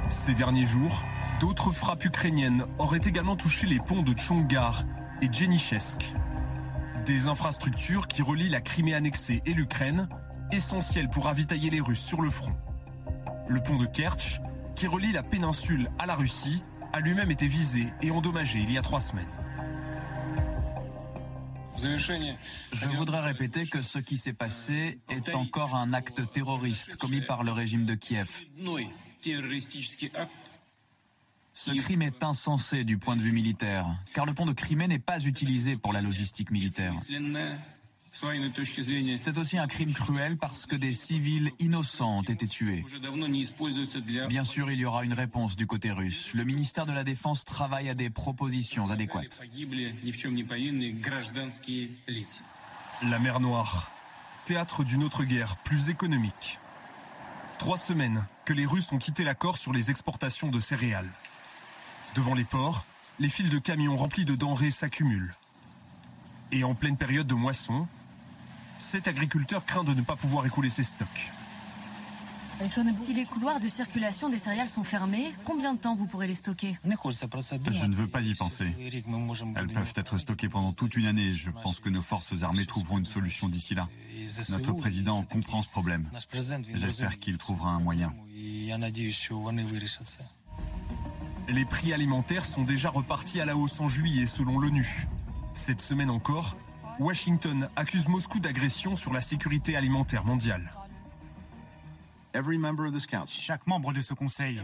Ces 0.07 0.33
derniers 0.33 0.65
jours, 0.65 1.03
d'autres 1.39 1.71
frappes 1.71 2.05
ukrainiennes 2.05 2.65
auraient 2.77 3.01
également 3.03 3.35
touché 3.35 3.67
les 3.67 3.79
ponts 3.79 4.03
de 4.03 4.13
Tchongar 4.13 4.83
et 5.21 5.31
Djenichesk, 5.31 6.13
des 7.05 7.27
infrastructures 7.27 8.07
qui 8.07 8.21
relient 8.21 8.49
la 8.49 8.61
Crimée 8.61 8.93
annexée 8.93 9.41
et 9.45 9.53
l'Ukraine, 9.53 10.07
essentielles 10.51 11.09
pour 11.09 11.25
ravitailler 11.25 11.69
les 11.69 11.81
Russes 11.81 12.03
sur 12.03 12.21
le 12.21 12.29
front. 12.29 12.55
Le 13.47 13.61
pont 13.61 13.77
de 13.77 13.85
Kerch, 13.85 14.41
qui 14.75 14.87
relie 14.87 15.11
la 15.11 15.23
péninsule 15.23 15.89
à 15.99 16.05
la 16.05 16.15
Russie, 16.15 16.63
a 16.93 16.99
lui-même 16.99 17.31
été 17.31 17.47
visé 17.47 17.87
et 18.01 18.11
endommagé 18.11 18.59
il 18.59 18.71
y 18.71 18.77
a 18.77 18.81
trois 18.81 18.99
semaines. 18.99 19.25
Je 21.77 22.87
voudrais 22.87 23.21
répéter 23.21 23.67
que 23.67 23.81
ce 23.81 23.99
qui 23.99 24.17
s'est 24.17 24.33
passé 24.33 24.99
est 25.09 25.35
encore 25.35 25.75
un 25.75 25.93
acte 25.93 26.31
terroriste 26.31 26.95
commis 26.95 27.21
par 27.21 27.43
le 27.43 27.51
régime 27.51 27.85
de 27.85 27.95
Kiev. 27.95 28.29
Ce 31.53 31.71
crime 31.71 32.01
est 32.01 32.23
insensé 32.23 32.83
du 32.83 32.97
point 32.97 33.15
de 33.15 33.21
vue 33.21 33.31
militaire, 33.31 33.87
car 34.13 34.25
le 34.25 34.33
pont 34.33 34.45
de 34.45 34.51
Crimée 34.51 34.87
n'est 34.87 34.99
pas 34.99 35.19
utilisé 35.19 35.77
pour 35.77 35.93
la 35.93 36.01
logistique 36.01 36.51
militaire. 36.51 36.93
C'est 39.17 39.37
aussi 39.37 39.57
un 39.57 39.67
crime 39.67 39.91
cruel 39.93 40.37
parce 40.37 40.65
que 40.65 40.77
des 40.77 40.93
civils 40.93 41.51
innocents 41.59 42.19
ont 42.19 42.21
été 42.21 42.47
tués. 42.47 42.85
Bien 44.29 44.45
sûr, 44.45 44.71
il 44.71 44.79
y 44.79 44.85
aura 44.85 45.03
une 45.03 45.13
réponse 45.13 45.57
du 45.57 45.67
côté 45.67 45.91
russe. 45.91 46.31
Le 46.33 46.45
ministère 46.45 46.85
de 46.85 46.93
la 46.93 47.03
Défense 47.03 47.43
travaille 47.43 47.89
à 47.89 47.93
des 47.93 48.09
propositions 48.09 48.89
adéquates. 48.89 49.41
La 53.03 53.19
mer 53.19 53.41
Noire, 53.41 53.91
théâtre 54.45 54.85
d'une 54.85 55.03
autre 55.03 55.25
guerre 55.25 55.57
plus 55.57 55.89
économique. 55.89 56.59
Trois 57.57 57.77
semaines 57.77 58.25
que 58.45 58.53
les 58.53 58.65
Russes 58.65 58.93
ont 58.93 58.97
quitté 58.97 59.25
l'accord 59.25 59.57
sur 59.57 59.73
les 59.73 59.89
exportations 59.89 60.51
de 60.51 60.61
céréales. 60.61 61.11
Devant 62.15 62.33
les 62.33 62.45
ports, 62.45 62.85
les 63.19 63.27
files 63.27 63.49
de 63.49 63.59
camions 63.59 63.97
remplis 63.97 64.23
de 64.23 64.35
denrées 64.35 64.71
s'accumulent. 64.71 65.35
Et 66.53 66.63
en 66.63 66.75
pleine 66.75 66.95
période 66.95 67.27
de 67.27 67.33
moisson, 67.33 67.87
cet 68.77 69.07
agriculteur 69.07 69.65
craint 69.65 69.83
de 69.83 69.93
ne 69.93 70.01
pas 70.01 70.15
pouvoir 70.15 70.45
écouler 70.45 70.69
ses 70.69 70.83
stocks. 70.83 71.31
Si 72.89 73.13
les 73.13 73.25
couloirs 73.25 73.59
de 73.59 73.67
circulation 73.67 74.29
des 74.29 74.37
céréales 74.37 74.69
sont 74.69 74.85
fermés, 74.85 75.33
combien 75.43 75.73
de 75.73 75.79
temps 75.79 75.93
vous 75.93 76.07
pourrez 76.07 76.27
les 76.27 76.35
stocker? 76.35 76.79
Je 76.85 77.85
ne 77.85 77.95
veux 77.95 78.07
pas 78.07 78.21
y 78.21 78.33
penser. 78.33 78.73
Elles 79.55 79.67
peuvent 79.67 79.93
être 79.95 80.17
stockées 80.17 80.47
pendant 80.47 80.71
toute 80.71 80.95
une 80.95 81.05
année. 81.05 81.33
Je 81.33 81.51
pense 81.51 81.81
que 81.81 81.89
nos 81.89 82.01
forces 82.01 82.43
armées 82.43 82.65
trouveront 82.65 82.97
une 82.97 83.05
solution 83.05 83.49
d'ici 83.49 83.75
là. 83.75 83.89
Notre 84.51 84.71
président 84.71 85.23
comprend 85.23 85.61
ce 85.63 85.67
problème. 85.67 86.09
J'espère 86.73 87.19
qu'il 87.19 87.37
trouvera 87.37 87.71
un 87.71 87.79
moyen. 87.79 88.13
Les 91.47 91.65
prix 91.65 91.93
alimentaires 91.93 92.45
sont 92.45 92.63
déjà 92.63 92.89
repartis 92.89 93.41
à 93.41 93.45
la 93.45 93.57
hausse 93.57 93.79
en 93.81 93.89
juillet 93.89 94.25
selon 94.25 94.59
l'ONU. 94.59 95.07
Cette 95.51 95.81
semaine 95.81 96.09
encore, 96.09 96.57
Washington 96.99 97.69
accuse 97.75 98.07
Moscou 98.07 98.39
d'agression 98.39 98.95
sur 98.95 99.11
la 99.11 99.21
sécurité 99.21 99.75
alimentaire 99.75 100.23
mondiale. 100.25 100.71
Chaque 103.27 103.67
membre 103.67 103.93
de 103.93 104.01
ce 104.01 104.13
Conseil, 104.13 104.61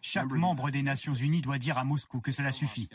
chaque 0.00 0.30
membre 0.30 0.70
des 0.70 0.82
Nations 0.82 1.14
Unies 1.14 1.40
doit 1.40 1.58
dire 1.58 1.78
à 1.78 1.84
Moscou 1.84 2.20
que 2.20 2.32
cela 2.32 2.50
suffit. 2.52 2.88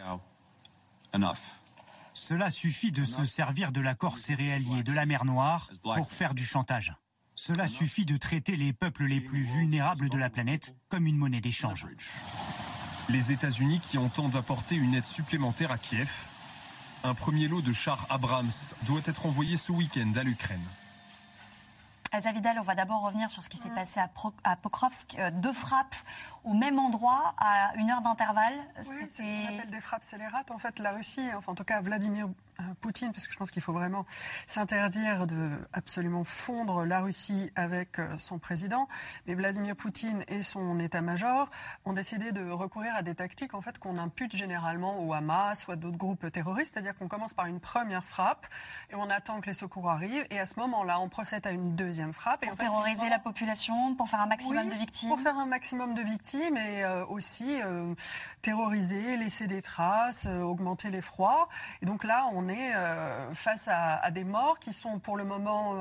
Cela 2.13 2.49
suffit 2.49 2.91
de 2.91 3.03
se 3.03 3.25
servir 3.25 3.71
de 3.71 3.81
l'accord 3.81 4.17
céréalier 4.17 4.83
de 4.83 4.93
la 4.93 5.05
mer 5.05 5.25
Noire 5.25 5.69
pour 5.83 6.11
faire 6.11 6.33
du 6.33 6.45
chantage. 6.45 6.93
Cela 7.35 7.67
suffit 7.67 8.05
de 8.05 8.17
traiter 8.17 8.55
les 8.55 8.73
peuples 8.73 9.05
les 9.05 9.21
plus 9.21 9.43
vulnérables 9.43 10.09
de 10.09 10.17
la 10.17 10.29
planète 10.29 10.75
comme 10.89 11.07
une 11.07 11.17
monnaie 11.17 11.41
d'échange. 11.41 11.87
Les 13.07 13.31
États-Unis 13.31 13.79
qui 13.79 13.97
entendent 13.97 14.35
apporter 14.35 14.75
une 14.75 14.93
aide 14.93 15.05
supplémentaire 15.05 15.71
à 15.71 15.77
Kiev. 15.77 16.11
Un 17.03 17.13
premier 17.13 17.47
lot 17.47 17.61
de 17.61 17.71
chars 17.71 18.05
Abrams 18.09 18.51
doit 18.83 19.01
être 19.05 19.25
envoyé 19.25 19.55
ce 19.55 19.71
week-end 19.71 20.11
à 20.17 20.23
l'Ukraine. 20.23 20.59
Azavidal, 22.11 22.57
on 22.59 22.63
va 22.63 22.75
d'abord 22.75 23.01
revenir 23.03 23.29
sur 23.29 23.41
ce 23.41 23.49
qui 23.49 23.57
s'est 23.57 23.69
passé 23.69 23.99
à, 24.43 24.55
Pokrovsk. 24.57 25.17
deux 25.33 25.53
frappes 25.53 25.95
au 26.43 26.53
même 26.53 26.79
endroit 26.79 27.33
à 27.37 27.73
une 27.75 27.89
heure 27.89 28.01
d'intervalle. 28.01 28.53
Oui, 28.87 28.95
c'est 29.07 29.23
ce 29.23 29.47
qu'on 29.47 29.55
appelle 29.55 29.71
des 29.71 29.81
frappes 29.81 30.03
scélérates. 30.03 30.51
En 30.51 30.57
fait, 30.57 30.79
la 30.79 30.91
Russie, 30.91 31.27
enfin 31.35 31.51
en 31.51 31.55
tout 31.55 31.63
cas 31.63 31.81
Vladimir 31.81 32.27
euh, 32.59 32.63
Poutine, 32.81 33.11
parce 33.11 33.27
que 33.27 33.33
je 33.33 33.37
pense 33.37 33.51
qu'il 33.51 33.61
faut 33.61 33.73
vraiment 33.73 34.05
s'interdire 34.47 35.27
de 35.27 35.49
absolument 35.73 36.23
fondre 36.23 36.85
la 36.85 37.01
Russie 37.01 37.51
avec 37.55 37.99
euh, 37.99 38.17
son 38.17 38.39
président. 38.39 38.87
Mais 39.27 39.33
Vladimir 39.33 39.75
Poutine 39.75 40.23
et 40.27 40.43
son 40.43 40.79
état-major 40.79 41.49
ont 41.85 41.93
décidé 41.93 42.31
de 42.31 42.49
recourir 42.49 42.95
à 42.95 43.01
des 43.01 43.15
tactiques 43.15 43.53
en 43.53 43.61
fait 43.61 43.77
qu'on 43.77 43.97
impute 43.97 44.35
généralement 44.35 44.99
au 44.99 45.13
Hamas 45.13 45.67
ou 45.67 45.71
à 45.71 45.75
d'autres 45.75 45.97
groupes 45.97 46.31
terroristes, 46.31 46.73
c'est-à-dire 46.73 46.97
qu'on 46.97 47.07
commence 47.07 47.33
par 47.33 47.45
une 47.45 47.59
première 47.59 48.03
frappe 48.03 48.45
et 48.89 48.95
on 48.95 49.09
attend 49.09 49.41
que 49.41 49.47
les 49.47 49.53
secours 49.53 49.89
arrivent 49.89 50.25
et 50.29 50.39
à 50.39 50.45
ce 50.45 50.59
moment-là 50.59 50.99
on 50.99 51.09
procède 51.09 51.45
à 51.47 51.51
une 51.51 51.75
deuxième 51.75 52.13
frappe. 52.13 52.45
Pour 52.45 52.57
terroriser 52.57 53.09
la 53.09 53.19
population, 53.19 53.95
pour 53.95 54.09
faire 54.09 54.21
un 54.21 54.27
maximum 54.27 54.69
de 54.69 54.75
victimes. 54.75 55.09
Pour 55.09 55.19
faire 55.19 55.37
un 55.37 55.45
maximum 55.45 55.93
de 55.93 56.01
victimes 56.01 56.28
mais 56.51 56.83
euh, 56.83 57.05
aussi 57.05 57.61
euh, 57.61 57.93
terroriser, 58.41 59.17
laisser 59.17 59.47
des 59.47 59.61
traces, 59.61 60.27
euh, 60.27 60.41
augmenter 60.41 60.89
l'effroi. 60.89 61.49
Et 61.81 61.85
donc 61.85 62.03
là, 62.03 62.27
on 62.33 62.47
est 62.47 62.73
face 63.33 63.67
à, 63.67 64.09
des 64.11 64.23
morts 64.23 64.59
qui 64.59 64.73
sont 64.73 64.99
pour 64.99 65.17
le 65.17 65.23
moment 65.23 65.75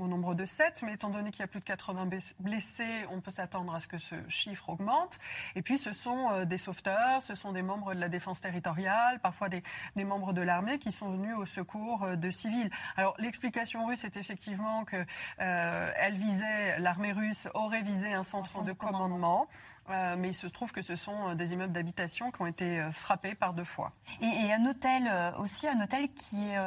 au 0.00 0.06
nombre 0.06 0.34
de 0.34 0.44
7, 0.44 0.82
mais 0.84 0.94
étant 0.94 1.10
donné 1.10 1.30
qu'il 1.30 1.40
y 1.40 1.44
a 1.44 1.48
plus 1.48 1.60
de 1.60 1.64
80 1.64 2.08
blessés, 2.40 3.06
on 3.10 3.20
peut 3.20 3.30
s'attendre 3.30 3.74
à 3.74 3.80
ce 3.80 3.86
que 3.86 3.98
ce 3.98 4.14
chiffre 4.28 4.70
augmente. 4.70 5.18
Et 5.54 5.62
puis 5.62 5.78
ce 5.78 5.92
sont 5.92 6.30
euh, 6.30 6.44
des 6.44 6.58
sauveteurs, 6.58 7.22
ce 7.22 7.34
sont 7.34 7.52
des 7.52 7.62
membres 7.62 7.94
de 7.94 8.00
la 8.00 8.08
défense 8.08 8.40
territoriale, 8.40 9.20
parfois 9.20 9.48
des, 9.48 9.62
des 9.96 10.04
membres 10.04 10.32
de 10.32 10.42
l'armée 10.42 10.78
qui 10.78 10.92
sont 10.92 11.10
venus 11.10 11.34
au 11.36 11.46
secours 11.46 12.04
euh, 12.04 12.16
de 12.16 12.30
civils. 12.30 12.70
Alors 12.96 13.14
l'explication 13.18 13.86
russe 13.86 14.04
est 14.04 14.16
effectivement 14.16 14.84
que 14.84 15.04
euh, 15.40 15.92
elle 15.96 16.14
visait, 16.14 16.78
l'armée 16.78 17.12
russe 17.12 17.48
aurait 17.54 17.82
visé 17.82 18.12
un 18.12 18.22
centre, 18.22 18.62
de 18.62 18.72
commandement. 18.72 19.46
Mais 19.88 20.28
il 20.28 20.34
se 20.34 20.46
trouve 20.46 20.72
que 20.72 20.82
ce 20.82 20.96
sont 20.96 21.34
des 21.34 21.52
immeubles 21.52 21.72
d'habitation 21.72 22.30
qui 22.30 22.42
ont 22.42 22.46
été 22.46 22.80
frappés 22.92 23.34
par 23.34 23.54
deux 23.54 23.64
fois. 23.64 23.92
Et, 24.20 24.46
et 24.46 24.52
un 24.52 24.64
hôtel 24.66 25.10
aussi, 25.38 25.68
un 25.68 25.80
hôtel 25.80 26.08
qui 26.12 26.50
est 26.50 26.58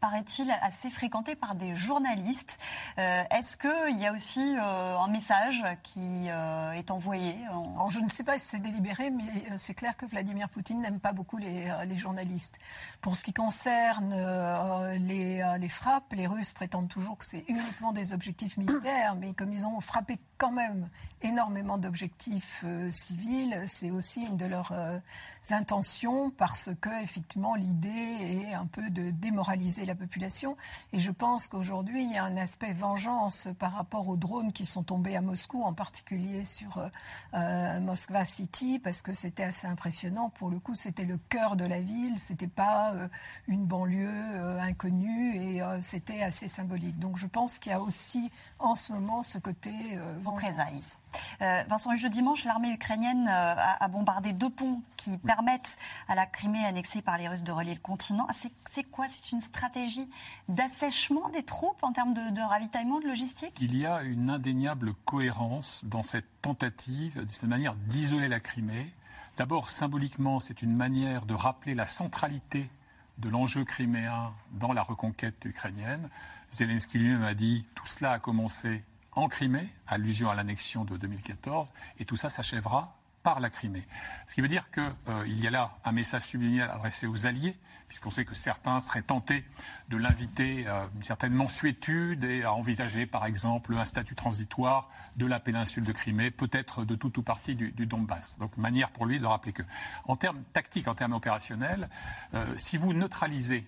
paraît-il, 0.00 0.50
assez 0.62 0.90
fréquenté 0.90 1.34
par 1.34 1.54
des 1.54 1.74
journalistes. 1.74 2.58
Euh, 2.98 3.22
est-ce 3.30 3.56
qu'il 3.56 3.98
y 4.00 4.06
a 4.06 4.12
aussi 4.12 4.56
euh, 4.56 4.98
un 4.98 5.08
message 5.08 5.64
qui 5.82 6.28
euh, 6.28 6.72
est 6.72 6.92
envoyé 6.92 7.36
Je 7.88 7.98
ne 7.98 8.08
sais 8.08 8.22
pas 8.22 8.38
si 8.38 8.46
c'est 8.46 8.60
délibéré, 8.60 9.10
mais 9.10 9.24
c'est 9.56 9.74
clair 9.74 9.96
que 9.96 10.06
Vladimir 10.06 10.48
Poutine 10.48 10.80
n'aime 10.80 11.00
pas 11.00 11.12
beaucoup 11.12 11.38
les, 11.38 11.66
journalistes. 11.96 12.58
Pour 13.00 13.16
ce 13.16 13.24
qui 13.24 13.32
concerne 13.32 14.14
les, 15.08 15.42
les, 15.58 15.68
frappes, 15.68 16.12
les 16.12 16.26
Russes 16.26 16.52
prétendent 16.52 16.88
toujours 16.88 17.18
que 17.18 17.24
c'est 17.24 17.44
uniquement 17.48 17.92
des 17.92 18.12
objectifs 18.12 18.56
militaires, 18.58 19.16
mais 19.16 19.32
comme 19.34 19.52
ils 19.52 19.66
ont 19.66 19.80
frappé 19.80 20.18
quand 20.38 20.52
même 20.52 20.88
énormément 21.22 21.78
d'objectifs 21.78 22.45
civils, 22.90 23.62
c'est 23.66 23.90
aussi 23.90 24.22
une 24.22 24.36
de 24.36 24.46
leurs 24.46 24.72
intentions 25.50 26.30
parce 26.30 26.70
que 26.80 27.02
effectivement 27.02 27.54
l'idée 27.54 28.48
est 28.48 28.54
un 28.54 28.66
peu 28.66 28.90
de 28.90 29.10
démoraliser 29.10 29.84
la 29.84 29.94
population. 29.94 30.56
Et 30.92 30.98
je 30.98 31.10
pense 31.10 31.48
qu'aujourd'hui, 31.48 32.04
il 32.04 32.12
y 32.12 32.16
a 32.16 32.24
un 32.24 32.36
aspect 32.36 32.72
vengeance 32.72 33.48
par 33.58 33.72
rapport 33.72 34.08
aux 34.08 34.16
drones 34.16 34.52
qui 34.52 34.66
sont 34.66 34.82
tombés 34.82 35.16
à 35.16 35.20
Moscou, 35.20 35.62
en 35.62 35.72
particulier 35.72 36.44
sur 36.44 36.78
euh, 36.78 36.88
euh 37.34 37.80
Moskva 37.80 38.24
City, 38.24 38.78
parce 38.78 39.02
que 39.02 39.12
c'était 39.12 39.44
assez 39.44 39.66
impressionnant. 39.66 40.30
Pour 40.30 40.50
le 40.50 40.58
coup, 40.58 40.74
c'était 40.74 41.04
le 41.04 41.18
cœur 41.28 41.56
de 41.56 41.64
la 41.64 41.80
ville, 41.80 42.18
c'était 42.18 42.46
pas 42.46 42.92
euh, 42.94 43.08
une 43.48 43.64
banlieue 43.64 44.08
euh, 44.10 44.60
inconnue, 44.60 45.36
et 45.36 45.62
c'était 45.80 46.22
assez 46.22 46.48
symbolique. 46.48 46.98
Donc 46.98 47.16
je 47.16 47.26
pense 47.26 47.58
qu'il 47.58 47.70
y 47.70 47.74
a 47.74 47.80
aussi 47.80 48.30
en 48.58 48.74
ce 48.74 48.92
moment 48.92 49.22
ce 49.22 49.38
côté 49.38 49.72
vengeance. 51.40 51.66
Vincent, 51.68 51.92
le 51.92 52.08
dimanche, 52.08 52.44
l'armée 52.44 52.70
ukrainienne 52.70 53.28
a, 53.28 53.82
a, 53.82 53.88
bombardé 53.88 54.32
deux 54.32 54.50
ponts 54.50 54.82
qui 54.96 55.16
permettent 55.18 55.76
à 56.08 56.14
la 56.14 56.26
Crimée 56.26 56.64
annexée 56.64 57.02
par 57.02 57.18
les 57.18 57.28
Russes 57.28 57.42
de 57.42 57.52
relier 57.52 57.74
le 57.74 57.80
continent. 57.80 58.26
Ah, 58.30 58.34
c'est 58.66 58.84
quoi? 58.84 59.06
C'est 59.08 59.32
une 59.32 59.40
stratégie 59.40 60.08
d'assèchement 60.48 61.28
des 61.30 61.42
troupes 61.42 61.82
en 61.82 61.92
termes 61.92 62.14
de, 62.14 62.40
ravitaillement, 62.40 63.00
de 63.00 63.06
logistique? 63.06 63.56
Il 63.60 63.76
y 63.76 63.86
a 63.86 64.02
une 64.02 64.30
indéniable 64.30 64.94
cohérence 65.04 65.84
dans 65.84 66.02
cette 66.02 66.26
tentative, 66.42 67.24
cette 67.28 67.44
manière 67.44 67.74
d'isoler 67.74 68.28
la 68.28 68.40
Crimée. 68.40 68.92
D'abord, 69.36 69.70
symboliquement, 69.70 70.40
c'est 70.40 70.62
une 70.62 70.74
manière 70.74 71.26
de 71.26 71.34
rappeler 71.34 71.74
la 71.74 71.86
centralité 71.86 72.70
de 73.18 73.28
l'enjeu 73.28 73.64
criméen 73.64 74.32
dans 74.52 74.72
la 74.72 74.82
reconquête 74.82 75.44
ukrainienne. 75.44 76.08
Zelensky 76.50 76.98
lui-même 76.98 77.22
a 77.22 77.34
dit 77.34 77.66
tout 77.74 77.86
cela 77.86 78.12
a 78.12 78.18
commencé 78.18 78.84
en 79.16 79.28
Crimée, 79.28 79.68
allusion 79.88 80.30
à 80.30 80.34
l'annexion 80.34 80.84
de 80.84 80.96
2014, 80.96 81.72
et 81.98 82.04
tout 82.04 82.16
ça 82.16 82.28
s'achèvera 82.28 82.96
par 83.22 83.40
la 83.40 83.50
Crimée. 83.50 83.84
Ce 84.28 84.34
qui 84.34 84.40
veut 84.40 84.46
dire 84.46 84.70
qu'il 84.70 84.84
euh, 85.08 85.26
y 85.26 85.48
a 85.48 85.50
là 85.50 85.78
un 85.84 85.90
message 85.90 86.22
subliminal 86.22 86.70
adressé 86.70 87.08
aux 87.08 87.26
alliés, 87.26 87.56
puisqu'on 87.88 88.10
sait 88.10 88.24
que 88.24 88.36
certains 88.36 88.78
seraient 88.80 89.02
tentés 89.02 89.44
de 89.88 89.96
l'inviter 89.96 90.68
à 90.68 90.88
une 90.94 91.02
certaine 91.02 91.32
mensuétude 91.32 92.22
et 92.22 92.44
à 92.44 92.52
envisager, 92.52 93.04
par 93.04 93.26
exemple, 93.26 93.74
un 93.74 93.84
statut 93.84 94.14
transitoire 94.14 94.90
de 95.16 95.26
la 95.26 95.40
péninsule 95.40 95.82
de 95.82 95.92
Crimée, 95.92 96.30
peut-être 96.30 96.84
de 96.84 96.94
tout 96.94 97.18
ou 97.18 97.22
partie 97.22 97.56
du, 97.56 97.72
Donbass. 97.86 98.38
Donc, 98.38 98.56
manière 98.56 98.90
pour 98.90 99.06
lui 99.06 99.18
de 99.18 99.26
rappeler 99.26 99.52
que, 99.52 99.62
en 100.04 100.14
termes 100.14 100.42
tactiques, 100.52 100.86
en 100.86 100.94
termes 100.94 101.14
opérationnels, 101.14 101.88
euh, 102.34 102.44
si 102.56 102.76
vous 102.76 102.92
neutralisez 102.92 103.66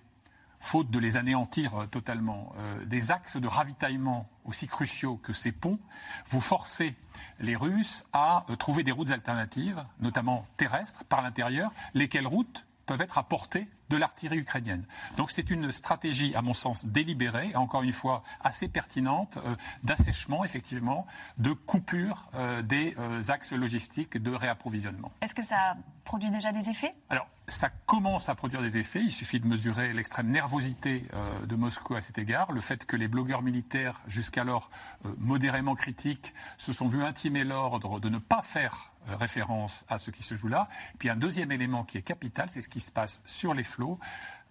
faute 0.59 0.91
de 0.91 0.99
les 0.99 1.17
anéantir 1.17 1.75
euh, 1.75 1.85
totalement, 1.87 2.53
des 2.85 3.11
axes 3.11 3.37
de 3.37 3.47
ravitaillement 3.47 4.29
aussi 4.45 4.67
cruciaux 4.67 5.17
que 5.17 5.33
ces 5.33 5.51
ponts, 5.51 5.79
vous 6.27 6.41
forcez 6.41 6.95
les 7.39 7.55
Russes 7.55 8.05
à 8.13 8.45
euh, 8.49 8.55
trouver 8.55 8.83
des 8.83 8.91
routes 8.91 9.11
alternatives, 9.11 9.83
notamment 9.99 10.43
terrestres, 10.57 11.03
par 11.05 11.21
l'intérieur, 11.21 11.71
lesquelles 11.93 12.27
routes 12.27 12.65
peuvent 12.85 13.01
être 13.01 13.17
à 13.17 13.23
portée 13.23 13.67
de 13.89 13.97
l'artillerie 13.97 14.39
ukrainienne. 14.39 14.85
Donc 15.17 15.31
c'est 15.31 15.49
une 15.49 15.71
stratégie, 15.71 16.35
à 16.35 16.41
mon 16.41 16.53
sens, 16.53 16.85
délibérée, 16.85 17.55
encore 17.55 17.83
une 17.83 17.91
fois 17.91 18.23
assez 18.41 18.67
pertinente, 18.67 19.39
euh, 19.45 19.55
d'assèchement, 19.83 20.45
effectivement, 20.45 21.05
de 21.37 21.51
coupure 21.53 22.29
euh, 22.35 22.61
des 22.61 22.95
axes 23.29 23.53
logistiques 23.53 24.17
de 24.17 24.31
réapprovisionnement. 24.31 25.11
Est-ce 25.21 25.35
que 25.35 25.43
ça 25.43 25.75
produit 26.03 26.31
déjà 26.31 26.51
des 26.51 26.69
effets? 26.69 26.95
Alors, 27.09 27.27
ça 27.49 27.69
commence 27.69 28.29
à 28.29 28.35
produire 28.35 28.61
des 28.61 28.77
effets. 28.77 29.01
Il 29.01 29.11
suffit 29.11 29.39
de 29.39 29.47
mesurer 29.47 29.93
l'extrême 29.93 30.29
nervosité 30.29 31.05
euh, 31.13 31.45
de 31.45 31.55
Moscou 31.55 31.95
à 31.95 32.01
cet 32.01 32.17
égard. 32.17 32.51
Le 32.51 32.61
fait 32.61 32.85
que 32.85 32.95
les 32.95 33.07
blogueurs 33.07 33.41
militaires, 33.41 34.01
jusqu'alors 34.07 34.69
euh, 35.05 35.13
modérément 35.17 35.75
critiques, 35.75 36.33
se 36.57 36.71
sont 36.71 36.87
vus 36.87 37.03
intimer 37.03 37.43
l'ordre 37.43 37.99
de 37.99 38.09
ne 38.09 38.17
pas 38.17 38.41
faire 38.41 38.88
euh, 38.88 38.88
référence 39.07 39.85
à 39.87 39.97
ce 39.97 40.11
qui 40.11 40.23
se 40.23 40.35
joue 40.35 40.47
là. 40.47 40.69
Puis 40.97 41.09
un 41.09 41.15
deuxième 41.15 41.51
élément 41.51 41.83
qui 41.83 41.97
est 41.97 42.01
capital, 42.01 42.47
c'est 42.49 42.61
ce 42.61 42.69
qui 42.69 42.79
se 42.79 42.91
passe 42.91 43.21
sur 43.25 43.53
les 43.53 43.63
flots. 43.63 43.99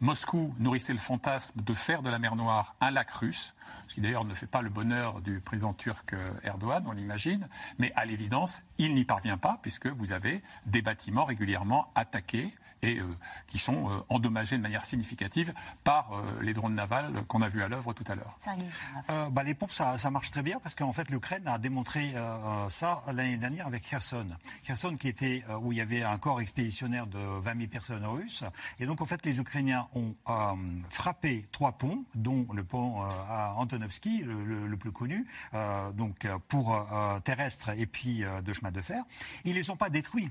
Moscou 0.00 0.54
nourrissait 0.58 0.92
le 0.92 0.98
fantasme 0.98 1.60
de 1.60 1.72
faire 1.72 2.02
de 2.02 2.10
la 2.10 2.20
mer 2.20 2.36
Noire 2.36 2.76
un 2.80 2.92
lac 2.92 3.10
russe, 3.10 3.54
ce 3.88 3.94
qui 3.94 4.00
d'ailleurs 4.00 4.24
ne 4.24 4.34
fait 4.34 4.46
pas 4.46 4.62
le 4.62 4.70
bonheur 4.70 5.20
du 5.20 5.40
président 5.40 5.74
turc 5.74 6.14
Erdogan, 6.44 6.84
on 6.86 6.92
l'imagine, 6.92 7.48
mais 7.78 7.92
à 7.96 8.04
l'évidence, 8.04 8.62
il 8.78 8.94
n'y 8.94 9.04
parvient 9.04 9.38
pas 9.38 9.58
puisque 9.60 9.88
vous 9.88 10.12
avez 10.12 10.42
des 10.66 10.82
bâtiments 10.82 11.24
régulièrement 11.24 11.90
attaqués 11.96 12.54
et 12.82 12.98
euh, 12.98 13.04
qui 13.46 13.58
sont 13.58 13.90
euh, 13.90 13.98
endommagés 14.08 14.56
de 14.56 14.62
manière 14.62 14.84
significative 14.84 15.52
par 15.84 16.12
euh, 16.12 16.42
les 16.42 16.54
drones 16.54 16.74
navals 16.74 17.24
qu'on 17.26 17.42
a 17.42 17.48
vus 17.48 17.62
à 17.62 17.68
l'œuvre 17.68 17.92
tout 17.92 18.04
à 18.06 18.14
l'heure. 18.14 18.36
Bah, 19.32 19.42
les 19.42 19.54
pompes, 19.54 19.72
ça, 19.72 19.98
ça, 19.98 20.10
marche 20.10 20.30
très 20.30 20.42
bien 20.42 20.58
parce 20.60 20.74
qu'en 20.74 20.92
fait, 20.92 21.10
l'Ukraine 21.10 21.46
a 21.46 21.58
démontré 21.58 22.14
ça 22.68 23.02
l'année 23.12 23.36
dernière 23.36 23.66
avec 23.66 23.82
Kherson. 23.82 24.26
Kherson 24.64 24.96
qui 24.96 25.08
était 25.08 25.44
où 25.60 25.72
il 25.72 25.78
y 25.78 25.80
avait 25.80 26.02
un 26.02 26.18
corps 26.18 26.40
expéditionnaire 26.40 27.06
de 27.06 27.18
20 27.18 27.56
000 27.56 27.68
personnes 27.68 28.04
russes. 28.04 28.44
Et 28.78 28.86
donc, 28.86 29.00
en 29.00 29.06
fait, 29.06 29.24
les 29.24 29.38
Ukrainiens 29.38 29.88
ont 29.94 30.14
frappé 30.90 31.46
trois 31.52 31.72
ponts, 31.72 32.04
dont 32.14 32.46
le 32.52 32.64
pont 32.64 33.02
à 33.02 33.54
Antonovski, 33.56 34.22
le, 34.22 34.66
le, 34.66 34.76
plus 34.76 34.92
connu, 34.92 35.26
donc 35.94 36.26
pour 36.48 36.86
terrestre 37.24 37.70
et 37.70 37.86
puis 37.86 38.24
de 38.44 38.52
chemin 38.52 38.70
de 38.70 38.82
fer. 38.82 39.02
Ils 39.44 39.54
les 39.54 39.70
ont 39.70 39.76
pas 39.76 39.90
détruits. 39.90 40.30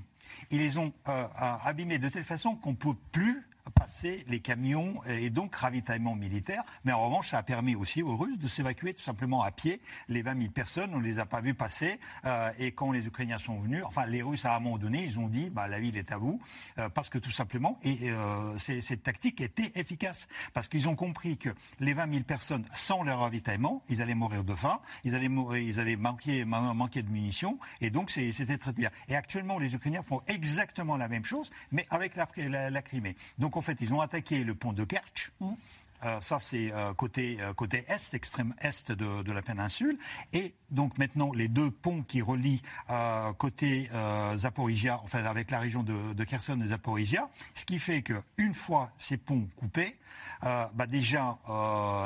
Ils 0.50 0.58
les 0.58 0.78
ont 0.78 0.92
euh, 1.08 1.26
abîmés 1.34 1.98
de 1.98 2.08
telle 2.08 2.24
façon 2.24 2.56
qu'on 2.56 2.70
ne 2.70 2.76
peut 2.76 2.94
plus 3.12 3.46
passer 3.70 4.24
les 4.28 4.40
camions 4.40 4.94
et 5.08 5.30
donc 5.30 5.54
ravitaillement 5.54 6.14
militaire. 6.14 6.62
Mais 6.84 6.92
en 6.92 7.04
revanche, 7.04 7.30
ça 7.30 7.38
a 7.38 7.42
permis 7.42 7.74
aussi 7.74 8.02
aux 8.02 8.16
Russes 8.16 8.38
de 8.38 8.48
s'évacuer 8.48 8.94
tout 8.94 9.02
simplement 9.02 9.42
à 9.42 9.50
pied. 9.50 9.80
Les 10.08 10.22
20 10.22 10.38
000 10.38 10.52
personnes, 10.52 10.90
on 10.94 10.98
ne 10.98 11.04
les 11.04 11.18
a 11.18 11.26
pas 11.26 11.40
vus 11.40 11.54
passer. 11.54 11.98
Euh, 12.24 12.50
et 12.58 12.72
quand 12.72 12.92
les 12.92 13.06
Ukrainiens 13.06 13.38
sont 13.38 13.58
venus, 13.58 13.82
enfin 13.84 14.06
les 14.06 14.22
Russes 14.22 14.44
à 14.44 14.56
un 14.56 14.60
moment 14.60 14.78
donné, 14.78 15.04
ils 15.04 15.18
ont 15.18 15.28
dit 15.28 15.50
bah, 15.50 15.68
la 15.68 15.80
ville 15.80 15.96
est 15.96 16.12
à 16.12 16.18
vous. 16.18 16.40
Euh, 16.78 16.88
parce 16.88 17.08
que 17.08 17.18
tout 17.18 17.30
simplement, 17.30 17.78
et 17.82 18.10
euh, 18.10 18.56
cette 18.58 19.02
tactique 19.02 19.40
était 19.40 19.72
efficace. 19.74 20.28
Parce 20.54 20.68
qu'ils 20.68 20.88
ont 20.88 20.96
compris 20.96 21.36
que 21.36 21.50
les 21.80 21.92
20 21.92 22.10
000 22.12 22.24
personnes, 22.24 22.64
sans 22.72 23.02
leur 23.02 23.20
ravitaillement, 23.20 23.82
ils 23.88 24.02
allaient 24.02 24.14
mourir 24.14 24.44
de 24.44 24.54
faim, 24.54 24.80
ils 25.04 25.14
allaient, 25.14 25.30
ils 25.62 25.80
allaient 25.80 25.96
manquer, 25.96 26.44
manquer 26.44 27.02
de 27.02 27.10
munitions. 27.10 27.58
Et 27.80 27.90
donc 27.90 28.10
c'était 28.10 28.58
très 28.58 28.72
bien. 28.72 28.90
Et 29.08 29.16
actuellement, 29.16 29.58
les 29.58 29.74
Ukrainiens 29.74 30.02
font 30.02 30.22
exactement 30.26 30.96
la 30.96 31.08
même 31.08 31.24
chose, 31.24 31.50
mais 31.72 31.86
avec 31.90 32.16
la, 32.16 32.28
la, 32.36 32.70
la 32.70 32.82
Crimée. 32.82 33.16
Donc 33.38 33.56
en 33.58 33.62
fait, 33.62 33.78
ils 33.80 33.92
ont 33.92 34.00
attaqué 34.00 34.44
le 34.44 34.54
pont 34.54 34.72
de 34.72 34.84
Kerch. 34.84 35.32
Mmh. 35.40 35.52
Euh, 36.04 36.20
ça, 36.20 36.38
c'est 36.40 36.72
euh, 36.72 36.94
côté, 36.94 37.38
euh, 37.40 37.52
côté 37.52 37.84
est, 37.88 38.14
extrême 38.14 38.54
est 38.60 38.92
de, 38.92 39.22
de, 39.22 39.32
la 39.32 39.42
péninsule. 39.42 39.98
Et 40.32 40.54
donc 40.70 40.96
maintenant, 40.98 41.32
les 41.32 41.48
deux 41.48 41.70
ponts 41.70 42.02
qui 42.02 42.22
relient 42.22 42.62
côté 43.38 43.90
Zaporizhia, 44.36 45.00
enfin 45.02 45.24
avec 45.24 45.50
la 45.50 45.58
région 45.58 45.82
de, 45.82 46.12
de 46.12 46.24
Kherson 46.24 46.58
et 46.60 46.68
Zaporizhia, 46.68 47.28
ce 47.54 47.64
qui 47.64 47.78
fait 47.78 48.02
qu'une 48.02 48.54
fois 48.54 48.90
ces 48.98 49.16
ponts 49.16 49.48
coupés, 49.56 49.96
bah 50.42 50.86
déjà 50.86 51.38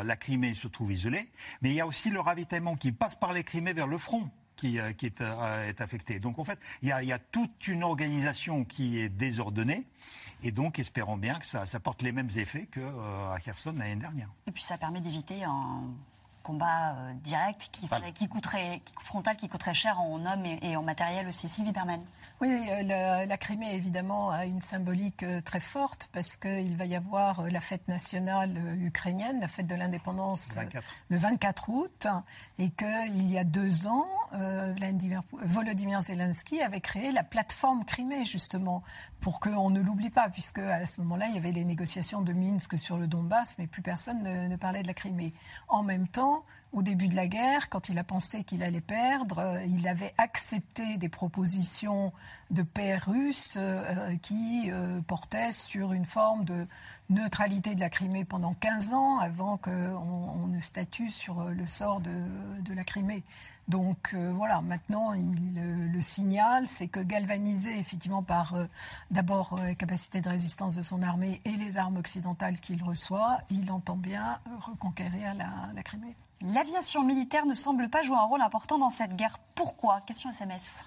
la 0.04 0.16
Crimée 0.16 0.54
se 0.54 0.68
trouve 0.68 0.92
isolée, 0.92 1.28
mais 1.60 1.70
il 1.70 1.76
y 1.76 1.80
a 1.80 1.86
aussi 1.86 2.10
le 2.10 2.20
ravitaillement 2.20 2.76
qui 2.76 2.92
passe 2.92 3.16
par 3.16 3.32
les 3.32 3.44
Crimées 3.44 3.72
vers 3.72 3.86
le 3.86 3.98
front 3.98 4.30
qui, 4.56 4.78
qui 4.96 5.06
est, 5.06 5.20
est, 5.20 5.80
affecté. 5.80 6.20
Donc 6.20 6.38
en 6.38 6.44
fait, 6.44 6.58
il 6.82 6.88
y, 6.88 7.12
a, 7.12 7.18
toute 7.18 7.68
une 7.68 7.82
organisation 7.82 8.64
qui 8.64 8.98
est 8.98 9.08
désordonnée 9.08 9.86
et 10.42 10.50
donc, 10.50 10.78
espérons 10.78 11.16
bien 11.16 11.38
que 11.38 11.46
ça, 11.46 11.66
porte 11.80 12.02
les 12.02 12.12
mêmes 12.12 12.30
effets 12.36 12.66
qu'à 12.66 12.80
euh, 12.80 13.36
Kherson 13.38 13.74
l'année 13.76 13.96
dernière. 13.96 14.28
Et 14.46 14.50
puis, 14.50 14.62
ça 14.62 14.76
permet 14.76 15.00
d'éviter 15.00 15.44
combat 16.42 16.94
euh, 16.94 17.12
direct 17.24 17.68
qui, 17.72 17.86
serait, 17.86 18.12
qui 18.12 18.28
coûterait 18.28 18.82
frontal 19.02 19.36
qui 19.36 19.48
coûterait 19.48 19.74
cher 19.74 20.00
en 20.00 20.24
hommes 20.26 20.46
et, 20.46 20.76
en 20.76 20.82
matériel 20.82 21.26
aussi. 21.28 21.48
Sylvie 21.48 21.72
Berman. 21.72 22.00
Oui, 22.40 22.50
euh, 22.70 23.26
la, 23.26 23.36
Crimée 23.36 23.74
évidemment 23.74 24.30
a 24.30 24.44
une 24.44 24.62
symbolique 24.62 25.22
euh, 25.22 25.40
très 25.40 25.60
forte 25.60 26.10
parce 26.12 26.36
qu'il 26.36 26.76
va 26.76 26.84
y 26.84 26.94
avoir 26.94 27.42
la 27.48 27.60
fête 27.60 27.88
nationale 27.88 28.78
ukrainienne, 28.80 29.40
la 29.40 29.48
fête 29.48 29.66
de 29.66 29.74
l'indépendance 29.74 30.56
le 31.08 31.16
24 31.18 31.68
août, 31.70 32.06
et 32.58 32.70
qu'il 32.70 33.30
y 33.30 33.38
a 33.38 33.44
deux 33.44 33.86
ans, 33.86 34.06
Volodymyr 35.42 36.02
Zelensky 36.02 36.60
avait 36.60 36.80
créé 36.80 37.12
la 37.12 37.22
plateforme 37.24 37.84
Crimée 37.84 38.24
justement 38.24 38.82
pour 39.20 39.40
qu'on 39.40 39.70
ne 39.70 39.80
l'oublie 39.80 40.10
pas, 40.10 40.28
puisque 40.28 40.58
à 40.58 40.86
ce 40.86 41.00
moment-là 41.00 41.26
il 41.28 41.34
y 41.34 41.38
avait 41.38 41.52
les 41.52 41.64
négociations 41.64 42.22
de 42.22 42.32
Minsk 42.32 42.78
sur 42.78 42.96
le 42.96 43.06
Donbass, 43.06 43.56
mais 43.58 43.66
plus 43.66 43.82
personne 43.82 44.22
ne 44.22 44.56
parlait 44.56 44.82
de 44.82 44.88
la 44.88 44.94
Crimée. 44.94 45.32
En 45.68 45.82
même 45.82 46.08
temps 46.08 46.31
au 46.72 46.82
début 46.82 47.08
de 47.08 47.14
la 47.14 47.26
guerre, 47.26 47.68
quand 47.68 47.90
il 47.90 47.98
a 47.98 48.04
pensé 48.04 48.44
qu'il 48.44 48.62
allait 48.62 48.80
perdre, 48.80 49.38
euh, 49.38 49.64
il 49.66 49.86
avait 49.86 50.14
accepté 50.16 50.96
des 50.96 51.10
propositions 51.10 52.12
de 52.50 52.62
paix 52.62 52.96
russe 52.96 53.56
euh, 53.58 54.16
qui 54.22 54.70
euh, 54.70 55.00
portaient 55.02 55.52
sur 55.52 55.92
une 55.92 56.06
forme 56.06 56.44
de 56.44 56.66
neutralité 57.10 57.74
de 57.74 57.80
la 57.80 57.90
Crimée 57.90 58.24
pendant 58.24 58.54
15 58.54 58.94
ans 58.94 59.18
avant 59.18 59.58
qu'on 59.58 60.46
ne 60.46 60.60
statue 60.60 61.10
sur 61.10 61.44
le 61.44 61.66
sort 61.66 62.00
de, 62.00 62.74
la 62.74 62.84
Crimée. 62.84 63.22
Donc 63.68 64.14
voilà, 64.14 64.60
maintenant, 64.60 65.14
il, 65.14 65.54
le 65.92 66.00
signal, 66.00 66.66
c'est 66.66 66.88
que 66.88 67.00
galvanisé 67.00 67.78
effectivement 67.78 68.22
par 68.22 68.54
d'abord 69.10 69.58
la 69.58 69.74
capacité 69.74 70.20
de 70.20 70.28
résistance 70.28 70.76
de 70.76 70.82
son 70.82 71.00
armée 71.02 71.40
et 71.44 71.52
les 71.52 71.78
armes 71.78 71.96
occidentales 71.96 72.58
qu'il 72.58 72.82
reçoit, 72.82 73.38
il 73.50 73.70
entend 73.70 73.96
bien 73.96 74.40
reconquérir 74.60 75.34
la 75.34 75.82
Crimée. 75.82 76.16
L'aviation 76.44 77.04
militaire 77.04 77.46
ne 77.46 77.54
semble 77.54 77.88
pas 77.88 78.02
jouer 78.02 78.16
un 78.16 78.24
rôle 78.24 78.42
important 78.42 78.78
dans 78.78 78.90
cette 78.90 79.14
guerre. 79.14 79.38
Pourquoi? 79.54 80.00
Question 80.00 80.30
SMS. 80.30 80.84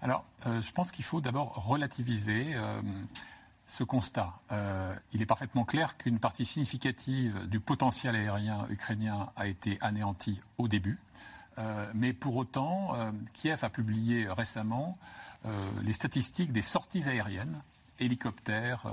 Alors, 0.00 0.24
euh, 0.46 0.60
je 0.60 0.72
pense 0.72 0.92
qu'il 0.92 1.04
faut 1.04 1.20
d'abord 1.20 1.66
relativiser 1.66 2.52
euh, 2.54 2.80
ce 3.66 3.82
constat. 3.82 4.32
Euh, 4.52 4.94
il 5.12 5.22
est 5.22 5.26
parfaitement 5.26 5.64
clair 5.64 5.96
qu'une 5.96 6.20
partie 6.20 6.44
significative 6.44 7.48
du 7.48 7.58
potentiel 7.58 8.14
aérien 8.14 8.66
ukrainien 8.70 9.30
a 9.34 9.48
été 9.48 9.78
anéantie 9.80 10.40
au 10.58 10.68
début. 10.68 11.00
Mais 11.94 12.12
pour 12.12 12.36
autant, 12.36 12.94
Kiev 13.32 13.64
a 13.64 13.70
publié 13.70 14.28
récemment 14.28 14.96
les 15.82 15.92
statistiques 15.92 16.52
des 16.52 16.62
sorties 16.62 17.08
aériennes, 17.08 17.62
hélicoptères 17.98 18.86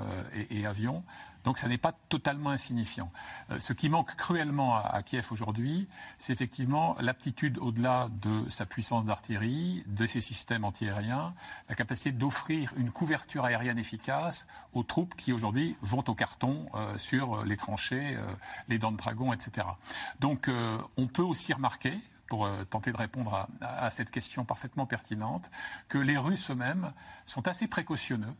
et 0.49 0.65
avions, 0.65 1.03
donc 1.43 1.57
ça 1.57 1.67
n'est 1.67 1.77
pas 1.77 1.93
totalement 2.09 2.51
insignifiant. 2.51 3.11
Euh, 3.51 3.59
ce 3.59 3.73
qui 3.73 3.89
manque 3.89 4.15
cruellement 4.15 4.75
à, 4.75 5.01
Kiev 5.03 5.27
aujourd'hui, 5.31 5.87
c'est 6.17 6.33
effectivement 6.33 6.95
l'aptitude, 6.99 7.57
au-delà 7.59 8.09
de 8.21 8.49
sa 8.49 8.65
puissance 8.65 9.05
d'artillerie, 9.05 9.83
de 9.87 10.05
ses 10.05 10.19
systèmes 10.19 10.63
antiaériens, 10.63 11.31
la 11.69 11.75
capacité 11.75 12.11
d'offrir 12.11 12.73
une 12.77 12.91
couverture 12.91 13.45
aérienne 13.45 13.77
efficace 13.77 14.47
aux 14.73 14.83
troupes 14.83 15.15
qui 15.15 15.33
aujourd'hui 15.33 15.75
vont 15.81 16.03
au 16.07 16.15
carton 16.15 16.67
euh, 16.75 16.97
sur 16.97 17.43
les 17.43 17.57
tranchées, 17.57 18.15
euh, 18.15 18.25
les 18.69 18.79
dents 18.79 18.91
de 18.91 18.97
dragon, 18.97 19.33
etc. 19.33 19.67
Donc 20.19 20.49
on 20.97 21.07
peut 21.07 21.21
aussi 21.21 21.53
remarquer, 21.53 21.97
pour 22.27 22.49
tenter 22.69 22.91
de 22.91 22.97
répondre 22.97 23.47
à, 23.61 23.89
cette 23.89 24.09
question 24.09 24.45
parfaitement 24.45 24.85
pertinente, 24.85 25.51
que 25.87 25.97
les 25.97 26.17
Russes 26.17 26.49
eux-mêmes 26.51 26.91
sont 27.25 27.47
assez 27.47 27.67
précautionneux 27.67 28.33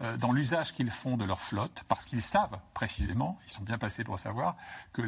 euh, 0.00 0.16
dans 0.16 0.30
l'usage 0.30 0.72
qu'ils 0.72 0.90
font 0.90 1.16
de 1.16 1.24
leur 1.24 1.40
flotte, 1.40 1.84
parce 1.88 2.04
qu'ils 2.04 2.22
savent 2.22 2.58
précisément, 2.72 3.36
ils 3.46 3.50
sont 3.50 3.64
bien 3.64 3.78
placés 3.78 4.04
pour 4.04 4.18
savoir, 4.18 4.56
que 4.92 5.02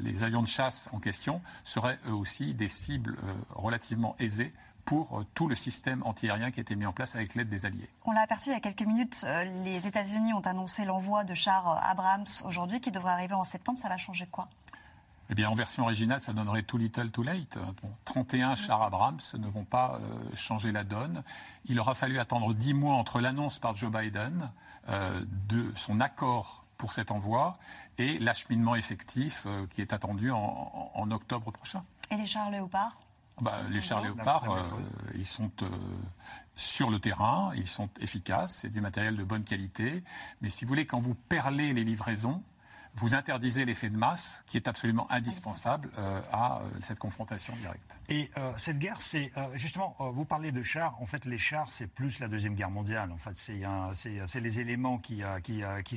les 0.00 0.24
avions 0.24 0.40
de 0.40 0.48
chasse 0.48 0.88
en 0.92 0.98
question 0.98 1.42
seraient 1.62 1.98
eux 2.06 2.14
aussi 2.14 2.54
des 2.54 2.68
cibles 2.68 3.18
euh, 3.22 3.34
relativement 3.50 4.16
aisées 4.18 4.54
pour 4.86 5.20
euh, 5.20 5.26
tout 5.34 5.46
le 5.46 5.54
système 5.54 6.02
antiaérien 6.04 6.50
qui 6.50 6.60
a 6.60 6.62
été 6.62 6.74
mis 6.74 6.86
en 6.86 6.92
place 6.94 7.14
avec 7.16 7.34
l'aide 7.34 7.50
des 7.50 7.66
Alliés. 7.66 7.90
On 8.06 8.12
l'a 8.12 8.22
aperçu 8.22 8.48
il 8.48 8.52
y 8.52 8.56
a 8.56 8.60
quelques 8.60 8.86
minutes, 8.86 9.26
les 9.62 9.86
États-Unis 9.86 10.32
ont 10.32 10.40
annoncé 10.40 10.86
l'envoi 10.86 11.24
de 11.24 11.34
chars 11.34 11.78
Abrams 11.84 12.24
aujourd'hui 12.46 12.80
qui 12.80 12.90
devraient 12.90 13.12
arriver 13.12 13.34
en 13.34 13.44
septembre. 13.44 13.78
Ça 13.78 13.90
va 13.90 13.98
changer 13.98 14.26
quoi? 14.30 14.48
Eh 15.30 15.34
bien, 15.34 15.48
en 15.48 15.54
version 15.54 15.84
originale, 15.84 16.20
ça 16.20 16.32
donnerait 16.32 16.62
too 16.62 16.76
little, 16.76 17.10
too 17.10 17.22
late. 17.22 17.58
31 18.04 18.56
chars 18.56 18.82
Abrams 18.82 19.20
ne 19.38 19.48
vont 19.48 19.64
pas 19.64 19.98
euh, 20.00 20.18
changer 20.34 20.70
la 20.70 20.84
donne. 20.84 21.22
Il 21.64 21.80
aura 21.80 21.94
fallu 21.94 22.18
attendre 22.18 22.52
10 22.52 22.74
mois 22.74 22.94
entre 22.94 23.20
l'annonce 23.20 23.58
par 23.58 23.74
Joe 23.74 23.90
Biden 23.90 24.50
euh, 24.88 25.24
de 25.48 25.72
son 25.76 26.00
accord 26.00 26.64
pour 26.76 26.92
cet 26.92 27.10
envoi 27.10 27.58
et 27.96 28.18
l'acheminement 28.18 28.74
effectif 28.74 29.44
euh, 29.46 29.66
qui 29.68 29.80
est 29.80 29.92
attendu 29.92 30.30
en, 30.30 31.10
octobre 31.10 31.50
prochain. 31.50 31.80
Et 32.10 32.16
les 32.16 32.26
chars 32.26 32.50
Léopard 32.50 32.98
bah, 33.40 33.60
Les 33.70 33.80
chars 33.80 34.02
Léopard, 34.02 34.44
ils 35.14 35.26
sont 35.26 35.50
sur 36.56 36.90
le 36.90 36.98
terrain, 36.98 37.50
ils 37.56 37.66
sont 37.66 37.88
efficaces, 38.00 38.56
c'est 38.56 38.70
du 38.70 38.80
matériel 38.80 39.16
de 39.16 39.24
bonne 39.24 39.44
qualité. 39.44 40.04
Mais 40.40 40.50
si 40.50 40.64
vous 40.64 40.68
voulez, 40.68 40.86
quand 40.86 40.98
vous 40.98 41.14
perlez 41.14 41.72
les 41.72 41.84
livraisons, 41.84 42.42
vous 42.96 43.14
interdisez 43.14 43.64
l'effet 43.64 43.90
de 43.90 43.96
masse 43.96 44.42
qui 44.46 44.56
est 44.56 44.68
absolument 44.68 45.10
indispensable 45.10 45.90
euh, 45.98 46.20
à 46.32 46.58
euh, 46.58 46.70
cette 46.80 46.98
confrontation 46.98 47.52
directe. 47.54 47.96
Et 48.08 48.30
euh, 48.36 48.52
cette 48.56 48.78
guerre, 48.78 49.00
c'est 49.00 49.32
justement, 49.54 49.96
vous 49.98 50.24
parlez 50.24 50.52
de 50.52 50.62
chars, 50.62 51.00
en 51.00 51.06
fait 51.06 51.24
les 51.24 51.38
chars 51.38 51.70
c'est 51.72 51.86
plus 51.86 52.18
la 52.18 52.28
Deuxième 52.28 52.54
Guerre 52.54 52.70
mondiale, 52.70 53.10
en 53.12 53.16
fait 53.16 53.36
c'est 53.36 54.40
les 54.40 54.60
éléments 54.60 54.98
qui, 54.98 55.22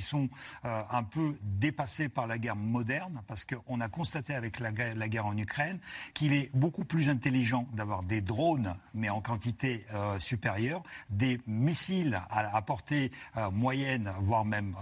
sont 0.00 0.28
un 0.64 1.02
peu 1.02 1.36
dépassés 1.42 2.08
par 2.08 2.26
la 2.26 2.38
guerre 2.38 2.56
moderne, 2.56 3.22
parce 3.26 3.44
qu'on 3.44 3.80
a 3.80 3.88
constaté 3.88 4.34
avec 4.34 4.58
la, 4.58 4.72
guerre 4.72 5.26
en 5.26 5.36
Ukraine 5.36 5.78
qu'il 6.14 6.32
est 6.32 6.50
beaucoup 6.54 6.84
plus 6.84 7.08
intelligent 7.08 7.66
d'avoir 7.72 8.02
des 8.02 8.20
drones, 8.20 8.74
mais 8.94 9.10
en 9.10 9.20
quantité 9.20 9.84
supérieure, 10.18 10.82
des 11.10 11.40
missiles 11.46 12.20
à 12.30 12.60
portée 12.62 13.12
moyenne, 13.52 14.12
voire 14.20 14.44
même 14.44 14.74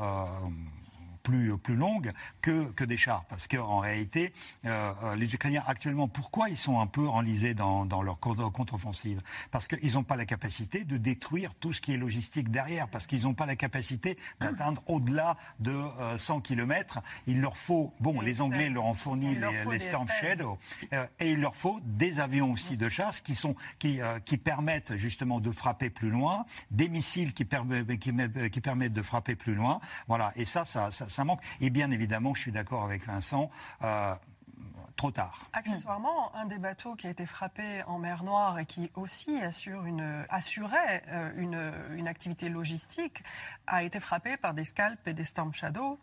plus, 1.27 1.59
plus 1.59 1.75
longue 1.75 2.13
que, 2.41 2.71
que 2.71 2.85
des 2.85 2.97
chars. 2.97 3.25
Parce 3.25 3.49
qu'en 3.49 3.81
réalité, 3.81 4.33
euh, 4.65 4.93
euh, 5.03 5.17
les 5.17 5.35
Ukrainiens 5.35 5.65
actuellement, 5.67 6.07
pourquoi 6.07 6.51
ils 6.51 6.57
sont 6.57 6.81
un 6.81 6.87
peu 6.87 7.09
enlisés 7.09 7.53
dans, 7.53 7.85
dans 7.85 8.01
leur 8.01 8.21
contre-offensive? 8.21 9.21
Parce 9.51 9.67
qu'ils 9.67 9.95
n'ont 9.95 10.05
pas 10.05 10.15
la 10.15 10.25
capacité 10.25 10.85
de 10.85 10.97
détruire 10.97 11.53
tout 11.59 11.73
ce 11.73 11.81
qui 11.81 11.93
est 11.93 11.97
logistique 11.97 12.53
derrière, 12.53 12.87
parce 12.87 13.09
qu'ils 13.09 13.25
n'ont 13.25 13.35
pas 13.35 13.47
la 13.47 13.57
capacité 13.57 14.17
d'atteindre 14.39 14.85
au-delà 14.87 15.37
de 15.59 15.77
100 16.17 16.37
euh, 16.37 16.41
km. 16.43 17.01
Il 17.27 17.41
leur 17.41 17.57
faut, 17.57 17.93
bon, 17.99 18.21
les 18.21 18.41
Anglais 18.41 18.69
leur 18.69 18.85
ont 18.85 18.95
fourni 18.95 19.35
les, 19.35 19.79
Storm 19.81 20.07
Shadow, 20.21 20.59
et 21.19 21.33
il 21.33 21.41
leur 21.41 21.57
faut 21.57 21.81
des 21.83 22.21
avions 22.21 22.53
aussi 22.53 22.77
de 22.77 22.89
chasse 22.89 23.21
qui, 23.21 23.35
sont, 23.35 23.57
qui, 23.81 23.99
qui 24.25 24.39
permettent 24.39 24.95
justement 24.95 25.41
de 25.41 25.51
frapper 25.51 25.91
plus 25.91 26.11
loin, 26.11 26.47
des 26.71 26.89
missiles 26.89 27.35
qui, 27.35 27.45
permettent, 27.45 27.99
qui, 27.99 28.13
qui 28.53 28.61
permettent 28.61 28.93
de 28.93 29.03
frapper 29.03 29.35
plus 29.35 29.55
loin. 29.57 29.81
Voilà, 30.07 30.33
et 30.37 30.45
ça, 30.45 30.65
ça, 30.65 30.91
ça 30.91 31.16
ça 31.17 31.25
manque. 31.25 31.41
Et 31.61 31.71
bien 31.71 31.91
évidemment, 31.91 32.35
je 32.35 32.41
suis 32.43 32.53
d'accord 32.53 32.85
avec 32.85 33.07
Vincent. 33.07 33.51
Euh, 33.83 34.15
trop 34.97 35.11
tard. 35.11 35.39
Accessoirement, 35.53 36.35
un 36.35 36.47
des 36.47 36.59
bateaux 36.59 36.95
qui 36.95 37.07
a 37.07 37.11
été 37.11 37.27
frappé 37.27 37.83
en 37.87 37.99
mer 37.99 38.25
Noire 38.25 38.59
et 38.59 38.67
qui 38.67 38.91
aussi 38.95 39.41
assure 39.43 39.85
une, 39.85 40.25
assurait 40.31 41.03
euh, 41.09 41.31
une, 41.37 41.73
une, 41.97 42.09
activité 42.09 42.49
logistique 42.49 43.23
a 43.67 43.83
été 43.83 44.01
frappé 44.01 44.37
par 44.37 44.55
des 44.55 44.65
scalps 44.65 45.07
et 45.07 45.13
des 45.13 45.25
Storm 45.25 45.53
Shadow 45.53 45.99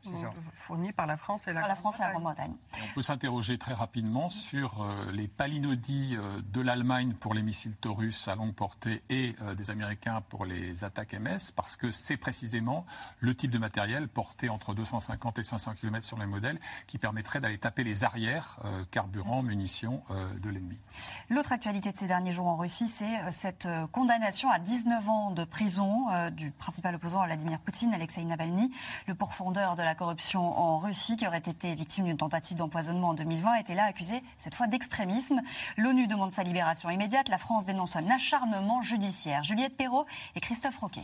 fournis 0.54 0.92
par 0.92 1.08
la 1.08 1.18
France 1.18 1.48
et 1.48 1.54
la, 1.54 1.68
la 1.68 1.76
France 1.76 2.00
et 2.00 2.04
la 2.04 2.12
Grande-Bretagne. 2.12 2.54
On 2.82 2.94
peut 2.94 3.02
s'interroger 3.02 3.58
très 3.58 3.74
rapidement 3.74 4.30
sur 4.30 4.84
euh, 4.84 5.12
les 5.12 5.28
palinodies 5.28 6.16
euh, 6.16 6.42
de 6.52 6.62
l'Allemagne 6.62 7.14
pour 7.14 7.34
les 7.34 7.42
missiles 7.42 7.76
Taurus 7.76 8.28
à 8.28 8.36
longue 8.36 8.54
portée 8.54 9.02
et 9.10 9.36
des 9.58 9.72
Américains 9.72 10.22
pour 10.22 10.46
les 10.46 10.84
attaques 10.84 11.14
MS, 11.14 11.52
parce 11.56 11.76
que 11.76 11.90
c'est 11.92 12.18
précisément 12.18 12.86
le 13.20 13.34
type 13.36 13.52
de 13.52 13.58
matériel 13.58 14.08
porté 14.08 14.50
entre 14.50 14.74
250 14.74 15.40
et 15.40 15.44
500 15.44 15.74
km 15.76 16.06
sur 16.06 16.18
les 16.18 16.26
modèles 16.26 16.60
qui 16.88 16.98
permettrait 16.98 17.40
d'aller 17.40 17.58
taper 17.58 17.84
les 17.84 18.04
arrières 18.04 18.60
carburant, 18.92 19.42
munitions 19.42 20.02
de 20.42 20.50
l'ennemi. 20.50 20.78
L'autre 21.30 21.52
actualité 21.52 21.92
de 21.92 21.98
ces 21.98 22.08
derniers 22.08 22.32
jours 22.32 22.48
en 22.48 22.56
Russie, 22.56 22.88
c'est 22.88 23.32
cette 23.32 23.68
condamnation 23.92 24.50
à 24.50 24.60
19 24.60 25.10
ans 25.10 25.32
de 25.32 25.44
prison 25.44 26.08
du 26.32 26.52
principal 26.52 26.96
opposant 26.96 27.22
à 27.22 27.26
Vladimir 27.26 27.60
Poutine, 27.60 27.94
Alexei 27.94 28.24
Navalny, 28.24 28.72
le 29.08 29.16
pourfondeur 29.16 29.76
de 29.76 29.84
la 29.84 29.96
corruption 29.96 30.58
en 30.58 30.80
Russie, 30.80 31.18
qui 31.18 31.28
aurait 31.28 31.38
été 31.38 31.74
victime 31.76 32.06
d'une 32.06 32.18
tentative 32.18 32.58
d'empoisonnement 32.58 33.10
en 33.10 33.14
2020, 33.14 33.56
était 33.56 33.76
là 33.76 33.86
accusé 33.86 34.24
cette 34.38 34.56
fois 34.56 34.68
d'extrémisme. 34.68 35.42
L'ONU 35.78 36.08
demande 36.08 36.32
sa 36.32 36.44
libération 36.44 36.90
immédiate. 36.90 37.30
La 37.30 37.38
France 37.38 37.66
dénonce 37.66 37.96
un 37.96 38.10
acharnement 38.10 38.82
judiciaire. 38.82 39.44
Juliette 39.44 39.76
Perrault 39.78 40.06
et 40.36 40.40
Christophe 40.40 40.78
Roquet. 40.78 41.02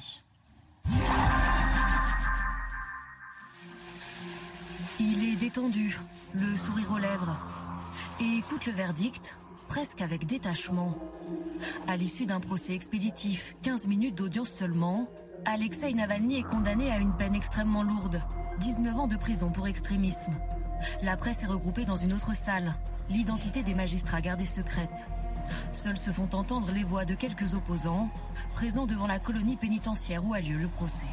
Il 5.00 5.24
est 5.24 5.36
détendu, 5.38 5.98
le 6.34 6.56
sourire 6.56 6.92
aux 6.92 6.98
lèvres, 6.98 7.38
et 8.20 8.38
écoute 8.38 8.66
le 8.66 8.74
verdict 8.74 9.38
presque 9.68 10.02
avec 10.02 10.26
détachement. 10.26 10.96
À 11.88 11.96
l'issue 11.96 12.26
d'un 12.26 12.40
procès 12.40 12.74
expéditif, 12.74 13.56
15 13.62 13.88
minutes 13.88 14.16
d'audience 14.16 14.50
seulement, 14.50 15.08
Alexei 15.46 15.94
Navalny 15.94 16.40
est 16.40 16.44
condamné 16.44 16.92
à 16.92 16.98
une 16.98 17.16
peine 17.16 17.36
extrêmement 17.36 17.84
lourde, 17.84 18.22
19 18.60 19.00
ans 19.00 19.08
de 19.08 19.16
prison 19.16 19.52
pour 19.52 19.68
extrémisme. 19.68 20.34
La 21.02 21.18
presse 21.18 21.44
est 21.44 21.48
regroupée 21.48 21.86
dans 21.86 21.96
une 21.96 22.14
autre 22.14 22.36
salle, 22.36 22.74
l'identité 23.10 23.64
des 23.64 23.76
magistrats 23.76 24.22
gardée 24.22 24.46
secrète. 24.46 25.08
Seuls 25.72 25.98
se 25.98 26.12
font 26.12 26.30
entendre 26.34 26.72
les 26.72 26.84
voix 26.84 27.06
de 27.06 27.16
quelques 27.16 27.54
opposants, 27.54 28.10
présents 28.54 28.86
devant 28.86 29.08
la 29.08 29.20
colonie 29.20 29.56
pénitentiaire 29.56 30.26
où 30.26 30.34
a 30.34 30.42
lieu 30.42 30.58
le 30.58 30.68
procès. 30.68 31.08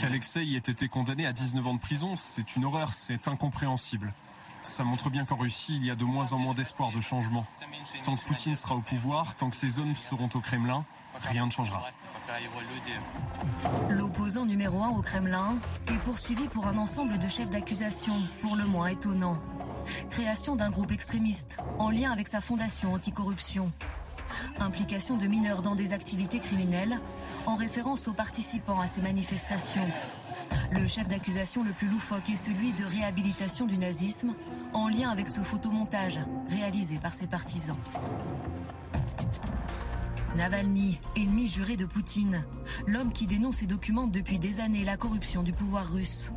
Qu'Alexei 0.00 0.54
ait 0.54 0.56
été 0.56 0.88
condamné 0.88 1.26
à 1.26 1.32
19 1.32 1.66
ans 1.66 1.74
de 1.74 1.80
prison, 1.80 2.16
c'est 2.16 2.56
une 2.56 2.64
horreur, 2.64 2.92
c'est 2.92 3.28
incompréhensible. 3.28 4.12
Ça 4.62 4.82
montre 4.84 5.10
bien 5.10 5.24
qu'en 5.24 5.36
Russie, 5.36 5.76
il 5.76 5.86
y 5.86 5.90
a 5.90 5.94
de 5.94 6.04
moins 6.04 6.32
en 6.32 6.38
moins 6.38 6.54
d'espoir 6.54 6.90
de 6.90 7.00
changement. 7.00 7.46
Tant 8.02 8.16
que 8.16 8.24
Poutine 8.24 8.54
sera 8.54 8.74
au 8.74 8.82
pouvoir, 8.82 9.36
tant 9.36 9.48
que 9.48 9.56
ses 9.56 9.78
hommes 9.78 9.94
seront 9.94 10.28
au 10.34 10.40
Kremlin, 10.40 10.84
rien 11.20 11.46
ne 11.46 11.52
changera. 11.52 11.84
L'opposant 13.88 14.44
numéro 14.44 14.82
un 14.82 14.88
au 14.88 15.02
Kremlin 15.02 15.58
est 15.88 15.98
poursuivi 15.98 16.48
pour 16.48 16.66
un 16.66 16.76
ensemble 16.76 17.18
de 17.18 17.28
chefs 17.28 17.50
d'accusation, 17.50 18.14
pour 18.40 18.56
le 18.56 18.66
moins 18.66 18.88
étonnant. 18.88 19.38
Création 20.10 20.56
d'un 20.56 20.70
groupe 20.70 20.90
extrémiste, 20.90 21.58
en 21.78 21.90
lien 21.90 22.10
avec 22.10 22.26
sa 22.26 22.40
fondation 22.40 22.92
anticorruption. 22.92 23.70
Implication 24.58 25.16
de 25.16 25.26
mineurs 25.26 25.62
dans 25.62 25.76
des 25.76 25.92
activités 25.92 26.40
criminelles, 26.40 26.98
en 27.46 27.54
référence 27.54 28.08
aux 28.08 28.12
participants 28.12 28.80
à 28.80 28.86
ces 28.86 29.00
manifestations. 29.00 29.86
Le 30.72 30.86
chef 30.86 31.06
d'accusation 31.08 31.62
le 31.62 31.72
plus 31.72 31.88
loufoque 31.88 32.28
est 32.28 32.36
celui 32.36 32.72
de 32.72 32.84
réhabilitation 32.84 33.66
du 33.66 33.78
nazisme, 33.78 34.34
en 34.72 34.88
lien 34.88 35.10
avec 35.10 35.28
ce 35.28 35.40
photomontage 35.40 36.20
réalisé 36.48 36.98
par 36.98 37.14
ses 37.14 37.26
partisans. 37.26 37.76
Navalny, 40.36 41.00
ennemi 41.16 41.46
juré 41.46 41.76
de 41.76 41.86
Poutine, 41.86 42.44
l'homme 42.86 43.12
qui 43.12 43.26
dénonce 43.26 43.62
et 43.62 43.66
documente 43.66 44.12
depuis 44.12 44.38
des 44.38 44.60
années 44.60 44.84
la 44.84 44.96
corruption 44.96 45.42
du 45.42 45.52
pouvoir 45.52 45.90
russe. 45.90 46.32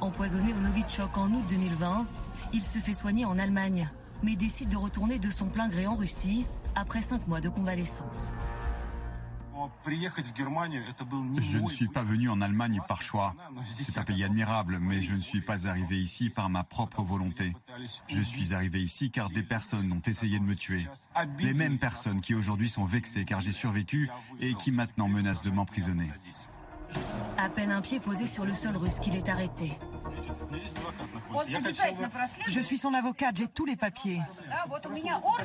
Empoisonné 0.00 0.52
au 0.52 0.60
Novichok 0.60 1.16
en 1.16 1.28
août 1.28 1.44
2020, 1.48 2.06
il 2.52 2.60
se 2.60 2.78
fait 2.78 2.92
soigner 2.92 3.24
en 3.24 3.38
Allemagne, 3.38 3.88
mais 4.22 4.36
décide 4.36 4.68
de 4.68 4.76
retourner 4.76 5.18
de 5.18 5.30
son 5.30 5.46
plein 5.46 5.68
gré 5.68 5.86
en 5.86 5.94
Russie 5.94 6.44
après 6.74 7.00
cinq 7.00 7.26
mois 7.26 7.40
de 7.40 7.48
convalescence. 7.48 8.32
Je 11.40 11.58
ne 11.58 11.68
suis 11.68 11.88
pas 11.88 12.02
venu 12.02 12.28
en 12.28 12.40
Allemagne 12.40 12.80
par 12.86 13.02
choix. 13.02 13.34
C'est 13.64 13.98
un 13.98 14.04
pays 14.04 14.24
admirable, 14.24 14.78
mais 14.80 15.02
je 15.02 15.14
ne 15.14 15.20
suis 15.20 15.40
pas 15.40 15.66
arrivé 15.66 15.98
ici 16.00 16.30
par 16.30 16.48
ma 16.48 16.64
propre 16.64 17.02
volonté. 17.02 17.54
Je 18.06 18.20
suis 18.20 18.54
arrivé 18.54 18.80
ici 18.80 19.10
car 19.10 19.30
des 19.30 19.42
personnes 19.42 19.92
ont 19.92 20.02
essayé 20.06 20.38
de 20.38 20.44
me 20.44 20.54
tuer. 20.54 20.86
Les 21.38 21.54
mêmes 21.54 21.78
personnes 21.78 22.20
qui 22.20 22.34
aujourd'hui 22.34 22.68
sont 22.68 22.84
vexées 22.84 23.24
car 23.24 23.40
j'ai 23.40 23.50
survécu 23.50 24.10
et 24.40 24.54
qui 24.54 24.72
maintenant 24.72 25.08
menacent 25.08 25.42
de 25.42 25.50
m'emprisonner. 25.50 26.10
À 27.36 27.48
peine 27.48 27.70
un 27.70 27.82
pied 27.82 28.00
posé 28.00 28.26
sur 28.26 28.44
le 28.44 28.54
sol 28.54 28.76
russe 28.76 28.98
qu'il 28.98 29.14
est 29.14 29.28
arrêté. 29.28 29.76
Je 32.48 32.60
suis 32.60 32.78
son 32.78 32.94
avocate, 32.94 33.36
j'ai 33.36 33.48
tous 33.48 33.66
les 33.66 33.76
papiers. 33.76 34.20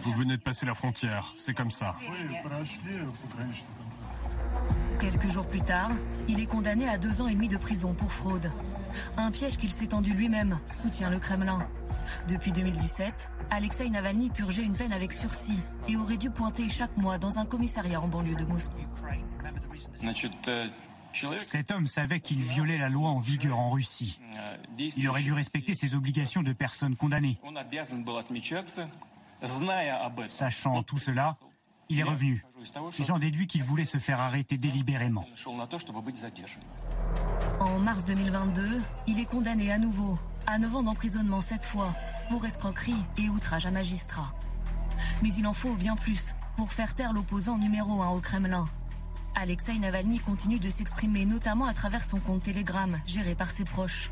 Vous 0.02 0.14
venez 0.14 0.38
de 0.38 0.42
passer 0.42 0.66
la 0.66 0.74
frontière, 0.74 1.34
c'est 1.36 1.54
comme 1.54 1.72
ça. 1.72 1.96
Quelques 5.00 5.30
jours 5.30 5.48
plus 5.48 5.62
tard, 5.62 5.92
il 6.28 6.40
est 6.40 6.46
condamné 6.46 6.88
à 6.88 6.98
deux 6.98 7.22
ans 7.22 7.28
et 7.28 7.36
demi 7.36 7.48
de 7.48 7.58
prison 7.58 7.94
pour 7.94 8.12
fraude. 8.12 8.52
Un 9.18 9.32
piège 9.32 9.58
qu'il 9.58 9.72
s'est 9.72 9.88
tendu 9.88 10.14
lui-même, 10.14 10.60
soutient 10.72 11.10
le 11.10 11.20
Kremlin. 11.20 11.68
Depuis 12.28 12.52
2017, 12.52 13.30
Alexei 13.50 13.90
Navalny 13.90 14.30
purgeait 14.30 14.64
une 14.64 14.76
peine 14.76 14.94
avec 14.94 15.14
sursis 15.14 15.60
et 15.88 15.96
aurait 15.98 16.18
dû 16.18 16.30
pointer 16.30 16.70
chaque 16.70 16.96
mois 16.98 17.18
dans 17.18 17.40
un 17.40 17.44
commissariat 17.44 18.02
en 18.02 18.08
banlieue 18.08 18.36
de 18.36 18.46
Moscou. 18.46 18.80
Cet 21.42 21.72
homme 21.72 21.86
savait 21.86 22.20
qu'il 22.20 22.42
violait 22.42 22.78
la 22.78 22.90
loi 22.90 23.10
en 23.10 23.20
vigueur 23.20 23.60
en 23.60 23.70
Russie. 23.70 24.20
Il 24.98 25.08
aurait 25.08 25.22
dû 25.22 25.34
respecter 25.34 25.74
ses 25.74 25.96
obligations 25.96 26.42
de 26.42 26.54
personne 26.54 26.96
condamnée. 26.96 27.40
Sachant 30.28 30.84
tout 30.84 30.98
cela, 30.98 31.38
il 31.90 32.00
est 32.00 32.04
revenu. 32.04 32.46
J'en 33.00 33.20
déduis 33.20 33.48
qu'il 33.48 33.64
voulait 33.64 33.86
se 33.86 33.98
faire 33.98 34.20
arrêter 34.20 34.58
délibérément. 34.58 35.26
En 37.60 37.80
mars 37.80 38.06
2022, 38.06 38.82
il 39.08 39.20
est 39.20 39.26
condamné 39.26 39.72
à 39.72 39.78
nouveau 39.78 40.18
à 40.48 40.58
9 40.60 40.76
ans 40.76 40.84
d'emprisonnement 40.84 41.42
cette 41.42 41.66
fois 41.66 41.94
pour 42.30 42.46
escroquerie 42.46 42.96
et 43.18 43.30
outrage 43.30 43.66
à 43.66 43.72
magistrat. 43.72 44.34
Mais 45.22 45.34
il 45.34 45.48
en 45.48 45.54
faut 45.54 45.76
bien 45.76 45.96
plus 45.96 46.36
pour 46.56 46.74
faire 46.74 46.96
taire 46.96 47.14
l'opposant 47.14 47.58
numéro 47.58 48.02
1 48.02 48.10
au 48.10 48.20
Kremlin. 48.20 48.66
Alexei 49.36 49.78
Navalny 49.80 50.20
continue 50.20 50.60
de 50.60 50.70
s'exprimer 50.70 51.26
notamment 51.26 51.66
à 51.66 51.74
travers 51.74 52.04
son 52.04 52.20
compte 52.20 52.44
Telegram, 52.44 53.00
géré 53.06 53.36
par 53.36 53.50
ses 53.50 53.66
proches. 53.66 54.12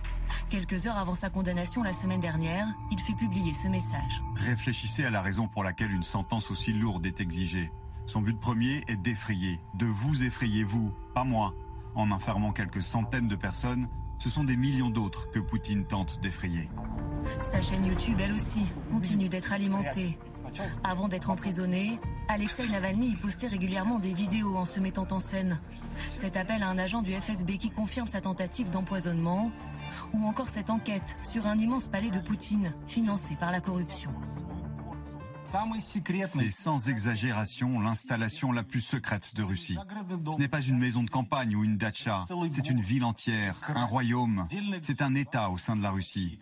Quelques 0.49 0.87
heures 0.87 0.97
avant 0.97 1.15
sa 1.15 1.29
condamnation 1.29 1.83
la 1.83 1.93
semaine 1.93 2.19
dernière, 2.19 2.67
il 2.91 2.99
fait 2.99 3.13
publier 3.13 3.53
ce 3.53 3.67
message. 3.67 4.21
Réfléchissez 4.35 5.05
à 5.05 5.09
la 5.09 5.21
raison 5.21 5.47
pour 5.47 5.63
laquelle 5.63 5.91
une 5.91 6.03
sentence 6.03 6.51
aussi 6.51 6.73
lourde 6.73 7.05
est 7.05 7.21
exigée. 7.21 7.71
Son 8.07 8.21
but 8.21 8.39
premier 8.39 8.83
est 8.87 8.97
d'effrayer, 8.97 9.59
de 9.75 9.85
vous 9.85 10.23
effrayer 10.23 10.63
vous, 10.63 10.91
pas 11.13 11.23
moi. 11.23 11.53
En 11.95 12.11
enfermant 12.11 12.51
quelques 12.51 12.81
centaines 12.81 13.27
de 13.27 13.35
personnes, 13.35 13.87
ce 14.17 14.29
sont 14.29 14.43
des 14.43 14.55
millions 14.55 14.89
d'autres 14.89 15.29
que 15.31 15.39
Poutine 15.39 15.85
tente 15.85 16.19
d'effrayer. 16.21 16.69
Sa 17.41 17.61
chaîne 17.61 17.85
YouTube, 17.85 18.19
elle 18.19 18.33
aussi, 18.33 18.61
continue 18.91 19.29
d'être 19.29 19.53
alimentée. 19.53 20.17
Avant 20.83 21.07
d'être 21.07 21.29
emprisonné, 21.29 21.99
Alexei 22.27 22.67
Navalny 22.67 23.09
y 23.09 23.15
postait 23.15 23.47
régulièrement 23.47 23.99
des 23.99 24.13
vidéos 24.13 24.55
en 24.57 24.65
se 24.65 24.79
mettant 24.79 25.07
en 25.11 25.19
scène. 25.19 25.59
Cet 26.13 26.37
appel 26.37 26.63
à 26.63 26.67
un 26.67 26.77
agent 26.77 27.01
du 27.01 27.13
FSB 27.13 27.57
qui 27.57 27.69
confirme 27.69 28.07
sa 28.07 28.21
tentative 28.21 28.69
d'empoisonnement, 28.69 29.51
ou 30.13 30.25
encore 30.25 30.47
cette 30.47 30.69
enquête 30.69 31.17
sur 31.23 31.47
un 31.47 31.57
immense 31.57 31.87
palais 31.87 32.11
de 32.11 32.19
Poutine 32.19 32.73
financé 32.85 33.35
par 33.39 33.51
la 33.51 33.61
corruption. 33.61 34.11
C'est 35.43 36.49
sans 36.49 36.89
exagération 36.89 37.79
l'installation 37.79 38.51
la 38.51 38.63
plus 38.63 38.81
secrète 38.81 39.35
de 39.35 39.43
Russie. 39.43 39.77
Ce 40.33 40.37
n'est 40.37 40.47
pas 40.47 40.61
une 40.61 40.77
maison 40.77 41.03
de 41.03 41.09
campagne 41.09 41.55
ou 41.55 41.63
une 41.63 41.77
dacha, 41.77 42.25
c'est 42.49 42.69
une 42.69 42.81
ville 42.81 43.03
entière, 43.03 43.55
un 43.75 43.85
royaume, 43.85 44.47
c'est 44.81 45.01
un 45.01 45.13
État 45.15 45.49
au 45.49 45.57
sein 45.57 45.75
de 45.75 45.81
la 45.81 45.91
Russie. 45.91 46.39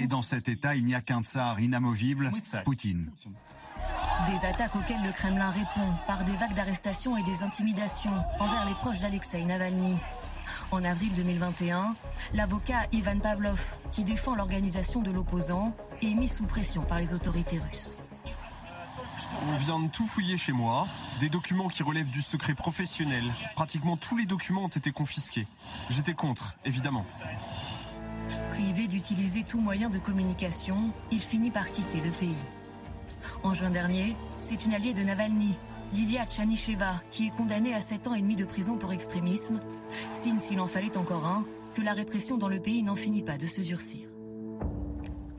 Et 0.00 0.06
dans 0.06 0.22
cet 0.22 0.48
État, 0.48 0.74
il 0.74 0.84
n'y 0.84 0.94
a 0.94 1.00
qu'un 1.00 1.22
tsar 1.22 1.60
inamovible, 1.60 2.30
Poutine. 2.64 3.10
Des 4.26 4.46
attaques 4.46 4.76
auxquelles 4.76 5.02
le 5.02 5.12
Kremlin 5.12 5.50
répond 5.50 5.92
par 6.06 6.24
des 6.24 6.34
vagues 6.36 6.54
d'arrestations 6.54 7.16
et 7.16 7.22
des 7.24 7.42
intimidations 7.42 8.22
envers 8.38 8.64
les 8.66 8.74
proches 8.74 9.00
d'Alexei 9.00 9.44
Navalny. 9.44 9.96
En 10.70 10.84
avril 10.84 11.12
2021, 11.16 11.94
l'avocat 12.34 12.86
Ivan 12.92 13.18
Pavlov, 13.18 13.76
qui 13.90 14.04
défend 14.04 14.34
l'organisation 14.34 15.02
de 15.02 15.10
l'opposant, 15.10 15.74
est 16.02 16.14
mis 16.14 16.28
sous 16.28 16.46
pression 16.46 16.82
par 16.82 16.98
les 16.98 17.14
autorités 17.14 17.58
russes. 17.58 17.98
On 19.40 19.56
vient 19.56 19.80
de 19.80 19.88
tout 19.88 20.06
fouiller 20.06 20.36
chez 20.36 20.52
moi, 20.52 20.86
des 21.18 21.28
documents 21.28 21.68
qui 21.68 21.82
relèvent 21.82 22.10
du 22.10 22.22
secret 22.22 22.54
professionnel. 22.54 23.24
Pratiquement 23.54 23.96
tous 23.96 24.16
les 24.16 24.26
documents 24.26 24.64
ont 24.64 24.68
été 24.68 24.92
confisqués. 24.92 25.46
J'étais 25.90 26.14
contre, 26.14 26.54
évidemment. 26.64 27.06
Privé 28.50 28.86
d'utiliser 28.86 29.42
tout 29.42 29.60
moyen 29.60 29.90
de 29.90 29.98
communication, 29.98 30.92
il 31.10 31.20
finit 31.20 31.50
par 31.50 31.72
quitter 31.72 32.00
le 32.00 32.10
pays. 32.10 32.36
En 33.42 33.54
juin 33.54 33.70
dernier, 33.70 34.16
c'est 34.40 34.64
une 34.64 34.74
alliée 34.74 34.94
de 34.94 35.02
Navalny, 35.02 35.54
Lilia 35.92 36.26
Tchanicheva, 36.26 37.02
qui 37.10 37.26
est 37.26 37.30
condamnée 37.30 37.74
à 37.74 37.80
7 37.80 38.08
ans 38.08 38.14
et 38.14 38.22
demi 38.22 38.36
de 38.36 38.44
prison 38.44 38.76
pour 38.76 38.92
extrémisme, 38.92 39.60
signe 40.10 40.38
s'il 40.38 40.60
en 40.60 40.66
fallait 40.66 40.96
encore 40.96 41.26
un, 41.26 41.44
que 41.74 41.82
la 41.82 41.92
répression 41.92 42.36
dans 42.36 42.48
le 42.48 42.60
pays 42.60 42.82
n'en 42.82 42.96
finit 42.96 43.22
pas 43.22 43.38
de 43.38 43.46
se 43.46 43.60
durcir. 43.60 44.11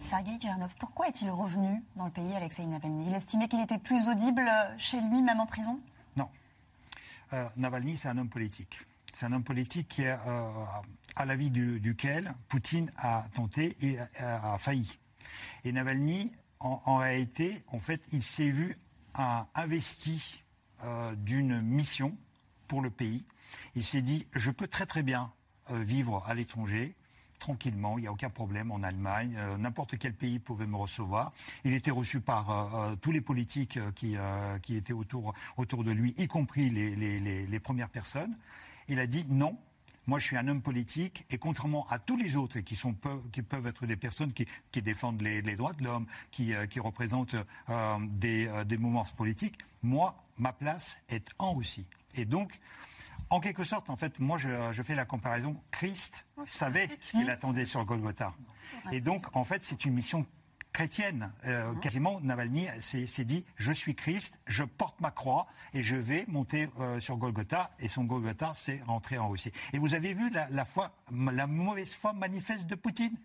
Sergei 0.09 0.37
Kernov, 0.37 0.73
pourquoi 0.79 1.07
est-il 1.07 1.29
revenu 1.29 1.81
dans 1.95 2.05
le 2.05 2.11
pays, 2.11 2.33
Alexei 2.33 2.65
Navalny? 2.65 3.07
Il 3.07 3.13
estimait 3.13 3.47
qu'il 3.47 3.61
était 3.61 3.77
plus 3.77 4.09
audible 4.09 4.49
chez 4.77 4.99
lui, 5.01 5.21
même 5.21 5.39
en 5.39 5.45
prison? 5.45 5.79
Non. 6.15 6.29
Euh, 7.33 7.47
Navalny, 7.57 7.97
c'est 7.97 8.09
un 8.09 8.17
homme 8.17 8.29
politique. 8.29 8.79
C'est 9.13 9.25
un 9.25 9.33
homme 9.33 9.43
politique 9.43 9.87
qui 9.87 10.05
euh, 10.05 10.15
à 11.15 11.25
la 11.25 11.35
vie 11.35 11.49
duquel 11.51 12.33
Poutine 12.47 12.91
a 12.97 13.25
tenté 13.33 13.75
et 13.81 13.97
a, 14.19 14.57
failli. 14.57 14.99
Et 15.63 15.71
Navalny, 15.71 16.31
en, 16.59 16.97
réalité, 16.97 17.63
en 17.67 17.79
fait, 17.79 18.01
il 18.11 18.23
s'est 18.23 18.49
vu 18.49 18.77
investi 19.55 20.43
euh, 20.83 21.13
d'une 21.15 21.61
mission 21.61 22.15
pour 22.67 22.81
le 22.81 22.89
pays. 22.89 23.25
Il 23.75 23.83
s'est 23.83 24.01
dit, 24.01 24.27
je 24.33 24.51
peux 24.51 24.67
très 24.67 24.85
très 24.85 25.03
bien 25.03 25.31
vivre 25.69 26.23
à 26.25 26.33
l'étranger, 26.33 26.95
tranquillement, 27.43 27.97
il 27.97 28.03
n'y 28.03 28.07
a 28.07 28.11
aucun 28.13 28.29
problème 28.29 28.71
en 28.71 28.81
Allemagne, 28.83 29.35
euh, 29.37 29.57
n'importe 29.57 29.97
quel 29.97 30.13
pays 30.13 30.39
pouvait 30.39 30.65
me 30.65 30.77
recevoir. 30.77 31.33
Il 31.65 31.73
était 31.73 31.91
reçu 31.91 32.21
par 32.21 32.49
euh, 32.49 32.91
euh, 32.91 32.95
tous 32.95 33.11
les 33.11 33.19
politiques 33.19 33.77
qui, 33.95 34.15
qui 34.61 34.77
étaient 34.77 34.93
autour, 34.93 35.33
autour 35.57 35.83
de 35.83 35.91
lui, 35.91 36.13
y 36.17 36.27
compris 36.27 36.69
les, 36.69 36.95
les, 36.95 37.45
les, 37.45 37.59
premières 37.59 37.89
personnes. 37.89 38.33
Il 38.87 38.97
a 38.97 39.07
dit 39.07 39.25
non, 39.27 39.57
moi, 40.07 40.19
je 40.19 40.23
suis 40.23 40.37
un 40.37 40.47
homme 40.47 40.61
politique 40.61 41.25
et 41.29 41.37
contrairement 41.37 41.85
à 41.89 41.99
tous 41.99 42.15
les 42.15 42.37
autres 42.37 42.61
qui, 42.61 42.77
sont, 42.77 42.95
qui 43.33 43.41
peuvent 43.41 43.67
être 43.67 43.85
des 43.85 43.97
personnes 43.97 44.31
qui, 44.31 44.47
qui 44.71 44.81
défendent 44.81 45.21
les, 45.21 45.41
les, 45.41 45.57
droits 45.57 45.73
de 45.73 45.83
l'homme, 45.83 46.05
qui, 46.31 46.53
qui 46.69 46.79
représentent 46.79 47.35
des, 48.07 48.49
des 48.65 48.77
mouvements 48.77 49.05
politiques, 49.17 49.57
moi, 49.81 50.15
ma 50.37 50.53
place 50.53 50.97
est 51.09 51.27
en 51.39 51.53
Russie. 51.55 51.85
Et 52.15 52.23
donc, 52.23 52.57
en 53.29 53.39
quelque 53.39 53.63
sorte, 53.63 53.89
en 53.89 53.95
fait, 53.95 54.19
moi, 54.19 54.37
je, 54.37 54.83
fais 54.83 54.95
la 54.95 55.05
comparaison. 55.05 55.61
Christ 55.71 56.25
savait 56.45 56.89
ce 56.99 57.11
qu'il 57.11 57.29
attendait 57.29 57.65
sur 57.65 57.83
Golgotha. 57.85 58.33
Et 58.91 59.01
donc, 59.01 59.35
en 59.35 59.43
fait, 59.43 59.63
c'est 59.63 59.85
une 59.85 59.93
mission 59.93 60.25
chrétienne. 60.71 61.31
Euh, 61.45 61.73
quasiment, 61.75 62.19
Navalny 62.21 62.67
s'est 62.79 63.25
dit 63.25 63.45
Je 63.55 63.71
suis 63.71 63.95
Christ, 63.95 64.39
je 64.47 64.63
porte 64.63 64.99
ma 64.99 65.11
croix 65.11 65.47
et 65.73 65.83
je 65.83 65.95
vais 65.95 66.25
monter 66.27 66.69
euh, 66.79 66.99
sur 66.99 67.17
Golgotha. 67.17 67.71
Et 67.79 67.87
son 67.87 68.03
Golgotha, 68.03 68.51
c'est 68.53 68.81
rentrer 68.83 69.17
en 69.17 69.29
Russie. 69.29 69.51
Et 69.71 69.77
vous 69.77 69.93
avez 69.93 70.13
vu 70.13 70.29
la, 70.31 70.65
foi, 70.65 70.91
la 71.11 71.47
mauvaise 71.47 71.95
foi 71.95 72.13
manifeste 72.13 72.67
de 72.67 72.75
Poutine? 72.75 73.15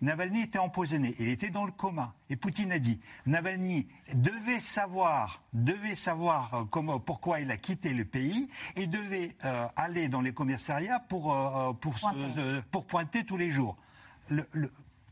Navalny 0.00 0.42
était 0.42 0.58
empoisonné, 0.58 1.14
il 1.18 1.28
était 1.28 1.50
dans 1.50 1.64
le 1.64 1.72
coma. 1.72 2.14
Et 2.30 2.36
Poutine 2.36 2.72
a 2.72 2.78
dit, 2.78 2.98
Navalny 3.26 3.86
devait 4.14 4.60
savoir, 4.60 5.42
devait 5.52 5.94
savoir 5.94 6.54
euh, 6.54 6.64
comment, 6.64 6.98
pourquoi 6.98 7.40
il 7.40 7.50
a 7.50 7.56
quitté 7.56 7.92
le 7.92 8.04
pays 8.04 8.48
et 8.76 8.86
devait 8.86 9.36
euh, 9.44 9.66
aller 9.76 10.08
dans 10.08 10.22
les 10.22 10.32
commissariats 10.32 11.00
pour, 11.00 11.34
euh, 11.34 11.72
pour, 11.74 11.94
pointer. 11.94 12.60
pour 12.70 12.86
pointer 12.86 13.24
tous 13.24 13.36
les 13.36 13.50
jours. 13.50 13.76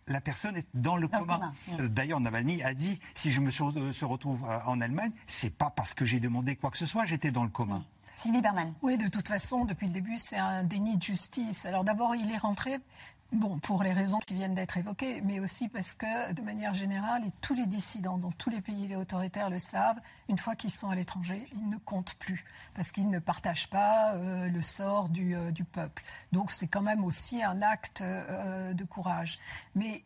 la 0.06 0.20
personne 0.22 0.56
est 0.56 0.68
dans 0.72 0.96
le 0.96 1.06
coma. 1.06 1.52
D'ailleurs, 1.78 2.20
Navalny 2.20 2.62
a 2.62 2.72
dit 2.72 2.98
si 3.14 3.30
je 3.30 3.40
me 3.40 3.50
se 3.50 4.04
retrouve 4.04 4.42
en 4.66 4.80
Allemagne, 4.80 5.12
c'est 5.26 5.54
pas 5.54 5.70
parce 5.70 5.92
que 5.92 6.06
j'ai 6.06 6.20
demandé 6.20 6.56
quoi 6.56 6.70
que 6.70 6.78
ce 6.78 6.86
soit, 6.86 7.04
j'étais 7.04 7.30
dans 7.30 7.44
le 7.44 7.50
coma. 7.50 7.82
Sylvie 8.18 8.40
Berman. 8.40 8.74
Oui, 8.82 8.98
de 8.98 9.06
toute 9.06 9.28
façon, 9.28 9.64
depuis 9.64 9.86
le 9.86 9.92
début, 9.92 10.18
c'est 10.18 10.38
un 10.38 10.64
déni 10.64 10.96
de 10.96 11.02
justice. 11.02 11.64
Alors 11.66 11.84
d'abord, 11.84 12.16
il 12.16 12.28
est 12.32 12.38
rentré 12.38 12.78
Bon, 13.32 13.58
pour 13.58 13.82
les 13.82 13.92
raisons 13.92 14.20
qui 14.26 14.32
viennent 14.32 14.54
d'être 14.54 14.78
évoquées, 14.78 15.20
mais 15.20 15.38
aussi 15.38 15.68
parce 15.68 15.94
que, 15.94 16.32
de 16.32 16.40
manière 16.40 16.72
générale, 16.72 17.26
et 17.26 17.32
tous 17.42 17.52
les 17.52 17.66
dissidents 17.66 18.16
dans 18.16 18.30
tous 18.30 18.48
les 18.48 18.62
pays 18.62 18.88
les 18.88 18.96
autoritaires 18.96 19.50
le 19.50 19.58
savent, 19.58 20.00
une 20.30 20.38
fois 20.38 20.56
qu'ils 20.56 20.70
sont 20.70 20.88
à 20.88 20.94
l'étranger, 20.94 21.46
ils 21.52 21.68
ne 21.68 21.76
comptent 21.76 22.14
plus, 22.14 22.46
parce 22.72 22.90
qu'ils 22.90 23.10
ne 23.10 23.18
partagent 23.18 23.68
pas 23.68 24.14
euh, 24.14 24.48
le 24.48 24.62
sort 24.62 25.10
du, 25.10 25.36
euh, 25.36 25.50
du 25.50 25.64
peuple. 25.64 26.04
Donc 26.32 26.50
c'est 26.50 26.68
quand 26.68 26.80
même 26.80 27.04
aussi 27.04 27.42
un 27.42 27.60
acte 27.60 28.00
euh, 28.00 28.72
de 28.72 28.84
courage. 28.84 29.38
Mais 29.74 30.04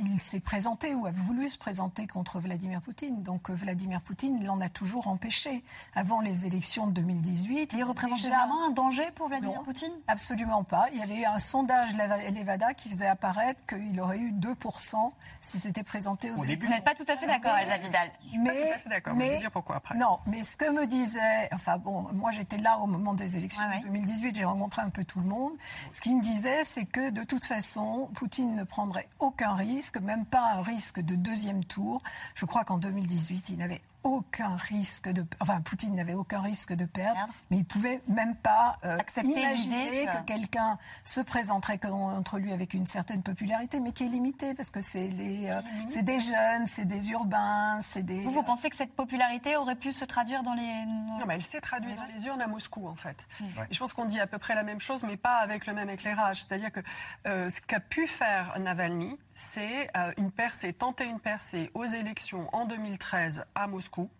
il 0.00 0.18
s'est 0.18 0.40
présenté 0.40 0.94
ou 0.94 1.04
a 1.04 1.10
voulu 1.10 1.50
se 1.50 1.58
présenter 1.58 2.06
contre 2.06 2.40
Vladimir 2.40 2.80
Poutine. 2.80 3.22
Donc 3.22 3.50
Vladimir 3.50 4.00
Poutine 4.00 4.42
l'en 4.46 4.60
a 4.62 4.70
toujours 4.70 5.08
empêché. 5.08 5.62
Avant 5.94 6.20
les 6.20 6.46
élections 6.46 6.86
de 6.86 6.92
2018... 6.92 7.74
Il 7.74 7.84
représentait 7.84 8.28
vraiment 8.28 8.66
un 8.66 8.70
danger 8.70 9.10
pour 9.14 9.28
Vladimir 9.28 9.62
Poutine? 9.62 9.92
Absolument 10.08 10.64
pas. 10.64 10.86
Il 10.92 10.98
y 10.98 11.02
avait 11.02 11.26
un 11.26 11.38
sondage 11.38 11.94
Levada 11.94 12.61
qui 12.74 12.88
faisait 12.88 13.06
apparaître 13.06 13.64
qu'il 13.66 14.00
aurait 14.00 14.18
eu 14.18 14.32
2% 14.32 14.94
si 15.40 15.58
c'était 15.58 15.82
présenté 15.82 16.30
aux 16.30 16.44
élections. 16.44 16.68
Vous 16.68 16.74
n'êtes 16.74 16.84
pas 16.84 16.94
tout 16.94 17.04
à 17.08 17.16
fait 17.16 17.26
d'accord, 17.26 17.56
Elsa 17.56 17.76
Vidal. 17.78 18.10
Mais, 18.38 18.72
d'accord, 18.86 19.14
mais, 19.14 19.26
je 19.26 19.30
vais 19.32 19.38
dire 19.38 19.50
pourquoi 19.50 19.76
après. 19.76 19.96
Non, 19.96 20.18
mais 20.26 20.42
ce 20.42 20.56
que 20.56 20.70
me 20.70 20.86
disait, 20.86 21.48
enfin 21.52 21.78
bon, 21.78 22.08
moi 22.12 22.30
j'étais 22.30 22.58
là 22.58 22.78
au 22.78 22.86
moment 22.86 23.14
des 23.14 23.36
élections 23.36 23.62
de 23.78 23.82
2018, 23.84 24.36
j'ai 24.36 24.44
rencontré 24.44 24.82
un 24.82 24.90
peu 24.90 25.04
tout 25.04 25.20
le 25.20 25.26
monde. 25.26 25.52
Ce 25.92 26.00
qu'il 26.00 26.16
me 26.16 26.22
disait, 26.22 26.64
c'est 26.64 26.84
que 26.84 27.10
de 27.10 27.24
toute 27.24 27.44
façon, 27.44 28.10
Poutine 28.14 28.54
ne 28.54 28.64
prendrait 28.64 29.08
aucun 29.18 29.54
risque, 29.54 29.98
même 29.98 30.24
pas 30.24 30.52
un 30.54 30.62
risque 30.62 31.00
de 31.00 31.14
deuxième 31.14 31.64
tour. 31.64 32.02
Je 32.34 32.46
crois 32.46 32.64
qu'en 32.64 32.78
2018, 32.78 33.50
il 33.50 33.58
n'avait 33.58 33.82
aucun 34.04 34.56
risque 34.56 35.08
de, 35.08 35.24
enfin 35.40 35.60
Poutine 35.60 35.94
n'avait 35.94 36.14
aucun 36.14 36.40
risque 36.40 36.72
de 36.72 36.84
perdre, 36.84 37.20
mais 37.50 37.58
il 37.58 37.64
pouvait 37.64 38.00
même 38.08 38.34
pas 38.34 38.76
euh, 38.84 38.98
imaginer 39.22 40.06
que, 40.06 40.24
quelqu'un 40.24 40.78
se 41.04 41.20
présenterait 41.20 41.78
contre 41.78 42.38
lui 42.38 42.51
avec 42.52 42.74
une 42.74 42.86
certaine 42.86 43.22
popularité, 43.22 43.80
mais 43.80 43.92
qui 43.92 44.04
est 44.04 44.08
limitée 44.08 44.54
parce 44.54 44.70
que 44.70 44.80
c'est 44.80 45.08
les, 45.08 45.50
euh, 45.50 45.60
c'est 45.86 46.02
des 46.02 46.20
jeunes, 46.20 46.66
c'est 46.66 46.84
des 46.84 47.10
urbains, 47.10 47.80
c'est 47.82 48.02
des. 48.02 48.20
Vous, 48.20 48.30
vous 48.30 48.42
pensez 48.42 48.70
que 48.70 48.76
cette 48.76 48.94
popularité 48.94 49.56
aurait 49.56 49.76
pu 49.76 49.92
se 49.92 50.04
traduire 50.04 50.42
dans 50.42 50.54
les. 50.54 50.84
Non, 50.86 51.24
mais 51.26 51.34
elle 51.34 51.42
s'est 51.42 51.60
traduite 51.60 51.96
dans 51.96 52.16
les 52.16 52.26
urnes 52.26 52.42
à 52.42 52.46
Moscou 52.46 52.86
en 52.86 52.94
fait. 52.94 53.16
Mm. 53.40 53.44
Et 53.70 53.74
je 53.74 53.78
pense 53.78 53.92
qu'on 53.92 54.04
dit 54.04 54.20
à 54.20 54.26
peu 54.26 54.38
près 54.38 54.54
la 54.54 54.64
même 54.64 54.80
chose, 54.80 55.02
mais 55.02 55.16
pas 55.16 55.36
avec 55.36 55.66
le 55.66 55.74
même 55.74 55.90
éclairage. 55.90 56.42
C'est-à-dire 56.42 56.72
que 56.72 56.80
euh, 57.26 57.48
ce 57.50 57.60
qu'a 57.60 57.80
pu 57.80 58.06
faire 58.06 58.58
Navalny, 58.58 59.18
c'est 59.34 59.90
une 60.18 60.30
percée, 60.30 60.72
tenter 60.72 61.06
une 61.06 61.20
percée 61.20 61.70
aux 61.74 61.84
élections 61.84 62.48
en 62.52 62.66
2013 62.66 63.46
à 63.54 63.66
Moscou 63.66 64.10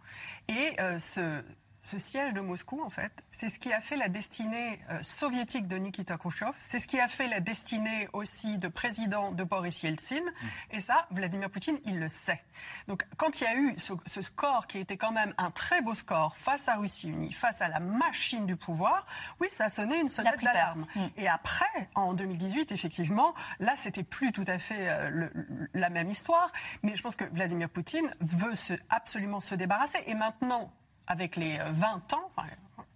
et 0.49 0.81
euh, 0.81 0.99
ce, 0.99 1.43
ce 1.83 1.99
siège 1.99 2.33
de 2.33 2.41
Moscou, 2.41 2.81
en 2.81 2.91
fait, 2.91 3.13
c'est 3.33 3.49
ce 3.49 3.59
qui 3.59 3.73
a 3.73 3.81
fait 3.81 3.97
la 3.97 4.09
destinée 4.09 4.79
euh, 4.91 5.03
soviétique 5.03 5.67
de 5.67 5.77
Nikita 5.77 6.17
Khrouchtchev, 6.17 6.53
c'est 6.61 6.79
ce 6.79 6.87
qui 6.87 7.01
a 7.01 7.09
fait 7.09 7.27
la 7.27 7.41
destinée 7.41 8.09
aussi 8.13 8.57
de 8.59 8.69
président 8.69 9.33
de 9.33 9.43
Boris 9.43 9.83
Yeltsin, 9.83 10.21
mm. 10.21 10.49
et 10.77 10.81
ça, 10.81 11.09
Vladimir 11.11 11.51
Poutine, 11.51 11.81
il 11.85 11.99
le 11.99 12.09
sait. 12.09 12.41
Donc, 12.87 13.05
quand 13.17 13.41
il 13.41 13.45
y 13.45 13.47
a 13.49 13.57
eu 13.57 13.75
ce, 13.79 14.23
score 14.23 14.69
qui 14.69 14.79
était 14.79 14.97
quand 14.97 15.11
même 15.11 15.35
un 15.39 15.51
très 15.51 15.83
beau 15.83 15.97
score 15.97 16.37
face 16.37 16.69
à 16.69 16.77
Russie 16.77 17.09
unie, 17.09 17.33
face 17.33 17.61
à 17.61 17.69
la 17.69 17.81
machine 17.81 18.47
du 18.47 18.55
pouvoir, 18.55 19.05
oui, 19.41 19.49
ça 19.51 19.65
a 19.65 19.69
sonné 19.69 19.99
une 19.99 20.09
sonnette 20.09 20.41
d'alarme. 20.41 20.87
Mm. 20.95 21.01
Et 21.17 21.27
après, 21.27 21.91
en 21.97 22.15
2018, 22.15 22.71
effectivement, 22.71 23.35
là, 23.59 23.75
c'était 23.77 24.05
plus 24.05 24.31
tout 24.31 24.45
à 24.47 24.59
fait 24.59 24.89
euh, 24.89 25.29
la 25.75 25.91
même 25.91 26.11
histoire, 26.11 26.53
mais 26.85 26.95
je 26.95 27.03
pense 27.03 27.17
que 27.17 27.25
Vladimir 27.25 27.69
Poutine 27.69 28.15
veut 28.21 28.55
se, 28.55 28.75
absolument 28.89 29.41
se 29.41 29.57
débarrasser, 29.57 29.99
et 30.07 30.15
maintenant, 30.15 30.73
avec 31.07 31.37
les 31.37 31.59
20 31.59 32.13
euh, 32.13 32.17
ans, 32.17 32.31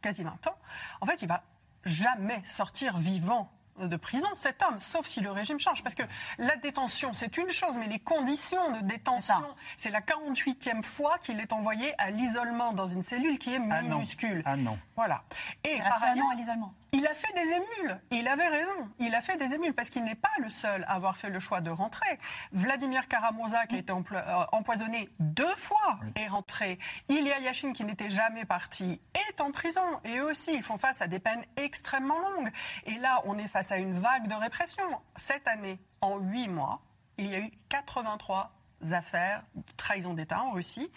quasi 0.00 0.22
20 0.22 0.46
ans, 0.46 0.58
en 1.00 1.06
fait, 1.06 1.22
il 1.22 1.28
va 1.28 1.42
jamais 1.84 2.42
sortir 2.44 2.98
vivant 2.98 3.50
de 3.78 3.96
prison, 3.96 4.28
cet 4.34 4.62
homme, 4.62 4.80
sauf 4.80 5.06
si 5.06 5.20
le 5.20 5.30
régime 5.30 5.58
change. 5.58 5.82
Parce 5.82 5.94
que 5.94 6.02
la 6.38 6.56
détention, 6.56 7.12
c'est 7.12 7.36
une 7.36 7.48
chose, 7.50 7.74
mais 7.78 7.86
les 7.86 7.98
conditions 7.98 8.72
de 8.72 8.80
détention, 8.86 9.34
c'est 9.76 9.90
la 9.90 10.00
48e 10.00 10.82
fois 10.82 11.18
qu'il 11.18 11.40
est 11.40 11.52
envoyé 11.52 11.92
à 12.00 12.10
l'isolement 12.10 12.72
dans 12.72 12.86
une 12.86 13.02
cellule 13.02 13.38
qui 13.38 13.52
est 13.52 13.60
ah 13.70 13.82
minuscule. 13.82 14.42
Ah 14.44 14.56
non. 14.56 14.78
Voilà. 14.96 15.22
Et 15.64 15.78
par 15.78 16.02
ailleurs, 16.02 16.30
à 16.30 16.34
l'isolement. 16.34 16.72
Il 16.92 17.06
a 17.06 17.14
fait 17.14 17.32
des 17.34 17.50
émules. 17.50 18.00
il 18.10 18.28
avait 18.28 18.48
raison. 18.48 18.88
Il 18.98 19.14
a 19.14 19.20
fait 19.20 19.36
des 19.36 19.54
émules 19.54 19.74
parce 19.74 19.90
qu'il 19.90 20.04
n'est 20.04 20.14
pas 20.14 20.30
le 20.38 20.48
seul 20.48 20.84
à 20.84 20.94
avoir 20.94 21.16
fait 21.16 21.30
le 21.30 21.40
choix 21.40 21.60
de 21.60 21.70
rentrer. 21.70 22.18
Vladimir 22.52 23.08
Karamurza, 23.08 23.66
qui 23.66 23.76
a 23.76 23.78
été 23.78 23.92
euh, 23.92 24.44
empoisonné 24.52 25.10
deux 25.18 25.54
fois, 25.56 25.98
est 26.14 26.28
rentré. 26.28 26.78
Ilya 27.08 27.40
Yashin, 27.40 27.72
qui 27.72 27.84
n'était 27.84 28.08
jamais 28.08 28.44
parti, 28.44 29.00
est 29.14 29.40
en 29.40 29.50
prison. 29.50 30.00
Et 30.04 30.18
eux 30.18 30.30
aussi, 30.30 30.54
ils 30.54 30.62
font 30.62 30.78
face 30.78 31.02
à 31.02 31.06
des 31.06 31.18
peines 31.18 31.44
extrêmement 31.56 32.18
longues. 32.18 32.50
Et 32.84 32.94
là, 32.94 33.20
on 33.24 33.36
est 33.38 33.48
face 33.48 33.72
à 33.72 33.78
une 33.78 33.98
vague 33.98 34.28
de 34.28 34.34
répression. 34.34 34.84
Cette 35.16 35.46
année, 35.48 35.78
en 36.00 36.18
huit 36.18 36.48
mois, 36.48 36.80
il 37.18 37.26
y 37.26 37.34
a 37.34 37.40
eu 37.40 37.50
83 37.68 38.52
affaires 38.92 39.42
de 39.54 39.62
trahison 39.76 40.14
d'État 40.14 40.42
en 40.42 40.52
Russie. 40.52 40.90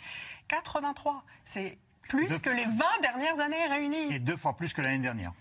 83. 0.47 1.23
C'est 1.43 1.77
plus 2.10 2.39
que 2.39 2.49
les 2.49 2.66
20 2.66 2.74
dernières 3.01 3.39
années 3.39 3.66
réunies. 3.68 4.14
Et 4.14 4.20
deux 4.20 4.36
fois 4.36 4.57
plus 4.57 4.74
que 4.74 4.82
l'année 4.82 4.97
dernière. 4.97 5.32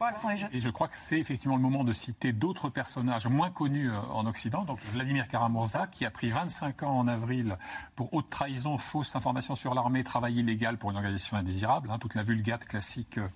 Et 0.52 0.60
je 0.60 0.70
crois 0.70 0.86
que 0.86 0.96
c'est 0.96 1.18
effectivement 1.18 1.56
le 1.56 1.62
moment 1.62 1.82
de 1.82 1.92
citer 1.92 2.32
d'autres 2.32 2.68
personnages 2.68 3.26
moins 3.26 3.50
connus 3.50 3.90
euh, 3.90 3.98
en 4.12 4.26
Occident. 4.26 4.64
Donc 4.64 4.78
Vladimir 4.78 5.26
Karamurza, 5.28 5.86
qui 5.86 6.04
a 6.04 6.10
pris 6.10 6.28
25 6.28 6.82
ans 6.82 6.98
en 6.98 7.08
avril 7.08 7.56
pour 7.96 8.12
haute 8.12 8.28
trahison, 8.30 8.76
fausse 8.76 9.16
information 9.16 9.54
sur 9.54 9.74
l'armée, 9.74 10.04
travail 10.04 10.36
illégal 10.36 10.76
pour 10.76 10.90
une 10.90 10.96
organisation 10.96 11.36
indésirable, 11.38 11.90
hein, 11.90 11.98
toute 11.98 12.14
la 12.14 12.22
vulgate 12.22 12.66
classique 12.66 13.18
euh, 13.18 13.28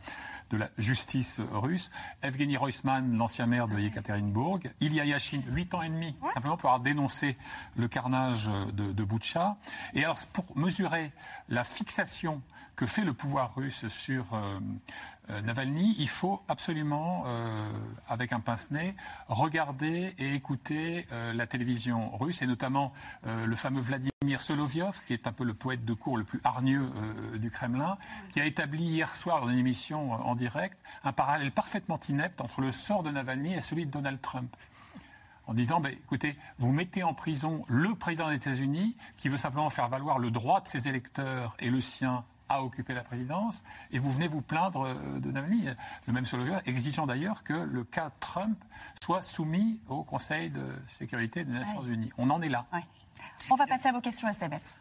de 0.50 0.58
la 0.58 0.68
justice 0.76 1.40
russe. 1.52 1.90
Evgeny 2.22 2.58
Reusman, 2.58 3.16
l'ancien 3.16 3.46
maire 3.46 3.66
de 3.66 3.78
Yekaterinbourg. 3.78 4.60
Ilya 4.80 5.06
Yashin, 5.06 5.40
8 5.48 5.74
ans 5.74 5.82
et 5.82 5.88
demi, 5.88 6.14
simplement 6.34 6.58
pour 6.58 6.68
avoir 6.68 6.80
dénoncé 6.80 7.38
le 7.76 7.88
carnage 7.88 8.50
de, 8.74 8.92
de 8.92 9.04
Boutcha. 9.04 9.56
Et 9.94 10.04
alors, 10.04 10.18
pour 10.34 10.44
mesurer 10.56 11.12
la 11.48 11.64
fixation 11.64 12.42
que 12.76 12.86
fait 12.86 13.02
le 13.02 13.12
pouvoir 13.12 13.54
russe 13.54 13.86
sur 13.88 14.24
Navalny, 15.28 15.94
il 15.98 16.08
faut 16.08 16.42
absolument, 16.48 17.24
avec 18.08 18.32
un 18.32 18.40
pince-nez, 18.40 18.94
regarder 19.28 20.14
et 20.18 20.34
écouter 20.34 21.06
la 21.10 21.46
télévision 21.46 22.16
russe, 22.16 22.42
et 22.42 22.46
notamment 22.46 22.92
le 23.24 23.56
fameux 23.56 23.80
Vladimir 23.80 24.40
Solovyov, 24.40 25.00
qui 25.06 25.12
est 25.12 25.26
un 25.26 25.32
peu 25.32 25.44
le 25.44 25.54
poète 25.54 25.84
de 25.84 25.94
cour 25.94 26.16
le 26.16 26.24
plus 26.24 26.40
hargneux 26.44 26.90
du 27.36 27.50
Kremlin, 27.50 27.98
qui 28.30 28.40
a 28.40 28.46
établi 28.46 28.84
hier 28.84 29.14
soir 29.14 29.40
dans 29.42 29.48
une 29.48 29.58
émission 29.58 30.12
en 30.12 30.34
direct 30.34 30.78
un 31.04 31.12
parallèle 31.12 31.52
parfaitement 31.52 32.00
inepte 32.08 32.40
entre 32.40 32.60
le 32.60 32.72
sort 32.72 33.02
de 33.02 33.10
Navalny 33.10 33.54
et 33.54 33.60
celui 33.60 33.86
de 33.86 33.90
Donald 33.90 34.20
Trump. 34.20 34.54
En 35.46 35.54
disant 35.54 35.80
bah, 35.80 35.90
écoutez, 35.90 36.36
vous 36.58 36.70
mettez 36.70 37.02
en 37.02 37.14
prison 37.14 37.64
le 37.68 37.94
président 37.96 38.28
des 38.28 38.36
États-Unis 38.36 38.96
qui 39.16 39.28
veut 39.28 39.38
simplement 39.38 39.70
faire 39.70 39.88
valoir 39.88 40.18
le 40.18 40.30
droit 40.30 40.60
de 40.60 40.68
ses 40.68 40.88
électeurs 40.88 41.56
et 41.58 41.68
le 41.68 41.80
sien 41.80 42.24
à 42.52 42.62
occuper 42.62 42.94
la 42.94 43.02
présidence, 43.02 43.64
et 43.90 43.98
vous 43.98 44.10
venez 44.10 44.26
vous 44.26 44.42
plaindre 44.42 44.86
euh, 44.86 45.18
de 45.18 45.30
Navalny. 45.30 45.66
Le 46.06 46.12
même 46.12 46.24
Solovyov, 46.24 46.60
exigeant 46.66 47.06
d'ailleurs 47.06 47.42
que 47.44 47.52
le 47.54 47.84
cas 47.84 48.10
Trump 48.20 48.62
soit 49.02 49.22
soumis 49.22 49.80
au 49.88 50.04
Conseil 50.04 50.50
de 50.50 50.64
sécurité 50.86 51.44
des 51.44 51.52
Nations 51.52 51.82
Unies. 51.82 52.10
On 52.18 52.30
en 52.30 52.42
est 52.42 52.48
là. 52.48 52.66
On 53.50 53.56
va 53.56 53.66
passer 53.66 53.88
à 53.88 53.92
vos 53.92 54.00
questions 54.00 54.28
SMS. 54.28 54.80